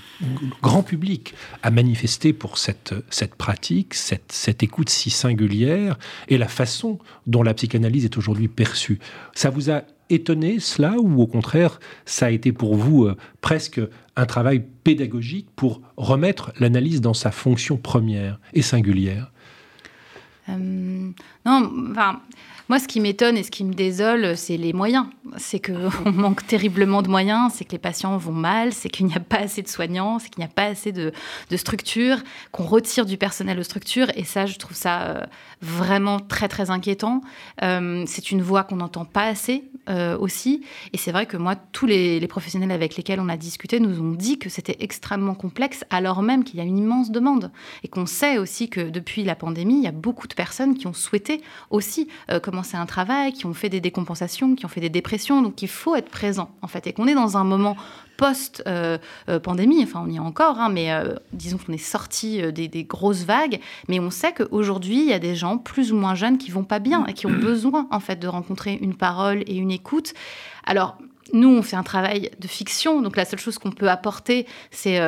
grand 0.62 0.84
public 0.84 1.34
a 1.62 1.72
manifesté 1.72 2.34
pour 2.34 2.58
cette, 2.58 2.94
cette 3.10 3.36
pratique, 3.36 3.94
cette, 3.94 4.32
cette 4.32 4.64
écoute 4.64 4.90
si 4.90 5.10
singulière, 5.10 5.98
et 6.30 6.38
la 6.38 6.48
façon 6.48 7.00
dont 7.28 7.44
la 7.44 7.54
psychanalyse 7.54 8.06
est 8.06 8.18
aujourd'hui 8.18 8.48
perçue. 8.48 9.00
Ça 9.34 9.50
vous 9.50 9.70
a 9.70 9.84
étonné 10.10 10.60
cela 10.60 10.96
ou 11.00 11.22
au 11.22 11.28
contraire 11.28 11.80
ça 12.06 12.26
a 12.28 12.30
été 12.32 12.52
pour 12.52 12.76
vous 12.76 13.06
euh, 13.06 13.16
presque 13.40 13.80
un 14.16 14.26
travail 14.26 14.64
pédagogique 14.84 15.48
pour 15.56 15.82
remettre 15.96 16.52
l'analyse 16.60 17.00
dans 17.00 17.14
sa 17.14 17.32
fonction 17.32 17.78
première 17.78 18.40
et 18.54 18.62
singulière? 18.62 19.32
Euh, 20.50 21.12
Non, 21.46 21.72
enfin 21.92 22.20
moi, 22.72 22.80
ce 22.80 22.88
qui 22.88 23.02
m'étonne 23.02 23.36
et 23.36 23.44
ce 23.44 23.52
qui 23.52 23.66
me 23.66 23.74
désole, 23.74 24.38
c'est 24.38 24.56
les 24.56 24.72
moyens. 24.72 25.08
C'est 25.36 25.60
qu'on 25.60 26.12
manque 26.14 26.48
terriblement 26.48 27.02
de 27.02 27.10
moyens, 27.10 27.52
c'est 27.54 27.66
que 27.66 27.74
les 27.74 27.78
patients 27.78 28.16
vont 28.16 28.32
mal, 28.32 28.72
c'est 28.72 28.88
qu'il 28.88 29.08
n'y 29.08 29.14
a 29.14 29.20
pas 29.20 29.40
assez 29.40 29.62
de 29.62 29.68
soignants, 29.68 30.20
c'est 30.20 30.30
qu'il 30.30 30.40
n'y 30.40 30.50
a 30.50 30.54
pas 30.54 30.68
assez 30.68 30.94
de, 30.94 31.12
structures, 31.58 32.20
qu'on 32.54 32.64
retire 32.64 33.06
du 33.06 33.18
personnel 33.18 33.60
aux 33.60 33.64
structures. 33.64 34.08
Et 34.16 34.24
ça, 34.24 34.46
je 34.46 34.58
trouve 34.58 34.78
ça 34.78 35.02
euh, 35.02 35.26
vraiment 35.62 36.22
très, 36.22 36.48
très 36.48 36.70
inquiétant. 36.70 37.20
Euh, 37.62 38.06
c'est 38.08 38.32
une 38.32 38.42
voix 38.42 38.64
qu'on 38.64 38.78
n'entend 38.78 39.04
pas 39.04 39.26
assez 39.26 39.66
euh, 39.90 40.18
aussi. 40.18 40.64
Et 40.94 40.98
c'est 40.98 41.12
vrai 41.12 41.26
que 41.26 41.36
moi, 41.36 41.58
tous 41.58 41.88
les, 41.88 42.22
les, 42.22 42.28
professionnels 42.28 42.72
avec 42.72 42.96
lesquels 42.96 43.20
on 43.20 43.28
a 43.28 43.36
discuté 43.36 43.82
nous 43.82 44.00
ont 44.00 44.14
dit 44.14 44.40
que 44.40 44.48
c'était 44.48 44.78
extrêmement 44.80 45.36
complexe, 45.36 45.84
alors 45.90 46.22
même 46.22 46.46
qu'il 46.46 46.56
y 46.56 46.62
a 46.62 46.66
une 46.66 46.78
immense 46.78 47.12
demande. 47.12 47.52
Et 47.84 47.90
qu'on 47.90 48.06
sait 48.06 48.38
aussi 48.38 48.70
que 48.70 48.80
depuis 48.80 49.26
la 49.26 49.36
pandémie, 49.36 49.76
il 49.76 49.84
y 49.84 49.88
a 49.88 49.92
beaucoup 49.92 50.30
de 50.30 50.36
personnes 50.36 50.78
qui 50.78 50.88
ont 50.88 50.94
souhaité 50.94 51.42
aussi 51.70 52.08
comment 52.42 52.61
c'est 52.64 52.78
un 52.78 52.86
travail, 52.86 53.34
qui 53.34 53.46
ont 53.46 53.54
fait 53.54 53.70
des 53.70 53.82
décompensations, 53.82 54.56
qui 54.56 54.66
ont 54.66 54.70
fait 54.70 54.82
des 54.82 54.90
dépressions. 54.90 55.42
Donc 55.42 55.62
il 55.62 55.68
faut 55.68 55.96
être 55.96 56.10
présent, 56.10 56.52
en 56.62 56.68
fait. 56.68 56.88
Et 56.88 56.94
qu'on 56.94 57.08
est 57.08 57.14
dans 57.14 57.38
un 57.38 57.44
moment 57.44 57.76
post-pandémie, 58.18 59.78
euh, 59.78 59.80
euh, 59.80 59.84
enfin 59.84 60.04
on 60.06 60.10
y 60.10 60.18
est 60.18 60.20
encore, 60.20 60.60
hein, 60.60 60.70
mais 60.70 60.92
euh, 60.92 61.16
disons 61.34 61.58
qu'on 61.58 61.74
est 61.74 61.78
sorti 61.78 62.42
des, 62.52 62.84
grosses 62.84 63.24
vagues, 63.24 63.60
mais 63.88 64.00
on 64.00 64.12
sait 64.12 64.34
qu'aujourd'hui, 64.34 65.00
il 65.00 65.08
y 65.08 65.14
a 65.14 65.20
des 65.20 65.36
gens 65.36 65.58
plus 65.58 65.92
ou 65.92 65.96
moins 65.96 66.14
jeunes 66.16 66.38
qui 66.38 66.52
vont 66.52 66.64
pas 66.64 66.80
bien 66.80 67.06
et 67.08 67.14
qui 67.14 67.26
ont 67.26 67.32
besoin, 67.32 67.88
en 67.92 68.00
fait, 68.00 68.18
de 68.18 68.28
rencontrer 68.28 68.78
une 68.82 68.96
parole 68.96 69.44
et 69.48 69.56
une 69.56 69.72
écoute. 69.72 70.14
Alors, 70.66 70.98
nous, 71.34 71.50
on 71.50 71.62
fait 71.64 71.78
un 71.78 71.84
travail 71.84 72.30
de 72.40 72.48
fiction, 72.48 73.02
donc 73.02 73.16
la 73.16 73.26
seule 73.26 73.40
chose 73.40 73.58
qu'on 73.58 73.72
peut 73.72 73.90
apporter, 73.90 74.46
c'est 74.70 75.00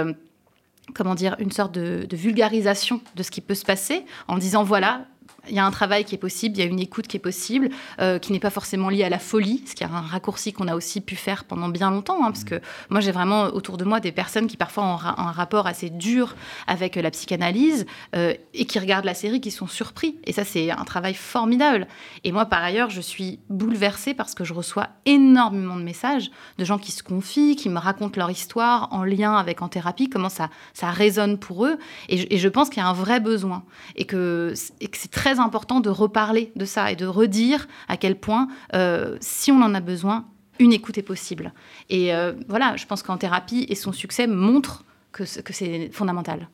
comment 0.93 1.15
dire, 1.15 1.35
une 1.39 1.51
sorte 1.51 1.73
de, 1.73 2.07
vulgarisation 2.11 3.01
de 3.15 3.23
ce 3.23 3.31
qui 3.31 3.41
peut 3.41 3.55
se 3.55 3.65
passer 3.65 4.05
en 4.27 4.37
disant 4.37 4.63
voilà, 4.63 5.05
il 5.49 5.55
y 5.55 5.59
a 5.59 5.65
un 5.65 5.71
travail 5.71 6.05
qui 6.05 6.15
est 6.15 6.19
possible, 6.19 6.55
il 6.57 6.59
y 6.59 6.63
a 6.63 6.69
une 6.69 6.79
écoute 6.79 7.07
qui 7.07 7.17
est 7.17 7.19
possible, 7.19 7.69
euh, 7.99 8.17
qui 8.19 8.31
n'est 8.31 8.39
pas 8.39 8.49
forcément 8.49 8.89
liée 8.89 9.03
à 9.03 9.09
la 9.09 9.19
folie, 9.19 9.63
ce 9.65 9.75
qui 9.75 9.83
est 9.83 9.87
un 9.87 10.01
raccourci 10.01 10.53
qu'on 10.53 10.67
a 10.67 10.75
aussi 10.75 11.01
pu 11.01 11.15
faire 11.15 11.43
pendant 11.43 11.69
bien 11.69 11.91
longtemps, 11.91 12.23
hein, 12.23 12.31
parce 12.31 12.43
que 12.43 12.61
moi 12.89 13.01
j'ai 13.01 13.11
vraiment 13.11 13.45
autour 13.47 13.77
de 13.77 13.83
moi 13.83 13.99
des 13.99 14.11
personnes 14.11 14.47
qui 14.47 14.57
parfois 14.57 14.83
ont 14.83 14.97
un 15.01 15.31
rapport 15.31 15.67
assez 15.67 15.89
dur 15.89 16.35
avec 16.67 16.95
la 16.95 17.11
psychanalyse 17.11 17.85
euh, 18.15 18.33
et 18.53 18.65
qui 18.65 18.79
regardent 18.79 19.05
la 19.05 19.13
série, 19.13 19.41
qui 19.41 19.51
sont 19.51 19.67
surpris. 19.67 20.17
Et 20.23 20.31
ça 20.31 20.45
c'est 20.45 20.71
un 20.71 20.83
travail 20.85 21.13
formidable. 21.13 21.87
Et 22.23 22.31
moi 22.31 22.45
par 22.45 22.63
ailleurs 22.63 22.89
je 22.89 23.01
suis 23.01 23.39
bouleversée 23.49 24.13
parce 24.13 24.35
que 24.35 24.43
je 24.43 24.53
reçois 24.53 24.89
énormément 25.05 25.75
de 25.75 25.83
messages 25.83 26.31
de 26.57 26.65
gens 26.65 26.77
qui 26.77 26.91
se 26.91 27.03
confient, 27.03 27.55
qui 27.55 27.69
me 27.69 27.79
racontent 27.79 28.17
leur 28.17 28.31
histoire 28.31 28.87
en 28.91 29.03
lien 29.03 29.35
avec 29.35 29.61
en 29.61 29.67
thérapie, 29.67 30.09
comment 30.09 30.29
ça, 30.29 30.49
ça 30.73 30.89
résonne 30.89 31.37
pour 31.37 31.65
eux. 31.65 31.77
Et 32.07 32.17
je, 32.17 32.27
et 32.29 32.37
je 32.37 32.47
pense 32.47 32.69
qu'il 32.69 32.81
y 32.81 32.85
a 32.85 32.87
un 32.87 32.93
vrai 32.93 33.19
besoin 33.19 33.63
et 33.95 34.05
que, 34.05 34.53
et 34.79 34.87
que 34.87 34.97
c'est 34.97 35.11
très 35.11 35.32
important 35.39 35.79
de 35.79 35.89
reparler 35.89 36.51
de 36.55 36.65
ça 36.65 36.91
et 36.91 36.95
de 36.95 37.05
redire 37.05 37.67
à 37.87 37.97
quel 37.97 38.19
point, 38.19 38.47
euh, 38.73 39.17
si 39.21 39.51
on 39.51 39.61
en 39.61 39.73
a 39.73 39.79
besoin, 39.79 40.25
une 40.59 40.73
écoute 40.73 40.97
est 40.97 41.03
possible. 41.03 41.53
Et 41.89 42.13
euh, 42.13 42.33
voilà, 42.47 42.75
je 42.77 42.85
pense 42.85 43.03
qu'en 43.03 43.17
thérapie, 43.17 43.65
et 43.69 43.75
son 43.75 43.91
succès 43.91 44.27
montre 44.27 44.83
que, 45.11 45.23
que 45.41 45.53
c'est 45.53 45.89
fondamental. 45.91 46.47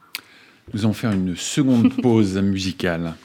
Nous 0.73 0.81
allons 0.83 0.93
faire 0.93 1.11
une 1.11 1.35
seconde 1.35 2.01
pause 2.01 2.37
musicale. 2.41 3.15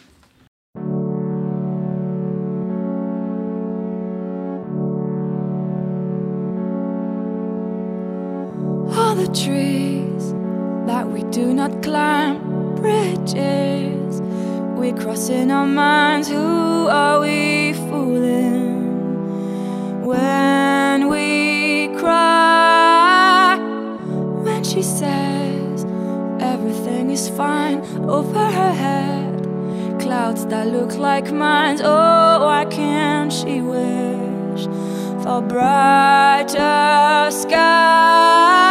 Crossing 14.98 15.50
our 15.50 15.66
minds? 15.66 16.28
Who 16.28 16.86
are 16.88 17.20
we 17.20 17.72
fooling 17.72 18.86
when 20.04 21.08
we 21.08 21.88
cry? 21.98 23.58
When 24.42 24.64
she 24.64 24.82
says 24.82 25.84
everything 26.40 27.10
is 27.10 27.28
fine 27.28 27.84
over 28.08 28.50
her 28.50 28.72
head, 28.72 29.46
clouds 30.00 30.46
that 30.46 30.66
look 30.68 30.96
like 30.96 31.32
mine. 31.32 31.80
Oh, 31.82 32.44
why 32.46 32.64
can't 32.66 33.32
she 33.32 33.60
wish 33.60 34.64
for 35.22 35.40
brighter 35.42 37.30
skies? 37.30 38.63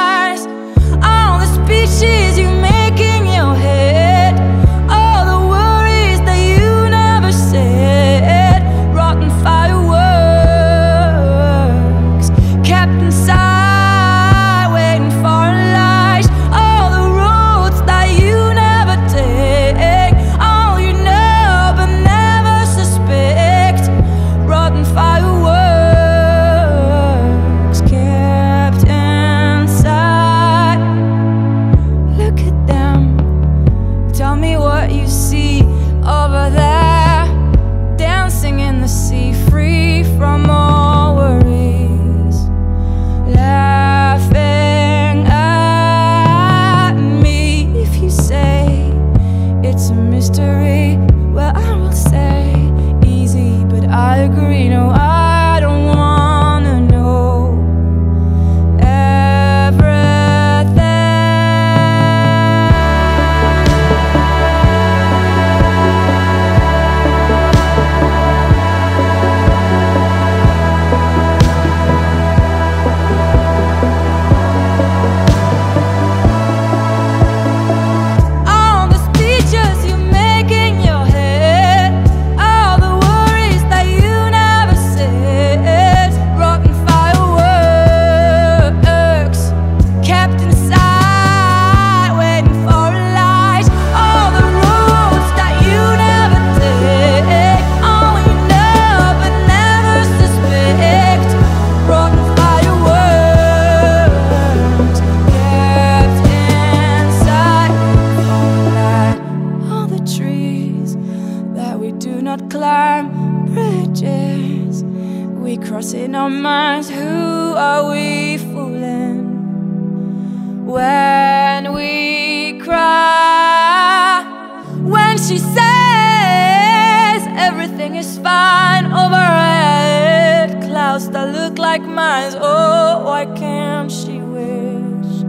She 125.28 125.38
says 125.38 127.22
everything 127.38 127.96
is 127.96 128.18
fine 128.18 128.88
overhead, 128.88 130.62
clouds 130.64 131.10
that 131.12 131.34
look 131.34 131.58
like 131.58 131.82
mines. 131.82 132.36
Oh, 132.38 133.04
why 133.06 133.26
can't 133.28 133.90
she 133.90 134.20
wish 134.20 135.24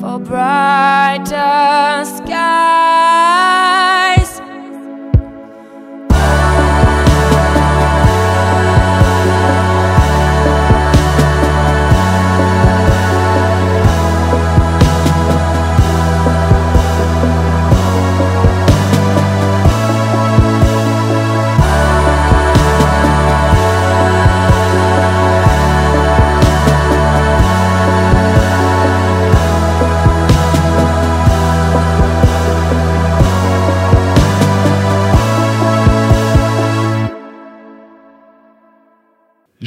for 0.00 0.18
brighter 0.18 2.04
skies? 2.16 4.07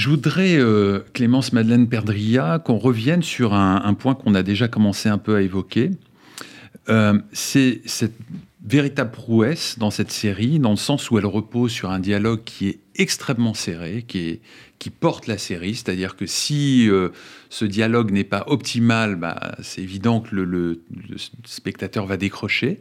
Je 0.02 0.10
voudrais, 0.10 0.56
euh, 0.58 1.02
Clémence 1.14 1.54
Madeleine 1.54 1.88
Perdria, 1.88 2.58
qu'on 2.58 2.80
revienne 2.80 3.22
sur 3.22 3.54
un, 3.54 3.94
point 3.94 4.16
qu'on 4.16 4.34
a 4.34 4.42
déjà 4.42 4.68
commencé 4.68 5.10
un 5.10 5.20
peu 5.20 5.36
à 5.36 5.44
évoquer. 5.44 5.92
Euh, 6.90 7.20
c'est 7.34 7.82
cette 7.86 8.16
véritable 8.66 9.12
prouesse 9.12 9.78
dans 9.78 9.92
cette 9.92 10.12
série, 10.12 10.58
dans 10.58 10.72
le 10.72 10.76
sens 10.76 11.12
où 11.12 11.20
elle 11.20 11.28
repose 11.28 11.72
sur 11.72 11.92
un 11.92 12.00
dialogue 12.00 12.44
qui 12.44 12.70
est 12.70 12.80
extrêmement 12.96 13.54
serré, 13.54 14.04
qui, 14.08 14.40
porte 15.00 15.28
la 15.28 15.38
série. 15.38 15.76
C'est-à-dire 15.76 16.16
que 16.16 16.26
si 16.26 16.90
euh, 16.90 17.10
ce 17.52 17.66
dialogue 17.66 18.10
n'est 18.10 18.24
pas 18.24 18.46
optimal, 18.48 19.18
bah, 19.18 19.56
c'est 19.62 19.84
évident 19.84 20.22
que 20.22 20.36
le, 20.36 20.82
spectateur 21.46 22.08
va 22.08 22.18
décrocher. 22.18 22.80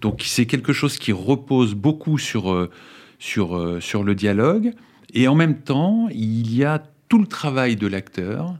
Donc 0.00 0.24
c'est 0.26 0.46
quelque 0.46 0.72
chose 0.72 0.98
qui 0.98 1.12
repose 1.12 1.74
beaucoup 1.74 2.18
sur 2.18 2.50
le 2.50 4.14
dialogue. 4.16 4.74
Et 5.14 5.28
en 5.28 5.34
même 5.34 5.58
temps, 5.58 6.08
il 6.10 6.54
y 6.54 6.64
a 6.64 6.82
tout 7.08 7.18
le 7.18 7.26
travail 7.26 7.76
de 7.76 7.86
l'acteur 7.86 8.56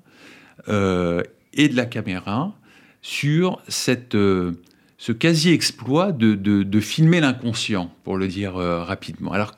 euh, 0.69 1.23
et 1.53 1.69
de 1.69 1.77
la 1.77 1.87
caméra 1.87 2.55
sur 3.03 3.61
cette, 3.69 4.15
euh, 4.15 4.53
ce 4.99 5.13
quasi-exploit 5.13 6.13
de, 6.13 6.81
filmer 6.81 7.21
l'inconscient, 7.21 7.91
pour 8.05 8.17
le 8.17 8.29
dire 8.29 8.57
euh, 8.57 8.83
rapidement. 8.83 9.33
Alors, 9.33 9.53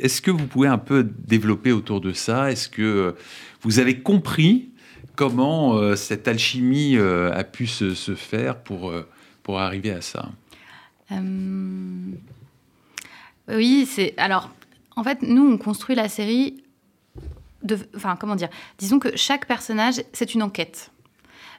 est-ce 0.00 0.20
que 0.22 0.30
vous 0.30 0.46
pouvez 0.46 0.68
un 0.68 0.78
peu 0.78 1.08
développer 1.26 1.72
autour 1.72 2.00
de 2.00 2.12
ça? 2.12 2.50
Est-ce 2.50 2.68
que 2.68 3.14
vous 3.62 3.78
avez 3.78 4.00
compris 4.00 4.70
comment 5.14 5.94
cette 5.94 6.26
alchimie 6.26 6.96
a 6.98 7.44
pu 7.44 7.68
se, 7.68 7.94
se 7.94 8.16
faire 8.16 8.56
pour, 8.56 8.92
pour 9.44 9.60
arriver 9.60 9.92
à 9.92 10.00
ça? 10.00 10.32
Oui, 13.48 13.86
c'est 13.88 14.14
alors 14.16 14.50
en 14.96 15.04
fait, 15.04 15.22
nous, 15.22 15.46
on 15.46 15.58
construit 15.58 15.96
la 15.96 16.08
série. 16.08 16.62
Enfin, 17.96 18.16
comment 18.16 18.36
dire 18.36 18.50
Disons 18.78 18.98
que 18.98 19.16
chaque 19.16 19.46
personnage, 19.46 20.02
c'est 20.12 20.34
une 20.34 20.42
enquête. 20.42 20.90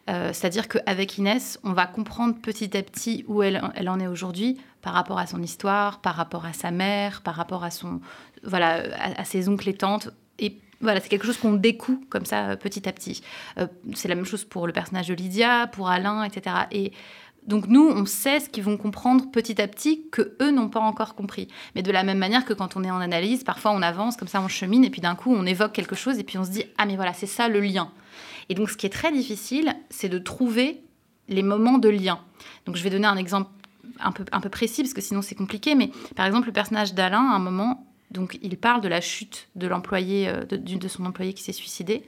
Euh, 0.08 0.32
c'est-à-dire 0.34 0.68
qu'avec 0.68 1.18
Inès, 1.18 1.60
on 1.64 1.74
va 1.74 1.88
comprendre 1.88 2.36
petit 2.36 2.78
à 2.78 2.84
petit 2.84 3.26
où 3.28 3.42
elle, 3.42 3.60
en 3.88 4.00
est 4.00 4.08
aujourd'hui 4.08 4.60
par 4.82 4.94
rapport 4.94 5.18
à 5.18 5.26
son 5.26 5.42
histoire, 5.42 6.00
par 6.00 6.16
rapport 6.16 6.46
à 6.46 6.54
sa 6.54 6.70
mère, 6.70 7.22
par 7.22 7.36
rapport 7.36 7.64
à 7.64 7.72
son 7.72 8.02
voilà 8.44 8.84
à, 9.18 9.26
ses 9.26 9.50
oncles 9.50 9.70
et 9.70 9.74
tantes. 9.74 10.10
Et 10.38 10.60
voilà, 10.80 11.00
c'est 11.00 11.10
quelque 11.10 11.26
chose 11.26 11.38
qu'on 11.38 11.54
découvre 11.54 12.02
comme 12.10 12.26
ça 12.26 12.50
euh, 12.50 12.56
petit 12.56 12.88
à 12.88 12.94
petit. 12.94 13.24
Euh, 13.58 13.66
c'est 13.96 14.08
la 14.08 14.14
même 14.14 14.26
chose 14.26 14.44
pour 14.44 14.68
le 14.68 14.74
personnage 14.74 15.08
de 15.08 15.16
Lydia, 15.16 15.66
pour 15.68 15.90
Alain, 15.90 16.24
etc. 16.24 16.56
Et 16.72 16.92
donc 17.48 17.68
nous, 17.68 17.88
on 17.88 18.06
sait 18.06 18.40
ce 18.40 18.50
qu'ils 18.50 18.64
vont 18.64 18.78
comprendre 18.78 19.30
petit 19.30 19.62
à 19.62 19.68
petit 19.68 20.08
que 20.12 20.36
eux 20.42 20.52
n'ont 20.52 20.70
pas 20.70 20.80
encore 20.80 21.14
compris. 21.14 21.48
Mais 21.76 21.84
de 21.84 21.92
la 21.92 22.04
même 22.04 22.18
manière 22.18 22.44
que 22.44 22.54
quand 22.54 22.76
on 22.76 22.84
est 22.84 22.90
en 22.90 23.00
analyse, 23.00 23.44
parfois 23.44 23.72
on 23.72 23.82
avance 23.82 24.18
comme 24.18 24.28
ça, 24.28 24.42
on 24.42 24.48
chemine 24.48 24.84
et 24.84 24.90
puis 24.90 25.02
d'un 25.02 25.16
coup 25.16 25.34
on 25.34 25.46
évoque 25.46 25.72
quelque 25.72 25.96
chose 25.96 26.18
et 26.18 26.24
puis 26.24 26.38
on 26.38 26.44
se 26.44 26.50
dit 26.50 26.64
ah 26.78 26.86
mais 26.86 26.96
voilà 26.96 27.14
c'est 27.14 27.28
ça 27.28 27.48
le 27.48 27.60
lien. 27.60 27.92
Et 28.50 28.56
donc 28.56 28.70
ce 28.70 28.78
qui 28.78 28.86
est 28.86 28.92
très 28.92 29.12
difficile, 29.12 29.76
c'est 29.90 30.10
de 30.10 30.18
trouver 30.18 30.82
les 31.28 31.44
moments 31.44 31.78
de 31.78 31.90
lien. 31.90 32.20
Donc 32.66 32.78
je 32.78 32.84
vais 32.84 32.90
donner 32.90 33.08
un 33.08 33.18
exemple 33.18 33.50
un 34.00 34.12
peu, 34.12 34.50
précis 34.50 34.82
parce 34.82 34.94
que 34.94 35.02
sinon 35.02 35.22
c'est 35.22 35.36
compliqué. 35.36 35.76
Mais 35.76 35.92
par 36.16 36.26
exemple 36.26 36.48
le 36.48 36.54
personnage 36.54 36.96
d'Alain, 36.96 37.30
à 37.30 37.36
un 37.36 37.40
moment, 37.40 37.88
donc 38.10 38.40
il 38.42 38.58
parle 38.58 38.82
de 38.82 38.88
la 38.88 39.02
chute 39.02 39.50
de 39.56 39.68
l'employé 39.68 40.30
euh, 40.30 40.46
de, 40.46 40.58
de 40.58 40.88
son 40.88 41.06
employé 41.06 41.34
qui 41.34 41.44
s'est 41.44 41.54
suicidé 41.54 42.04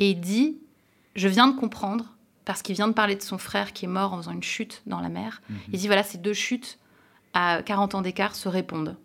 et 0.00 0.10
il 0.10 0.20
dit 0.20 0.58
je 1.14 1.28
viens 1.28 1.46
de 1.46 1.56
comprendre 1.56 2.13
parce 2.44 2.62
qu'il 2.62 2.74
vient 2.74 2.88
de 2.88 2.92
parler 2.92 3.16
de 3.16 3.22
son 3.22 3.38
frère 3.38 3.72
qui 3.72 3.84
est 3.84 3.88
mort 3.88 4.12
en 4.12 4.18
faisant 4.18 4.32
une 4.32 4.42
chute 4.42 4.82
dans 4.86 5.00
la 5.00 5.08
mer. 5.08 5.42
Mhm. 5.48 5.56
Il 5.72 5.78
dit 5.78 5.86
voilà, 5.86 6.02
ces 6.02 6.18
deux 6.18 6.32
chutes 6.32 6.78
à 7.32 7.62
40 7.62 7.94
ans 7.94 8.02
d'écart 8.02 8.34
se 8.34 8.48
répondent. 8.48 8.96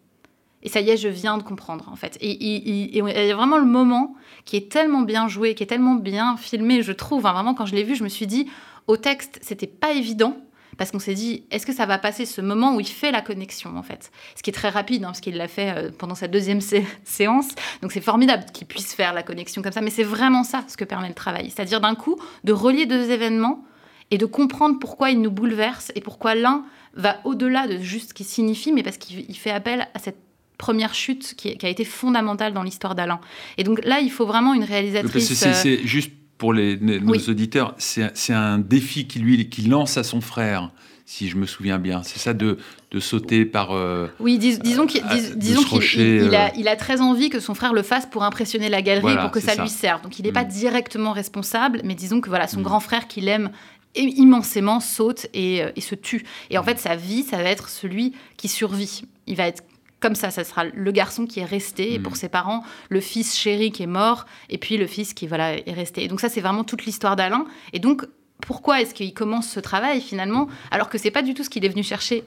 Et 0.61 0.69
ça 0.69 0.81
y 0.81 0.89
est, 0.89 0.97
je 0.97 1.07
viens 1.07 1.37
de 1.37 1.43
comprendre, 1.43 1.87
en 1.89 1.95
fait. 1.95 2.17
Et 2.19 2.31
il 2.43 2.93
y 2.93 2.99
a 3.31 3.35
vraiment 3.35 3.57
le 3.57 3.65
moment 3.65 4.15
qui 4.43 4.57
est 4.57 4.69
tellement 4.69 5.01
bien 5.01 5.29
joué, 5.29 5.55
qui 5.55 5.63
est 5.63 5.67
tellement 5.67 5.95
bien 5.95 6.35
filmé, 6.35 6.83
je 6.83 6.91
trouve. 6.91 7.25
Hein, 7.25 7.31
vraiment, 7.31 7.53
quand 7.53 7.65
je 7.65 7.75
l'ai 7.75 7.83
vu, 7.83 7.95
je 7.95 8.03
me 8.03 8.09
suis 8.09 8.27
dit, 8.27 8.49
au 8.87 8.97
texte, 8.97 9.39
c'était 9.41 9.67
pas 9.67 9.93
évident 9.93 10.35
parce 10.79 10.91
qu'on 10.91 10.99
s'est 10.99 11.13
dit, 11.13 11.43
est-ce 11.51 11.65
que 11.65 11.73
ça 11.73 11.85
va 11.85 11.97
passer 11.97 12.25
ce 12.25 12.39
moment 12.39 12.73
où 12.73 12.79
il 12.79 12.87
fait 12.87 13.11
la 13.11 13.21
connexion, 13.21 13.77
en 13.77 13.83
fait? 13.83 14.11
Ce 14.37 14.41
qui 14.41 14.49
est 14.49 14.53
très 14.53 14.69
rapide, 14.69 15.03
hein, 15.03 15.07
parce 15.07 15.19
qu'il 15.19 15.35
l'a 15.35 15.49
fait 15.49 15.73
euh, 15.75 15.91
pendant 15.95 16.15
sa 16.15 16.29
deuxième 16.29 16.61
séance. 17.03 17.49
Donc 17.81 17.91
c'est 17.91 18.01
formidable 18.01 18.45
qu'il 18.53 18.65
puisse 18.65 18.95
faire 18.95 19.13
la 19.13 19.21
connexion 19.21 19.61
comme 19.61 19.73
ça, 19.73 19.81
mais 19.81 19.89
c'est 19.89 20.03
vraiment 20.03 20.45
ça 20.45 20.63
ce 20.69 20.77
que 20.77 20.85
permet 20.85 21.09
le 21.09 21.13
travail. 21.13 21.51
C'est-à-dire 21.53 21.81
d'un 21.81 21.95
coup, 21.95 22.17
de 22.45 22.53
relier 22.53 22.85
deux 22.85 23.11
événements 23.11 23.65
et 24.09 24.17
de 24.17 24.25
comprendre 24.25 24.79
pourquoi 24.79 25.11
ils 25.11 25.19
nous 25.19 25.31
bouleversent 25.31 25.91
et 25.95 26.01
pourquoi 26.01 26.33
l'un 26.33 26.63
va 26.93 27.17
au-delà 27.25 27.67
de 27.67 27.77
juste 27.77 28.09
ce 28.09 28.13
qu'il 28.13 28.25
signifie, 28.25 28.71
mais 28.71 28.81
parce 28.81 28.97
qu'il 28.97 29.35
fait 29.35 29.51
appel 29.51 29.89
à 29.93 29.99
cette 29.99 30.17
première 30.57 30.93
chute 30.93 31.35
qui, 31.35 31.57
a 31.61 31.69
été 31.69 31.83
fondamentale 31.83 32.53
dans 32.53 32.63
l'histoire 32.63 32.95
d'Alain. 32.95 33.19
Et 33.57 33.65
donc 33.65 33.83
là, 33.83 33.99
il 33.99 34.11
faut 34.11 34.25
vraiment 34.25 34.53
une 34.53 34.63
réalisatrice. 34.63 35.33
C'est 35.33 35.85
juste 35.85 36.11
pour 36.39 36.53
les, 36.53 36.77
nos 36.77 37.13
auditeurs, 37.29 37.75
c'est 37.77 38.33
un 38.33 38.57
défi 38.57 39.05
qu'il 39.05 39.21
lui 39.23 39.49
qui 39.49 39.61
lance 39.63 39.97
à 39.97 40.03
son 40.03 40.21
frère 40.21 40.71
si 41.05 41.27
je 41.27 41.35
me 41.37 41.45
souviens 41.45 41.79
bien. 41.79 42.01
C'est 42.03 42.19
ça 42.19 42.33
de, 42.33 42.57
de, 42.91 42.99
sauter 42.99 43.43
par. 43.43 43.71
Euh, 43.71 44.07
oui, 44.19 44.37
disons 44.37 44.85
qu'il 44.85 45.01
il, 45.01 46.35
a, 46.35 46.55
il, 46.55 46.67
a, 46.67 46.75
très 46.75 47.01
envie 47.01 47.29
que 47.29 47.39
son 47.39 47.55
frère 47.55 47.73
le 47.73 47.81
fasse 47.81 48.05
pour 48.05 48.23
impressionner 48.23 48.69
la 48.69 48.81
galerie, 48.81 49.17
pour 49.17 49.31
que 49.31 49.39
ça, 49.39 49.55
lui 49.55 49.69
serve. 49.69 50.01
Donc 50.03 50.17
il 50.19 50.25
n'est 50.25 50.31
pas 50.31 50.45
mm. 50.45 50.49
directement 50.49 51.11
responsable, 51.11 51.81
mais 51.83 51.95
disons 51.95 52.21
que 52.21 52.29
voilà, 52.29 52.47
son 52.47 52.59
mm. 52.59 52.63
grand 52.63 52.79
frère 52.79 53.07
qu'il 53.07 53.27
aime 53.27 53.49
immensément 53.95 54.79
saute 54.79 55.27
et, 55.33 55.63
euh, 55.63 55.71
et, 55.75 55.81
se 55.81 55.95
tue. 55.95 56.23
Et 56.51 56.57
en 56.57 56.61
mm. 56.61 56.65
fait, 56.65 56.79
sa 56.79 56.95
vie, 56.95 57.23
ça 57.23 57.37
va 57.37 57.49
être 57.49 57.69
celui 57.69 58.13
qui 58.37 58.47
survit. 58.47 59.01
Il 59.25 59.35
va 59.35 59.47
être 59.47 59.63
comme 59.99 60.15
ça, 60.15 60.31
ça 60.31 60.43
sera 60.43 60.65
le 60.65 60.91
garçon 60.91 61.25
qui 61.25 61.39
est 61.39 61.45
resté, 61.45 61.93
et 61.93 61.99
pour 61.99 62.15
ses 62.15 62.29
parents, 62.29 62.63
le 62.89 63.01
fils 63.01 63.37
chéri 63.37 63.71
qui 63.71 63.83
est 63.83 63.87
mort, 63.87 64.25
et 64.49 64.57
puis 64.57 64.77
le 64.77 64.87
fils 64.87 65.13
qui 65.13 65.27
voilà 65.27 65.57
est 65.57 65.73
resté. 65.73 66.03
Et 66.03 66.07
donc 66.07 66.21
ça, 66.21 66.29
c'est 66.29 66.41
vraiment 66.41 66.63
toute 66.63 66.85
l'histoire 66.85 67.15
d'Alain. 67.15 67.45
Et 67.73 67.79
donc, 67.79 68.05
pourquoi 68.41 68.81
est-ce 68.81 68.93
qu'il 68.93 69.13
commence 69.13 69.49
ce 69.49 69.59
travail 69.59 70.01
finalement, 70.01 70.47
alors 70.71 70.89
que 70.89 70.97
c'est 70.97 71.11
pas 71.11 71.21
du 71.21 71.33
tout 71.33 71.43
ce 71.43 71.49
qu'il 71.49 71.65
est 71.65 71.69
venu 71.69 71.83
chercher 71.83 72.23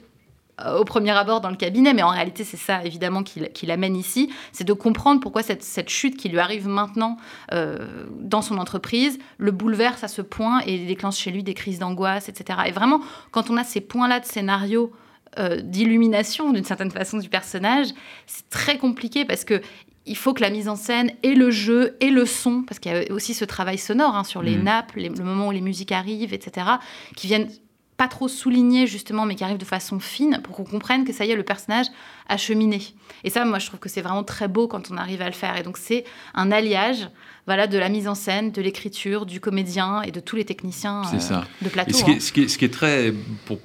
euh, 0.61 0.77
au 0.77 0.85
premier 0.85 1.11
abord 1.11 1.41
dans 1.41 1.49
le 1.49 1.55
cabinet, 1.55 1.95
mais 1.95 2.03
en 2.03 2.09
réalité 2.09 2.43
c'est 2.43 2.57
ça 2.57 2.83
évidemment 2.83 3.23
qui, 3.23 3.65
l'amène 3.65 3.95
ici, 3.95 4.31
c'est 4.51 4.63
de 4.63 4.73
comprendre 4.73 5.19
pourquoi 5.19 5.41
cette, 5.41 5.89
chute 5.89 6.15
qui 6.15 6.29
lui 6.29 6.37
arrive 6.37 6.67
maintenant 6.67 7.17
euh, 7.51 8.05
dans 8.19 8.43
son 8.43 8.59
entreprise 8.59 9.17
le 9.39 9.49
bouleverse 9.51 10.03
à 10.03 10.07
ce 10.07 10.21
point 10.21 10.59
et 10.67 10.85
déclenche 10.85 11.17
chez 11.17 11.31
lui 11.31 11.41
des 11.41 11.55
crises 11.55 11.79
d'angoisse, 11.79 12.29
etc. 12.29 12.59
Et 12.67 12.71
vraiment, 12.71 13.01
quand 13.31 13.49
on 13.49 13.57
a 13.57 13.63
ces 13.63 13.81
points-là 13.81 14.19
de 14.19 14.25
scénario 14.25 14.91
euh, 15.39 15.61
d'illumination 15.61 16.51
d'une 16.51 16.63
certaine 16.63 16.91
façon 16.91 17.17
du 17.17 17.29
personnage, 17.29 17.87
c'est 18.27 18.49
très 18.49 18.77
compliqué 18.77 19.25
parce 19.25 19.43
que 19.43 19.61
il 20.05 20.17
faut 20.17 20.33
que 20.33 20.41
la 20.41 20.49
mise 20.49 20.67
en 20.67 20.75
scène 20.75 21.11
et 21.23 21.33
le 21.33 21.49
jeu 21.49 21.95
et 22.01 22.09
le 22.09 22.25
son, 22.25 22.63
parce 22.63 22.79
qu'il 22.79 22.91
y 22.91 22.95
a 22.95 23.13
aussi 23.13 23.33
ce 23.33 23.45
travail 23.45 23.77
sonore 23.77 24.15
hein, 24.15 24.25
sur 24.25 24.41
les 24.41 24.57
mm. 24.57 24.63
nappes, 24.63 24.91
le 24.95 25.23
moment 25.23 25.47
où 25.47 25.51
les 25.51 25.61
musiques 25.61 25.93
arrivent, 25.93 26.33
etc., 26.33 26.67
qui 27.15 27.27
viennent 27.27 27.49
pas 27.95 28.07
trop 28.07 28.27
souligner 28.27 28.87
justement, 28.87 29.25
mais 29.25 29.35
qui 29.35 29.43
arrivent 29.43 29.57
de 29.57 29.65
façon 29.65 29.99
fine 29.99 30.41
pour 30.43 30.55
qu'on 30.55 30.63
comprenne 30.63 31.05
que 31.05 31.13
ça 31.13 31.25
y 31.25 31.31
est, 31.31 31.35
le 31.35 31.43
personnage 31.43 31.85
a 32.27 32.37
cheminé. 32.37 32.81
Et 33.23 33.29
ça, 33.29 33.45
moi, 33.45 33.59
je 33.59 33.67
trouve 33.67 33.79
que 33.79 33.89
c'est 33.89 34.01
vraiment 34.01 34.23
très 34.23 34.47
beau 34.47 34.67
quand 34.67 34.91
on 34.91 34.97
arrive 34.97 35.21
à 35.21 35.27
le 35.27 35.33
faire. 35.33 35.55
Et 35.57 35.63
donc, 35.63 35.77
c'est 35.77 36.03
un 36.33 36.51
alliage 36.51 37.09
voilà, 37.45 37.67
de 37.67 37.77
la 37.77 37.89
mise 37.89 38.07
en 38.07 38.15
scène, 38.15 38.51
de 38.51 38.61
l'écriture, 38.61 39.25
du 39.25 39.39
comédien 39.39 40.01
et 40.01 40.11
de 40.11 40.19
tous 40.19 40.35
les 40.35 40.45
techniciens 40.45 41.03
euh, 41.13 41.41
de 41.61 41.69
plateau. 41.69 41.93
ce, 41.93 42.03
qui 42.03 42.11
est, 42.11 42.19
ce, 42.19 42.31
qui 42.31 42.41
est, 42.43 42.47
ce, 42.47 42.57
qui 42.57 42.65
est, 42.65 42.73
très, 42.73 43.13
pour 43.45 43.59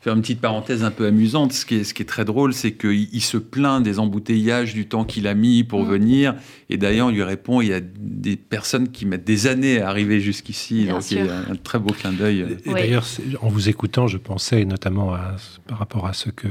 faire 0.00 0.14
une 0.14 0.20
petite 0.20 0.40
parenthèse 0.40 0.84
un 0.84 0.90
peu 0.90 1.06
amusante. 1.06 1.52
Ce 1.52 1.66
qui 1.66 1.76
est, 1.76 1.84
ce 1.84 1.92
qui 1.92 2.02
est 2.02 2.06
très 2.06 2.24
drôle, 2.24 2.52
c'est 2.54 2.72
qu'il 2.72 3.08
il 3.12 3.20
se 3.20 3.36
plaint 3.36 3.82
des 3.82 3.98
embouteillages, 3.98 4.74
du 4.74 4.86
temps 4.86 5.04
qu'il 5.04 5.26
a 5.26 5.34
mis 5.34 5.64
pour 5.64 5.84
Mm. 5.84 5.88
venir. 5.88 6.34
Et 6.70 6.76
d'ailleurs, 6.76 7.08
on 7.08 7.10
lui 7.10 7.22
répond 7.22 7.60
il 7.60 7.68
y 7.68 7.72
a 7.74 7.80
des 7.80 8.36
personnes 8.36 8.88
qui 8.90 9.06
mettent 9.06 9.24
des 9.24 9.46
années 9.46 9.80
à 9.80 9.88
arriver 9.88 10.20
jusqu'ici. 10.20 10.84
Bien 10.84 10.94
Donc, 10.94 11.10
il 11.10 11.18
y 11.18 11.28
a 11.28 11.38
un 11.50 11.56
très 11.56 11.78
beau 11.78 11.92
clin 11.92 12.12
d'œil. 12.12 12.40
Et 12.40 12.68
Oui. 12.68 12.74
d'ailleurs, 12.74 13.06
en 13.42 13.48
vous 13.48 13.68
écoutant, 13.68 14.06
je 14.06 14.18
pensais 14.18 14.64
notamment 14.64 15.14
à, 15.14 15.36
par 15.66 15.78
rapport 15.78 16.06
à 16.06 16.12
ce 16.12 16.30
que 16.30 16.48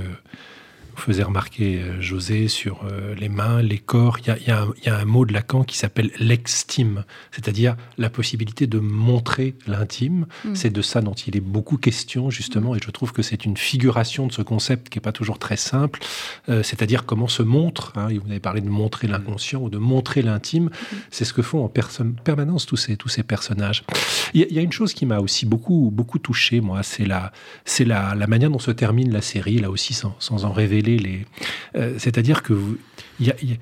vous 0.98 1.04
faisait 1.14 1.24
remarquer 1.24 1.80
euh, 1.82 2.02
José 2.02 2.48
sur 2.48 2.82
euh, 2.86 3.14
les 3.16 3.30
mains, 3.30 3.62
les 3.62 3.78
corps. 3.78 4.18
Il 4.20 4.28
y 4.28 4.32
a, 4.32 4.38
il 4.40 4.48
y 4.48 4.52
a 4.52 4.62
un- 4.64 4.74
il 4.82 4.86
y 4.88 4.90
a 4.90 4.98
un 4.98 5.06
mot 5.06 5.26
de 5.26 5.34
Lacan 5.34 5.64
qui 5.64 5.78
s'appelle 5.78 6.12
l'extime, 6.20 7.04
c'est-à-dire 7.32 7.76
la 7.98 8.10
possibilité 8.10 8.68
de 8.68 8.80
montrer 8.80 9.56
l'intime. 9.68 10.26
Mm. 10.46 10.56
C'est 10.56 10.70
de 10.72 10.82
ça 10.82 11.02
dont 11.02 11.14
il 11.14 11.36
est 11.38 11.42
beaucoup 11.42 11.78
question, 11.78 12.30
justement, 12.30 12.76
et 12.76 12.80
je 12.84 12.90
trouve 12.92 13.12
que 13.14 13.22
c'est 13.22 13.46
une 13.46 13.58
figuration 13.58 14.28
de 14.28 14.32
ce 14.32 14.42
concept 14.42 14.90
qui 14.90 14.98
n'est 14.98 15.02
pas 15.02 15.12
toujours 15.12 15.40
très 15.40 15.58
simple, 15.58 16.00
euh, 16.50 16.64
c'est-à-dire 16.64 17.06
comment 17.06 17.28
se 17.28 17.44
montre, 17.44 17.94
hein, 17.96 18.08
vous 18.24 18.30
avez 18.32 18.40
parlé 18.40 18.62
de 18.62 18.70
montrer 18.70 19.08
l'inconscient 19.08 19.62
ou 19.62 19.70
de 19.70 19.78
montrer 19.78 20.22
l'intime, 20.22 20.70
c'est 21.12 21.26
ce 21.26 21.34
que 21.34 21.42
font 21.42 21.64
en 21.64 21.70
permanence 21.70 22.66
tous 22.66 22.78
ces, 22.78 22.98
tous 22.98 23.10
ces 23.10 23.24
personnages. 23.24 23.84
Il 24.34 24.42
y, 24.42 24.44
a- 24.44 24.48
il 24.50 24.56
y 24.56 24.60
a 24.60 24.62
une 24.62 24.72
chose 24.72 24.94
qui 24.94 25.06
m'a 25.06 25.20
aussi 25.20 25.46
beaucoup, 25.46 25.92
beaucoup 25.94 26.20
touché, 26.20 26.60
moi, 26.62 26.82
c'est 26.84 27.06
la, 27.06 27.32
la, 27.86 28.16
la 28.16 28.28
manière 28.28 28.50
dont 28.50 28.60
se 28.60 28.72
termine 28.72 29.12
la 29.12 29.22
série, 29.22 29.58
là 29.60 29.70
aussi, 29.70 29.94
sans, 29.94 30.16
sans 30.20 30.46
en 30.46 30.52
révéler 30.52 30.87
les. 30.96 31.26
euh, 31.76 31.96
C'est-à-dire 31.98 32.42
que 32.44 32.54
vous- 32.54 32.78
y 33.20 33.30
a. 33.32 33.36
il 33.42 33.50
y 33.50 33.54
a- 33.54 33.58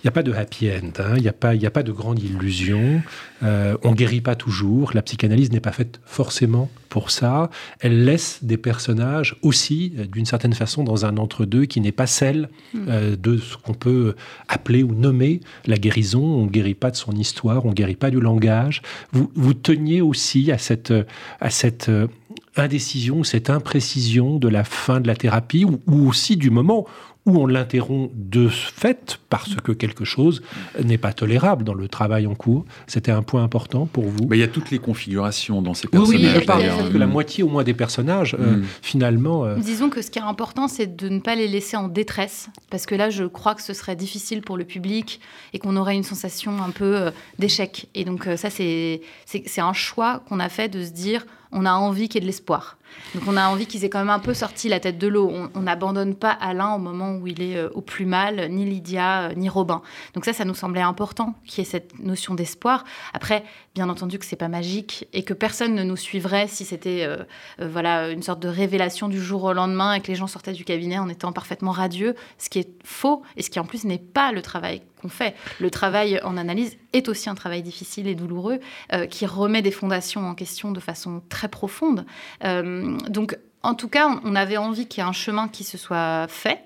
il 0.00 0.06
n'y 0.06 0.08
a 0.10 0.12
pas 0.12 0.22
de 0.22 0.32
happy 0.32 0.70
end, 0.70 0.92
hein, 1.00 1.14
il 1.16 1.22
n'y 1.22 1.28
a, 1.28 1.32
pas- 1.32 1.56
y 1.56 1.66
a 1.66 1.72
pas 1.72 1.82
de 1.82 1.90
grande 1.90 2.22
illusion, 2.22 3.02
euh, 3.42 3.76
on 3.82 3.90
guérit 3.94 4.20
pas 4.20 4.36
toujours, 4.36 4.92
la 4.94 5.02
psychanalyse 5.02 5.50
n'est 5.50 5.58
pas 5.58 5.72
faite 5.72 6.00
forcément 6.06 6.70
pour 6.88 7.10
ça, 7.10 7.50
elle 7.80 8.04
laisse 8.04 8.38
des 8.44 8.58
personnages 8.58 9.34
aussi, 9.42 9.94
euh, 9.98 10.06
d'une 10.06 10.24
certaine 10.24 10.52
façon, 10.52 10.84
dans 10.84 11.04
un 11.04 11.16
entre-deux 11.16 11.64
qui 11.64 11.80
n'est 11.80 11.90
pas 11.90 12.06
celle 12.06 12.48
euh, 12.86 13.16
de 13.16 13.38
ce 13.38 13.56
qu'on 13.56 13.74
peut 13.74 14.14
appeler 14.46 14.84
ou 14.84 14.94
nommer 14.94 15.40
la 15.66 15.76
guérison, 15.76 16.22
on 16.22 16.44
ne 16.44 16.50
guérit 16.50 16.74
pas 16.76 16.92
de 16.92 16.96
son 16.96 17.10
histoire, 17.12 17.66
on 17.66 17.70
ne 17.70 17.74
guérit 17.74 17.96
pas 17.96 18.12
du 18.12 18.20
langage, 18.20 18.82
vous, 19.10 19.32
vous 19.34 19.52
teniez 19.52 20.00
aussi 20.00 20.52
à 20.52 20.58
cette, 20.58 20.94
à 21.40 21.50
cette 21.50 21.90
indécision, 22.58 23.24
cette 23.24 23.50
imprécision 23.50 24.38
de 24.38 24.48
la 24.48 24.64
fin 24.64 25.00
de 25.00 25.06
la 25.06 25.16
thérapie, 25.16 25.64
ou, 25.64 25.80
ou 25.86 26.08
aussi 26.08 26.36
du 26.36 26.50
moment 26.50 26.86
où 27.28 27.38
on 27.38 27.46
l'interrompt 27.46 28.10
de 28.14 28.48
fait 28.48 29.18
parce 29.28 29.54
que 29.56 29.72
quelque 29.72 30.04
chose 30.04 30.42
n'est 30.82 30.98
pas 30.98 31.12
tolérable 31.12 31.62
dans 31.62 31.74
le 31.74 31.86
travail 31.88 32.26
en 32.26 32.34
cours. 32.34 32.64
C'était 32.86 33.12
un 33.12 33.22
point 33.22 33.42
important 33.42 33.86
pour 33.86 34.04
vous? 34.04 34.26
Bah, 34.26 34.34
il 34.36 34.40
y 34.40 34.42
a 34.42 34.48
toutes 34.48 34.70
les 34.70 34.78
configurations 34.78 35.60
dans 35.62 35.74
ces 35.74 35.88
oui, 35.92 35.98
oui, 35.98 36.16
personnages. 36.18 36.40
je 36.40 36.46
parle 36.46 36.62
fait 36.62 36.92
que 36.92 36.98
la 36.98 37.06
moitié 37.06 37.44
au 37.44 37.48
moins 37.48 37.64
des 37.64 37.74
personnages, 37.74 38.34
euh, 38.38 38.56
Mm. 38.56 38.64
finalement, 38.82 39.44
euh, 39.44 39.56
Disons 39.56 39.90
que 39.90 40.00
ce 40.00 40.10
qui 40.10 40.18
est 40.18 40.22
important, 40.22 40.68
c'est 40.68 40.96
de 40.96 41.08
ne 41.10 41.20
pas 41.20 41.34
les 41.34 41.48
laisser 41.48 41.76
en 41.76 41.88
détresse, 41.88 42.48
parce 42.70 42.86
que 42.86 42.94
là, 42.94 43.10
je 43.10 43.24
crois 43.24 43.54
que 43.54 43.62
ce 43.62 43.74
serait 43.74 43.94
difficile 43.96 44.40
pour 44.42 44.56
le 44.56 44.64
public 44.64 45.20
et 45.52 45.58
qu'on 45.58 45.76
aurait 45.76 45.94
une 45.96 46.02
sensation 46.04 46.62
un 46.62 46.70
peu 46.70 46.96
euh, 46.96 47.10
d'échec. 47.38 47.88
Et 47.94 48.04
donc 48.04 48.26
euh, 48.26 48.36
ça, 48.38 48.48
c'est 48.50 49.00
un 49.58 49.72
choix 49.74 50.22
qu'on 50.28 50.40
a 50.40 50.48
fait 50.48 50.68
de 50.68 50.82
se 50.84 50.90
dire, 50.90 51.26
on 51.52 51.66
a 51.66 51.72
envie 51.72 52.08
qu'il 52.08 52.16
y 52.16 52.18
ait 52.18 52.26
de 52.26 52.26
l'espoir. 52.26 52.78
Donc 53.14 53.24
on 53.26 53.36
a 53.36 53.48
envie 53.48 53.66
qu'ils 53.66 53.84
aient 53.84 53.88
quand 53.90 53.98
même 54.00 54.10
un 54.10 54.18
peu 54.18 54.34
sorti 54.34 54.68
la 54.68 54.80
tête 54.80 54.98
de 54.98 55.08
l'eau. 55.08 55.30
On- 55.32 55.50
On 55.54 55.60
n'abandonne 55.62 56.14
pas 56.14 56.30
Alain 56.30 56.74
au 56.74 56.78
moment 56.78 57.16
où 57.16 57.26
il 57.26 57.40
est 57.42 57.56
euh, 57.56 57.68
au 57.74 57.80
plus 57.80 58.04
mal, 58.06 58.48
ni 58.50 58.64
Lydia, 58.66 59.28
euh, 59.30 59.34
ni 59.34 59.48
Robin. 59.48 59.80
Donc 60.14 60.24
ça, 60.24 60.32
ça 60.32 60.44
nous 60.44 60.54
semblait 60.54 60.82
important 60.82 61.34
qu'il 61.46 61.64
y 61.64 61.66
ait 61.66 61.70
cette 61.70 61.98
notion 61.98 62.34
d'espoir. 62.34 62.84
Après, 63.14 63.44
bien 63.74 63.88
entendu 63.88 64.18
que 64.18 64.24
c'est 64.26 64.36
pas 64.36 64.48
magique 64.48 65.08
et 65.12 65.22
que 65.22 65.32
personne 65.34 65.74
ne 65.74 65.82
nous 65.84 65.96
suivrait 65.96 66.46
si 66.48 66.64
c'était 66.64 67.04
euh, 67.04 67.24
voilà 67.60 68.10
une 68.10 68.22
sorte 68.22 68.40
de 68.40 68.48
révélation 68.48 69.08
du 69.08 69.20
jour 69.22 69.44
au 69.44 69.52
lendemain 69.52 69.94
et 69.94 70.00
que 70.00 70.08
les 70.08 70.14
gens 70.14 70.26
sortaient 70.26 70.52
du 70.52 70.64
cabinet 70.64 70.98
en 70.98 71.08
étant 71.08 71.32
parfaitement 71.32 71.70
radieux, 71.72 72.14
ce 72.38 72.50
qui 72.50 72.58
est 72.58 72.68
faux 72.84 73.22
et 73.36 73.42
ce 73.42 73.50
qui 73.50 73.58
en 73.58 73.64
plus 73.64 73.84
n'est 73.84 73.98
pas 73.98 74.32
le 74.32 74.42
travail 74.42 74.82
qu'on 74.98 75.08
fait. 75.08 75.34
Le 75.60 75.70
travail 75.70 76.20
en 76.24 76.36
analyse 76.36 76.76
est 76.92 77.08
aussi 77.08 77.30
un 77.30 77.34
travail 77.34 77.62
difficile 77.62 78.06
et 78.08 78.14
douloureux 78.14 78.60
euh, 78.92 79.06
qui 79.06 79.26
remet 79.26 79.62
des 79.62 79.70
fondations 79.70 80.26
en 80.28 80.34
question 80.34 80.72
de 80.72 80.80
façon 80.80 81.22
très 81.28 81.48
profonde. 81.48 82.04
Euh, 82.44 82.96
donc 83.08 83.38
en 83.62 83.74
tout 83.74 83.88
cas, 83.88 84.20
on- 84.24 84.34
avait 84.36 84.56
envie 84.56 84.86
qu'il 84.86 85.02
y 85.02 85.06
ait 85.06 85.08
un 85.08 85.12
chemin 85.12 85.48
qui 85.48 85.64
se 85.64 85.76
soit 85.76 86.26
fait 86.28 86.60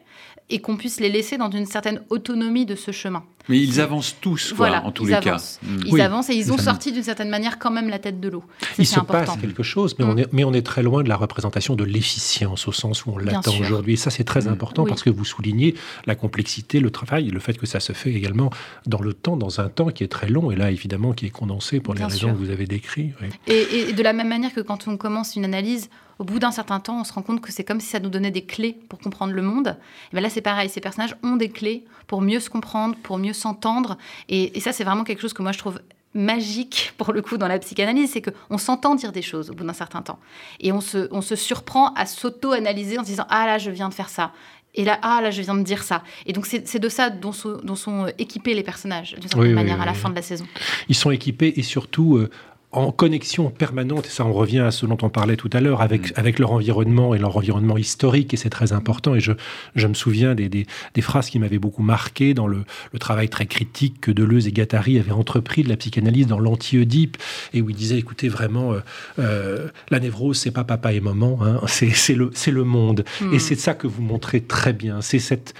et 0.50 0.60
qu'on 0.60 0.76
puisse 0.76 1.00
les 1.00 1.08
laisser 1.08 1.38
dans 1.38 1.50
une 1.50 1.64
certaine 1.64 2.02
autonomie 2.10 2.66
de 2.66 2.74
ce 2.74 2.90
chemin. 2.90 3.24
Mais 3.49 3.59
ils 3.59 3.80
avancent 3.80 4.16
tous, 4.20 4.49
quoi, 4.53 4.68
Voilà, 4.68 4.84
en 4.84 4.93
tous 4.93 5.07
les 5.07 5.14
avancent. 5.14 5.59
cas. 5.62 5.66
Mm. 5.68 5.80
Ils 5.86 5.93
Oui, 5.93 6.01
avancent 6.01 6.30
et 6.30 6.34
ils 6.34 6.53
ont 6.53 6.59
sorti 6.59 6.93
d'une 6.93 7.03
certaine 7.03 7.28
manière 7.28 7.59
quand 7.59 7.70
même 7.70 7.88
la 7.88 7.99
tête 7.99 8.20
de 8.20 8.28
l'eau. 8.28 8.45
Il 8.78 8.86
se 8.86 8.99
important. 9.01 9.32
passe 9.32 9.40
quelque 9.40 9.62
chose, 9.62 9.97
mais, 9.99 10.05
Mm. 10.05 10.09
on 10.11 10.16
est, 10.16 10.32
mais 10.32 10.45
on 10.45 10.53
est 10.53 10.62
très 10.64 10.82
loin 10.82 11.03
de 11.03 11.09
la 11.09 11.16
représentation 11.16 11.74
de 11.74 11.84
l'efficience 11.84 12.68
au 12.68 12.72
sens 12.72 13.05
où 13.07 13.11
on 13.12 13.18
l'attend 13.18 13.53
aujourd'hui. 13.61 13.95
Et 13.95 13.97
ça, 13.97 14.11
c'est 14.11 14.24
très 14.24 14.43
Mm. 14.43 14.49
important 14.53 14.82
Oui. 14.84 14.88
parce 14.88 15.03
que 15.03 15.11
vous 15.11 15.24
soulignez 15.24 15.74
la 16.07 16.14
complexité, 16.14 16.78
le 16.80 16.90
travail, 16.90 17.28
le 17.30 17.40
fait 17.40 17.55
que 17.59 17.66
ça 17.66 17.80
se 17.80 17.93
fait 17.93 18.12
également 18.12 18.51
dans 18.86 19.01
le 19.01 19.12
temps, 19.12 19.36
dans 19.36 19.61
un 19.61 19.68
temps 19.68 19.88
qui 19.88 20.05
est 20.05 20.09
très 20.09 20.28
long 20.28 20.51
et 20.51 20.57
là, 20.57 20.70
évidemment, 20.70 21.12
qui 21.12 21.26
est 21.26 21.30
condensé 21.30 21.80
pour 21.80 21.95
les 21.95 22.05
raisons 22.05 22.18
sûr. 22.18 22.28
que 22.32 22.36
vous 22.38 22.51
avez 22.51 22.66
décrites. 22.66 23.12
oui. 23.20 23.28
Et, 23.49 23.88
et 23.90 23.93
de 23.93 24.03
la 24.03 24.12
même 24.12 24.28
manière 24.28 24.53
que 24.55 24.61
quand 24.61 24.86
on 24.88 24.97
commence 24.97 25.36
une 25.36 25.45
analyse, 25.45 25.88
au 26.22 26.24
bout 26.24 26.38
d'un 26.38 26.52
certain 26.52 26.78
temps, 26.78 27.00
on 27.00 27.04
se 27.04 27.12
rend 27.12 27.22
compte 27.22 27.40
que 27.40 27.50
c'est 27.50 27.64
comme 27.64 27.80
si 27.80 27.88
ça 27.88 27.98
nous 27.98 28.08
donnait 28.08 28.30
des 28.30 28.44
clés 28.44 28.78
pour 28.88 29.00
comprendre 29.00 29.32
le 29.32 29.42
monde. 29.42 29.76
Et 30.12 30.14
ben 30.14 30.20
là, 30.20 30.30
c'est 30.30 30.40
pareil. 30.40 30.68
Ces 30.68 30.80
personnages 30.80 31.16
ont 31.24 31.34
des 31.34 31.48
clés 31.48 31.84
pour 32.06 32.20
mieux 32.20 32.38
se 32.38 32.48
comprendre, 32.48 32.94
pour 33.02 33.18
mieux 33.18 33.32
s'entendre. 33.32 33.98
Et, 34.28 34.56
et 34.56 34.60
ça, 34.60 34.70
c'est 34.70 34.84
vraiment 34.84 35.02
quelque 35.02 35.20
chose 35.20 35.32
que 35.32 35.42
moi, 35.42 35.50
je 35.50 35.58
trouve 35.58 35.80
magique 36.14 36.92
pour 36.96 37.12
le 37.12 37.22
coup 37.22 37.38
dans 37.38 37.48
la 37.48 37.58
psychanalyse, 37.58 38.12
c'est 38.12 38.22
qu'on 38.22 38.56
s'entend 38.56 38.94
dire 38.94 39.10
des 39.10 39.20
choses 39.20 39.50
au 39.50 39.54
bout 39.54 39.64
d'un 39.64 39.72
certain 39.72 40.00
temps. 40.00 40.20
Et 40.60 40.70
on 40.70 40.80
se, 40.80 41.08
on 41.10 41.22
se 41.22 41.34
surprend 41.34 41.92
à 41.94 42.06
s'auto-analyser 42.06 42.98
en 42.98 43.02
se 43.02 43.08
disant 43.08 43.26
Ah 43.28 43.44
là, 43.46 43.58
je 43.58 43.72
viens 43.72 43.88
de 43.88 43.94
faire 43.94 44.08
ça. 44.08 44.30
Et 44.76 44.84
là, 44.84 45.00
ah 45.02 45.20
là, 45.20 45.32
je 45.32 45.42
viens 45.42 45.56
de 45.56 45.62
dire 45.64 45.82
ça. 45.82 46.04
Et 46.24 46.32
donc, 46.32 46.46
c'est 46.46 46.78
de 46.78 46.88
ça 46.88 47.10
dont 47.10 47.32
sont, 47.32 47.58
dont 47.64 47.74
sont 47.74 48.06
équipés 48.18 48.54
les 48.54 48.62
personnages, 48.62 49.14
d'une 49.14 49.28
certaine 49.28 49.48
Oui, 49.48 49.52
manière, 49.52 49.76
oui, 49.76 49.82
à 49.82 49.86
la 49.86 49.92
fin 49.92 50.08
de 50.08 50.14
la 50.14 50.22
saison. 50.22 50.46
Ils 50.88 50.94
sont 50.94 51.10
équipés 51.10 51.52
et 51.56 51.62
surtout 51.62 52.16
euh, 52.16 52.30
en 52.72 52.90
connexion 52.90 53.50
permanente, 53.50 54.06
et 54.06 54.08
ça 54.10 54.24
on 54.24 54.32
revient 54.32 54.60
à 54.60 54.70
ce 54.70 54.86
dont 54.86 54.96
on 55.02 55.10
parlait 55.10 55.36
tout 55.36 55.50
à 55.52 55.60
l'heure, 55.60 55.82
avec, 55.82 56.10
Mm. 56.10 56.20
avec 56.20 56.38
leur 56.38 56.52
environnement 56.52 57.14
et 57.14 57.18
leur 57.18 57.36
environnement 57.36 57.76
historique, 57.76 58.32
et 58.32 58.36
c'est 58.36 58.50
très 58.50 58.72
important. 58.72 59.14
Et 59.14 59.20
je, 59.20 59.32
je 59.74 59.86
me 59.86 59.94
souviens 59.94 60.34
des, 60.34 60.48
des, 60.48 60.66
des 60.94 61.00
phrases 61.02 61.28
qui 61.28 61.38
m'avaient 61.38 61.58
beaucoup 61.58 61.82
marqué 61.82 62.32
dans 62.34 62.46
le, 62.46 62.64
le 62.92 62.98
travail 62.98 63.28
très 63.28 63.46
critique 63.46 64.00
que 64.00 64.10
Deleuze 64.10 64.46
et 64.48 64.52
Guattari 64.52 64.98
avaient 64.98 65.12
entrepris 65.12 65.62
de 65.62 65.68
la 65.68 65.76
psychanalyse 65.76 66.26
dans 66.26 66.38
l'anti-Oedipe, 66.38 67.18
et 67.52 67.60
où 67.60 67.68
ils 67.68 67.76
disaient, 67.76 67.98
écoutez, 67.98 68.28
vraiment, 68.28 68.72
euh, 68.72 68.80
euh, 69.18 69.68
la 69.90 70.00
névrose, 70.00 70.38
c'est 70.38 70.50
pas 70.50 70.64
papa 70.64 70.92
et 70.92 71.00
maman, 71.00 71.38
hein, 71.42 71.60
c'est 71.66 71.90
c'est 71.90 72.14
le, 72.14 72.30
c'est 72.32 72.50
le 72.50 72.64
monde. 72.64 73.04
Hmm. 73.20 73.34
Et 73.34 73.38
c'est 73.38 73.54
ça 73.54 73.74
que 73.74 73.86
vous 73.86 74.02
montrez 74.02 74.40
très 74.40 74.72
bien, 74.72 75.02
c'est 75.02 75.18
cette 75.18 75.54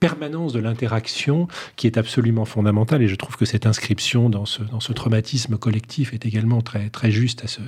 permanence 0.00 0.52
de 0.52 0.60
l'interaction 0.60 1.48
qui 1.76 1.86
est 1.86 1.96
absolument 1.98 2.44
fondamentale 2.44 3.02
et 3.02 3.08
je 3.08 3.16
trouve 3.16 3.36
que 3.36 3.44
cette 3.44 3.66
inscription 3.66 4.30
dans 4.30 4.46
ce, 4.46 4.62
dans 4.62 4.80
ce 4.80 4.92
traumatisme 4.92 5.56
collectif 5.56 6.12
est 6.14 6.24
également 6.26 6.60
très, 6.60 6.88
très 6.90 7.10
juste 7.10 7.44
à 7.44 7.48
ce, 7.48 7.60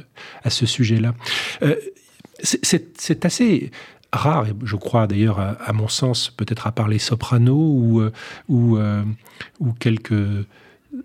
à 0.45 0.51
ce 0.51 0.67
sujet-là. 0.67 1.15
Euh, 1.63 1.75
c'est- 2.43 3.25
assez 3.25 3.71
rare, 4.13 4.47
et 4.47 4.55
je 4.65 4.77
crois 4.77 5.07
d'ailleurs 5.07 5.39
à, 5.39 5.73
mon 5.73 5.89
sens, 5.89 6.31
peut-être 6.31 6.67
à 6.67 6.73
part 6.73 6.89
les 6.89 6.99
sopranos 6.99 7.55
ou, 7.55 8.01
euh, 8.01 8.13
ou, 8.49 8.77
euh, 8.77 9.05
ou 9.61 9.73
quelques 9.73 10.13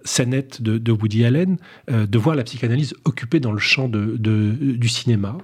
scénettes 0.04 0.62
de, 0.62 0.78
de 0.78 0.92
Woody 0.92 1.26
Allen, 1.26 1.58
euh, 1.92 2.06
de 2.08 2.18
voir 2.18 2.36
la 2.36 2.44
psychanalyse 2.44 2.94
occupée 3.06 3.40
dans 3.40 3.52
le 3.52 3.60
champ 3.60 3.88
de, 3.88 4.16
de- 4.18 4.52
du 4.76 4.88
cinéma, 4.90 5.38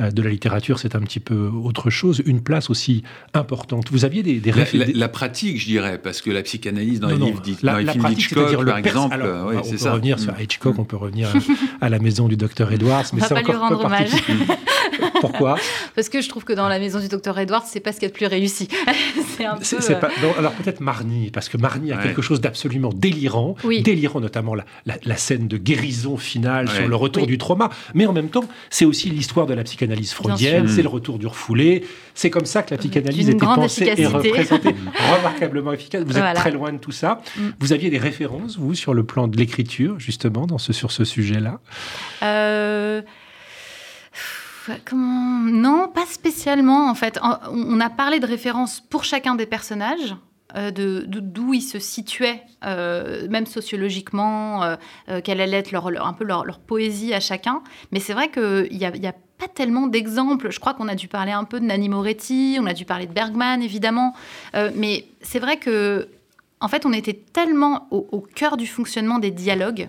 euh, 0.00 0.10
de 0.10 0.22
la 0.22 0.30
littérature, 0.30 0.78
c'est 0.78 0.94
un 0.96 1.00
petit 1.00 1.20
peu 1.20 1.48
autre 1.48 1.90
chose, 1.90 2.22
une 2.26 2.40
place 2.42 2.70
aussi 2.70 3.02
importante. 3.34 3.90
Vous 3.90 4.04
aviez 4.04 4.22
des, 4.22 4.40
des 4.40 4.52
La, 4.52 4.64
la- 4.94 5.08
pratique, 5.08 5.60
je 5.60 5.66
dirais, 5.66 5.98
parce 6.02 6.22
que 6.22 6.30
la 6.30 6.42
psychanalyse 6.42 7.00
dans 7.00 7.08
non, 7.08 7.14
les 7.14 7.20
non, 7.20 7.26
livres, 7.26 7.40
d'Hi- 7.42 7.56
la, 7.62 7.72
dans 7.72 7.78
les 7.78 7.84
la 7.84 7.92
films 7.92 8.02
pratique, 8.02 8.18
d'Hitchcock, 8.18 8.38
c'est-à-dire 8.42 8.60
le 8.62 8.66
par 8.66 8.78
exemple, 8.78 9.14
alors, 9.14 9.52
on 9.54 9.62
c'est 9.62 9.70
peut 9.72 9.76
ça. 9.78 9.92
revenir 9.92 10.16
Mm. 10.16 10.20
sur 10.20 10.40
Hitchcock, 10.40 10.78
on 10.78 10.84
peut 10.84 10.96
revenir 10.96 11.28
à, 11.28 11.38
à 11.86 11.88
la 11.88 11.98
maison 11.98 12.28
du 12.28 12.36
docteur 12.36 12.72
Edwards, 12.72 13.04
mais 13.12 13.18
On 13.22 13.22
va 13.22 13.28
c'est 13.28 13.34
pas 13.34 13.40
lui 13.42 13.48
encore 13.50 13.68
peu 13.68 13.74
rendre 13.74 13.86
hommage. 13.86 14.10
particulier. 14.10 14.44
Pourquoi 15.20 15.56
Parce 15.94 16.08
que 16.08 16.20
je 16.20 16.28
trouve 16.28 16.44
que 16.44 16.52
dans 16.52 16.68
la 16.68 16.78
maison 16.78 16.98
du 17.00 17.08
docteur 17.08 17.38
Edward, 17.38 17.64
c'est 17.66 17.80
pas 17.80 17.92
ce 17.92 17.96
qu'il 17.98 18.04
y 18.04 18.06
a 18.06 18.08
de 18.10 18.14
plus 18.16 18.26
réussi. 18.26 18.68
c'est 19.36 19.44
un 19.44 19.56
peu. 19.56 19.64
C'est- 19.64 19.80
c'est 19.80 19.94
euh, 19.94 19.98
pas- 19.98 20.10
non, 20.22 20.32
alors 20.38 20.52
peut-être 20.52 20.80
Marnie, 20.80 21.30
parce 21.30 21.48
que 21.48 21.56
Marnie 21.56 21.92
a 21.92 21.96
Ouais. 21.96 22.02
quelque 22.02 22.22
chose 22.22 22.40
d'absolument 22.40 22.90
délirant, 22.94 23.56
Oui. 23.64 23.82
délirant 23.82 24.20
notamment 24.20 24.54
la, 24.54 24.64
la- 24.86 24.96
la 25.04 25.16
scène 25.16 25.48
de 25.48 25.56
guérison 25.56 26.16
finale 26.16 26.66
Ouais. 26.68 26.74
sur 26.74 26.88
le 26.88 26.96
retour 26.96 27.22
Oui. 27.24 27.28
du 27.28 27.38
trauma, 27.38 27.70
mais 27.94 28.06
en 28.06 28.12
même 28.12 28.28
temps, 28.28 28.44
c'est 28.70 28.84
aussi 28.84 29.10
l'histoire 29.10 29.46
de 29.46 29.54
la 29.54 29.64
psychanalyse 29.64 30.12
freudienne, 30.12 30.68
c'est 30.68 30.82
le 30.82 30.88
retour 30.88 31.18
du 31.18 31.26
refoulé, 31.26 31.84
c'est 32.14 32.30
comme 32.30 32.46
ça 32.46 32.62
que 32.62 32.70
la 32.72 32.78
psychanalyse 32.78 33.28
était 33.28 33.38
pensée 33.44 33.84
et 33.84 33.92
efficacité. 33.92 34.06
représentée, 34.30 34.74
remarquablement 35.18 35.72
efficace. 35.72 36.02
Vous 36.04 36.10
êtes 36.12 36.16
Voilà. 36.18 36.34
très 36.34 36.50
loin 36.50 36.72
de 36.72 36.78
tout 36.78 36.92
ça. 36.92 37.20
Mm. 37.36 37.40
Vous 37.60 37.72
aviez 37.72 37.90
des 37.90 37.98
références, 37.98 38.56
vous, 38.58 38.74
sur 38.74 38.94
le 38.94 39.04
plan 39.04 39.28
de 39.28 39.36
l'écriture, 39.36 39.98
justement, 39.98 40.46
dans 40.46 40.58
ce, 40.58 40.72
sur 40.72 40.90
ce 40.92 41.04
sujet-là? 41.04 41.60
Euh, 42.22 43.02
Non, 44.92 45.88
pas 45.88 46.06
spécialement 46.06 46.88
en 46.88 46.94
fait. 46.94 47.18
On 47.50 47.80
a 47.80 47.90
parlé 47.90 48.20
de 48.20 48.26
références 48.26 48.80
pour 48.80 49.04
chacun 49.04 49.34
des 49.34 49.46
personnages. 49.46 50.16
euh, 50.56 50.70
de 50.70 51.04
d'où 51.20 51.52
ils 51.52 51.62
se 51.62 51.80
situaient, 51.80 52.42
euh, 52.64 53.28
même 53.28 53.46
sociologiquement, 53.46 54.62
euh, 54.62 55.20
quelle 55.24 55.40
allait 55.40 55.56
être 55.56 55.72
leur, 55.72 55.86
un 56.06 56.12
peu 56.12 56.24
leur, 56.24 56.60
poésie 56.60 57.12
à 57.12 57.18
chacun. 57.18 57.62
Mais 57.90 57.98
c'est 57.98 58.12
vrai 58.12 58.30
qu'il 58.30 58.76
n'y 58.76 58.84
a, 58.84 58.94
y 58.96 59.06
a 59.06 59.14
pas 59.38 59.48
tellement 59.52 59.88
d'exemples. 59.88 60.50
Je 60.52 60.60
crois 60.60 60.74
qu'on 60.74 60.86
a 60.86 60.94
dû 60.94 61.08
parler 61.08 61.32
un 61.32 61.42
peu 61.42 61.58
de 61.58 61.64
Nanni 61.64 61.88
Moretti, 61.88 62.58
on 62.60 62.66
a 62.66 62.72
dû 62.72 62.84
parler 62.84 63.06
de 63.06 63.12
Bergman, 63.12 63.62
évidemment. 63.62 64.14
Mais 64.76 65.06
c'est 65.22 65.40
vrai 65.40 65.56
que, 65.56 66.08
en 66.60 66.68
fait, 66.68 66.86
on 66.86 66.92
était 66.92 67.20
tellement 67.32 67.88
au, 67.90 68.20
cœur 68.20 68.56
du 68.56 68.68
fonctionnement 68.68 69.18
des 69.18 69.32
dialogues. 69.32 69.88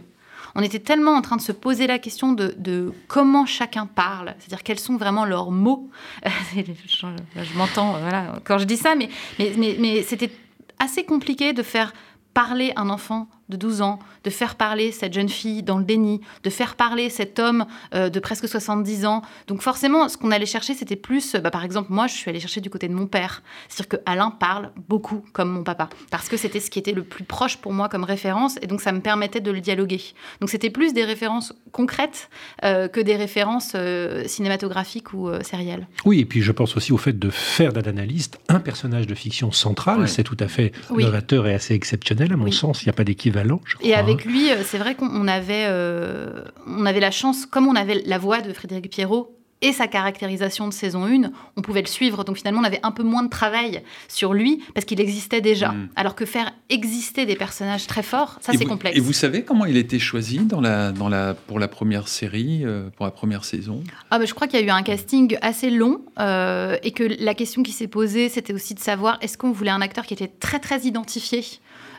On 0.55 0.61
était 0.61 0.79
tellement 0.79 1.11
en 1.11 1.21
train 1.21 1.35
de 1.35 1.41
se 1.41 1.51
poser 1.51 1.85
la 1.85 1.99
question 1.99 2.31
de, 2.33 2.93
comment 3.07 3.45
chacun 3.45 3.85
parle, 3.85 4.35
c'est-à-dire 4.39 4.63
quels 4.63 4.79
sont 4.79 4.95
vraiment 4.95 5.25
leurs 5.25 5.51
mots. 5.51 5.89
je, 6.55 7.57
m'entends 7.57 7.99
voilà, 7.99 8.39
quand 8.45 8.57
je 8.57 8.63
dis 8.63 8.77
ça, 8.77 8.95
mais, 8.95 9.09
mais, 9.37 9.75
mais 9.79 10.01
c'était 10.03 10.31
assez 10.79 11.03
compliqué 11.03 11.53
de 11.53 11.63
faire 11.63 11.93
parler 12.35 12.73
un 12.75 12.89
enfant 12.89 13.27
de 13.49 13.57
12 13.57 13.81
ans, 13.81 13.99
de 14.23 14.29
faire 14.29 14.55
parler 14.55 14.91
cette 14.91 15.13
jeune 15.13 15.29
fille 15.29 15.63
dans 15.63 15.77
le 15.77 15.85
déni, 15.85 16.19
de 16.43 16.49
faire 16.49 16.75
parler 16.75 17.09
cet 17.09 17.39
homme 17.39 17.65
euh, 17.93 18.09
de 18.09 18.19
presque 18.19 18.47
70 18.47 19.05
ans. 19.05 19.21
Donc 19.47 19.61
forcément, 19.61 20.09
ce 20.09 20.17
qu'on 20.17 20.31
allait 20.31 20.45
chercher, 20.45 20.73
c'était 20.73 20.95
plus, 20.95 21.35
bah, 21.35 21.51
par 21.51 21.63
exemple, 21.63 21.93
moi, 21.93 22.07
je 22.07 22.13
suis 22.13 22.29
allée 22.29 22.39
chercher 22.39 22.59
du 22.59 22.69
côté 22.69 22.87
de 22.87 22.93
mon 22.93 23.07
père. 23.07 23.41
C'est-à-dire 23.69 23.99
que 23.99 24.03
Alain 24.05 24.31
parle 24.31 24.71
beaucoup 24.89 25.23
comme 25.31 25.49
mon 25.49 25.63
papa, 25.63 25.89
parce 26.11 26.27
que 26.27 26.37
c'était 26.37 26.59
ce 26.59 26.69
qui 26.69 26.79
était 26.79 26.91
le 26.91 27.03
plus 27.03 27.23
proche 27.23 27.57
pour 27.57 27.71
moi 27.71 27.87
comme 27.87 28.03
référence, 28.03 28.57
et 28.61 28.67
donc 28.67 28.81
ça 28.81 28.91
me 28.91 28.99
permettait 28.99 29.41
de 29.41 29.51
le 29.51 29.61
dialoguer. 29.61 30.01
Donc 30.41 30.49
c'était 30.49 30.69
plus 30.69 30.93
des 30.93 31.05
références 31.05 31.53
concrètes 31.71 32.29
euh, 32.63 32.87
que 32.87 32.99
des 32.99 33.15
références 33.15 33.73
euh, 33.75 34.23
cinématographiques 34.27 35.13
ou 35.13 35.29
euh, 35.29 35.41
sérielles. 35.43 35.87
Oui, 36.05 36.19
et 36.19 36.25
puis 36.25 36.41
je 36.41 36.51
pense 36.51 36.75
aussi 36.77 36.93
au 36.93 36.97
fait 36.97 37.17
de 37.17 37.29
faire 37.29 37.73
d'un 37.73 37.83
analyste 37.83 38.39
un 38.49 38.59
personnage 38.59 39.07
de 39.07 39.13
fiction 39.13 39.51
central. 39.51 39.99
Ouais. 39.99 40.07
C'est 40.07 40.23
tout 40.23 40.37
à 40.39 40.47
fait 40.47 40.71
oui. 40.89 41.03
novateur 41.03 41.47
et 41.47 41.53
assez 41.53 41.73
exceptionnel, 41.73 42.24
à 42.33 42.37
mon 42.37 42.45
oui. 42.45 42.53
sens. 42.53 42.83
Il 42.83 42.85
n'y 42.85 42.91
a 42.91 42.93
pas 42.93 43.03
d'équivalent 43.03 43.61
et 43.81 43.93
avec 43.93 44.25
lui, 44.25 44.51
euh, 44.51 44.63
c'est 44.63 44.77
vrai 44.77 44.95
qu'on 44.95 45.27
avait, 45.27 45.65
euh, 45.67 46.43
on 46.67 46.85
avait 46.85 46.99
la 46.99 47.11
chance, 47.11 47.45
comme 47.45 47.67
on 47.67 47.75
avait 47.75 48.01
la 48.05 48.17
voix 48.17 48.41
de 48.41 48.51
Frédéric 48.53 48.89
Pierrot 48.89 49.35
et 49.61 49.71
sa 49.71 49.87
caractérisation 49.87 50.67
de 50.67 50.73
saison 50.73 51.05
1, 51.05 51.31
on 51.55 51.61
pouvait 51.61 51.81
le 51.81 51.87
suivre. 51.87 52.23
Donc 52.23 52.37
finalement, 52.37 52.61
on 52.61 52.65
avait 52.65 52.81
un 52.83 52.91
peu 52.91 53.03
moins 53.03 53.23
de 53.23 53.29
travail 53.29 53.81
sur 54.07 54.33
lui 54.33 54.61
parce 54.73 54.85
qu'il 54.85 54.99
existait 54.99 55.41
déjà. 55.41 55.69
Mmh. 55.69 55.89
Alors 55.95 56.13
que 56.13 56.25
faire 56.25 56.51
exister 56.69 57.25
des 57.25 57.35
personnages 57.35 57.87
très 57.87 58.03
forts, 58.03 58.37
ça 58.41 58.51
c'est 58.53 58.65
complexe. 58.65 58.97
Et 58.97 58.99
vous 58.99 59.13
savez 59.13 59.43
comment 59.43 59.65
il 59.65 59.77
a 59.77 59.79
été 59.79 59.97
choisi 59.97 60.39
dans 60.39 60.61
la, 60.61 60.91
dans 60.91 61.09
la, 61.09 61.33
pour 61.33 61.57
la 61.57 61.67
première 61.67 62.07
série, 62.07 62.61
euh, 62.63 62.89
pour 62.95 63.05
la 63.05 63.11
première 63.11 63.45
saison? 63.45 63.83
Ah, 64.11 64.19
bah, 64.19 64.25
Je 64.25 64.33
crois 64.33 64.47
qu'il 64.47 64.59
y 64.59 64.63
a 64.63 64.65
eu 64.65 64.69
un 64.69 64.83
casting 64.83 65.37
assez 65.41 65.69
long 65.69 66.01
euh, 66.19 66.77
et 66.83 66.91
que 66.91 67.03
la 67.03 67.33
question 67.33 67.63
qui 67.63 67.71
s'est 67.71 67.87
posée, 67.87 68.29
c'était 68.29 68.53
aussi 68.53 68.75
de 68.75 68.79
savoir 68.79 69.17
est-ce 69.21 69.37
qu'on 69.37 69.51
voulait 69.51 69.71
un 69.71 69.81
acteur 69.81 70.05
qui 70.05 70.13
était 70.13 70.27
très 70.27 70.59
très 70.59 70.81
identifié? 70.81 71.43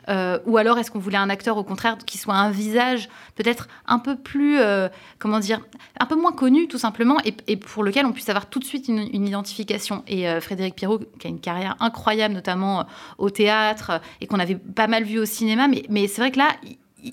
Euh, 0.08 0.38
ou 0.46 0.56
alors 0.56 0.78
est-ce 0.78 0.90
qu'on 0.90 0.98
voulait 0.98 1.16
un 1.16 1.30
acteur 1.30 1.56
au 1.56 1.64
contraire 1.64 1.98
qui 2.04 2.18
soit 2.18 2.34
un 2.34 2.50
visage 2.50 3.08
peut-être 3.34 3.68
un 3.86 3.98
peu 3.98 4.16
plus, 4.16 4.58
euh, 4.58 4.88
comment 5.18 5.40
dire, 5.40 5.60
un 5.98 6.06
peu 6.06 6.14
moins 6.14 6.32
connu 6.32 6.68
tout 6.68 6.78
simplement 6.78 7.18
et, 7.24 7.34
et, 7.46 7.56
pour 7.56 7.82
lequel 7.84 8.06
on 8.06 8.12
puisse 8.12 8.28
avoir 8.28 8.46
tout 8.46 8.58
de 8.58 8.64
suite 8.64 8.88
une, 8.88 9.08
une 9.12 9.26
identification. 9.26 10.02
Et 10.06 10.28
euh, 10.28 10.40
Frédéric 10.40 10.76
Pierrot, 10.76 11.00
qui 11.18 11.26
a 11.26 11.30
une 11.30 11.40
carrière 11.40 11.76
incroyable 11.80 12.34
notamment 12.34 12.86
au 13.18 13.30
théâtre 13.30 14.00
et 14.20 14.26
qu'on 14.26 14.38
avait 14.38 14.56
pas 14.56 14.86
mal 14.86 15.04
vu 15.04 15.18
au 15.18 15.26
cinéma, 15.26 15.68
mais, 15.68 15.84
mais 15.88 16.06
c'est 16.06 16.20
vrai 16.20 16.30
que 16.30 16.38
là, 16.38 16.48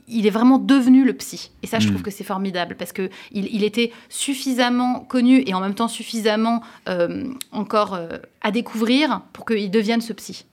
il 0.07 0.25
est 0.25 0.31
vraiment 0.31 0.57
devenu 0.57 1.03
le 1.03 1.13
psy. 1.13 1.51
Et 1.61 1.67
ça, 1.67 1.79
je 1.79 1.87
trouve 1.87 1.99
mmh. 1.99 2.03
que 2.03 2.11
c'est 2.11 2.23
formidable 2.23 2.75
parce 2.77 2.93
qu'il 2.93 3.09
il 3.31 3.63
était 3.63 3.91
suffisamment 4.09 5.01
connu 5.01 5.43
et 5.45 5.53
en 5.53 5.59
même 5.59 5.75
temps 5.75 5.87
suffisamment 5.87 6.61
euh, 6.89 7.25
encore 7.51 7.93
euh, 7.93 8.17
à 8.41 8.51
découvrir 8.51 9.21
pour 9.33 9.45
qu'il 9.45 9.69
devienne 9.69 10.01
ce 10.01 10.13
psy. 10.13 10.45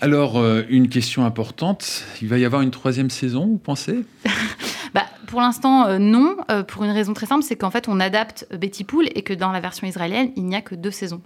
Alors, 0.00 0.38
euh, 0.38 0.62
une 0.68 0.88
question 0.88 1.24
importante, 1.24 2.04
il 2.22 2.28
va 2.28 2.38
y 2.38 2.44
avoir 2.44 2.62
une 2.62 2.70
troisième 2.70 3.10
saison, 3.10 3.46
vous 3.46 3.58
pensez? 3.58 4.04
Bah, 4.92 5.04
Pour 5.28 5.40
l'instant, 5.40 5.86
euh, 5.86 5.98
non, 5.98 6.36
euh, 6.50 6.64
pour 6.64 6.82
une 6.82 6.90
raison 6.90 7.14
très 7.14 7.26
simple, 7.26 7.44
c'est 7.44 7.54
qu'en 7.54 7.70
fait, 7.70 7.86
on 7.86 8.00
adapte 8.00 8.48
Betty 8.50 8.82
Pool 8.82 9.06
et 9.14 9.22
que 9.22 9.32
dans 9.32 9.52
la 9.52 9.60
version 9.60 9.86
israélienne, 9.86 10.32
il 10.34 10.46
n'y 10.46 10.56
a 10.56 10.62
que 10.62 10.74
deux 10.74 10.90
saisons. 10.90 11.22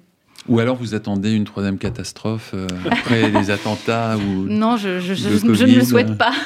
Ou 0.49 0.59
alors 0.59 0.77
vous 0.77 0.95
attendez 0.95 1.33
une 1.33 1.45
troisième 1.45 1.79
catastrophe 1.79 2.51
euh, 2.53 2.67
après 2.91 3.31
les 3.33 3.51
attentats 3.51 4.19
ou 4.19 4.47
Non, 4.47 4.77
je, 4.77 5.01
je, 5.01 5.15
je, 5.15 5.55
je, 5.55 5.65
ne 5.65 5.75
le 5.75 5.85
souhaite 5.85 6.19
pas. 6.19 6.33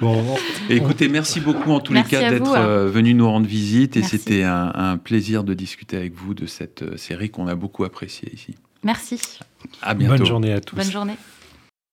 Bon, 0.00 0.36
écoutez, 0.70 1.08
merci 1.08 1.40
beaucoup 1.40 1.72
en 1.72 1.80
tous 1.80 1.92
merci 1.92 2.14
les 2.14 2.20
cas 2.20 2.30
d'être 2.30 2.54
hein. 2.54 2.64
euh, 2.64 2.88
venu 2.88 3.14
nous 3.14 3.28
rendre 3.28 3.48
visite 3.48 3.96
et 3.96 4.02
c'était 4.04 4.44
un, 4.44 4.70
un, 4.76 4.96
plaisir 4.96 5.42
de 5.42 5.54
discuter 5.54 5.96
avec 5.96 6.14
vous 6.14 6.34
de 6.34 6.46
cette 6.46 6.96
série 6.96 7.30
qu'on 7.30 7.48
a 7.48 7.56
beaucoup 7.56 7.82
appréciée 7.82 8.32
ici. 8.32 8.54
Merci. 8.84 9.20
À 9.82 9.94
bientôt. 9.94 10.18
Bonne 10.18 10.26
journée 10.26 10.52
à 10.52 10.60
tous. 10.60 10.76
Bonne 10.76 10.90
journée. 10.90 11.16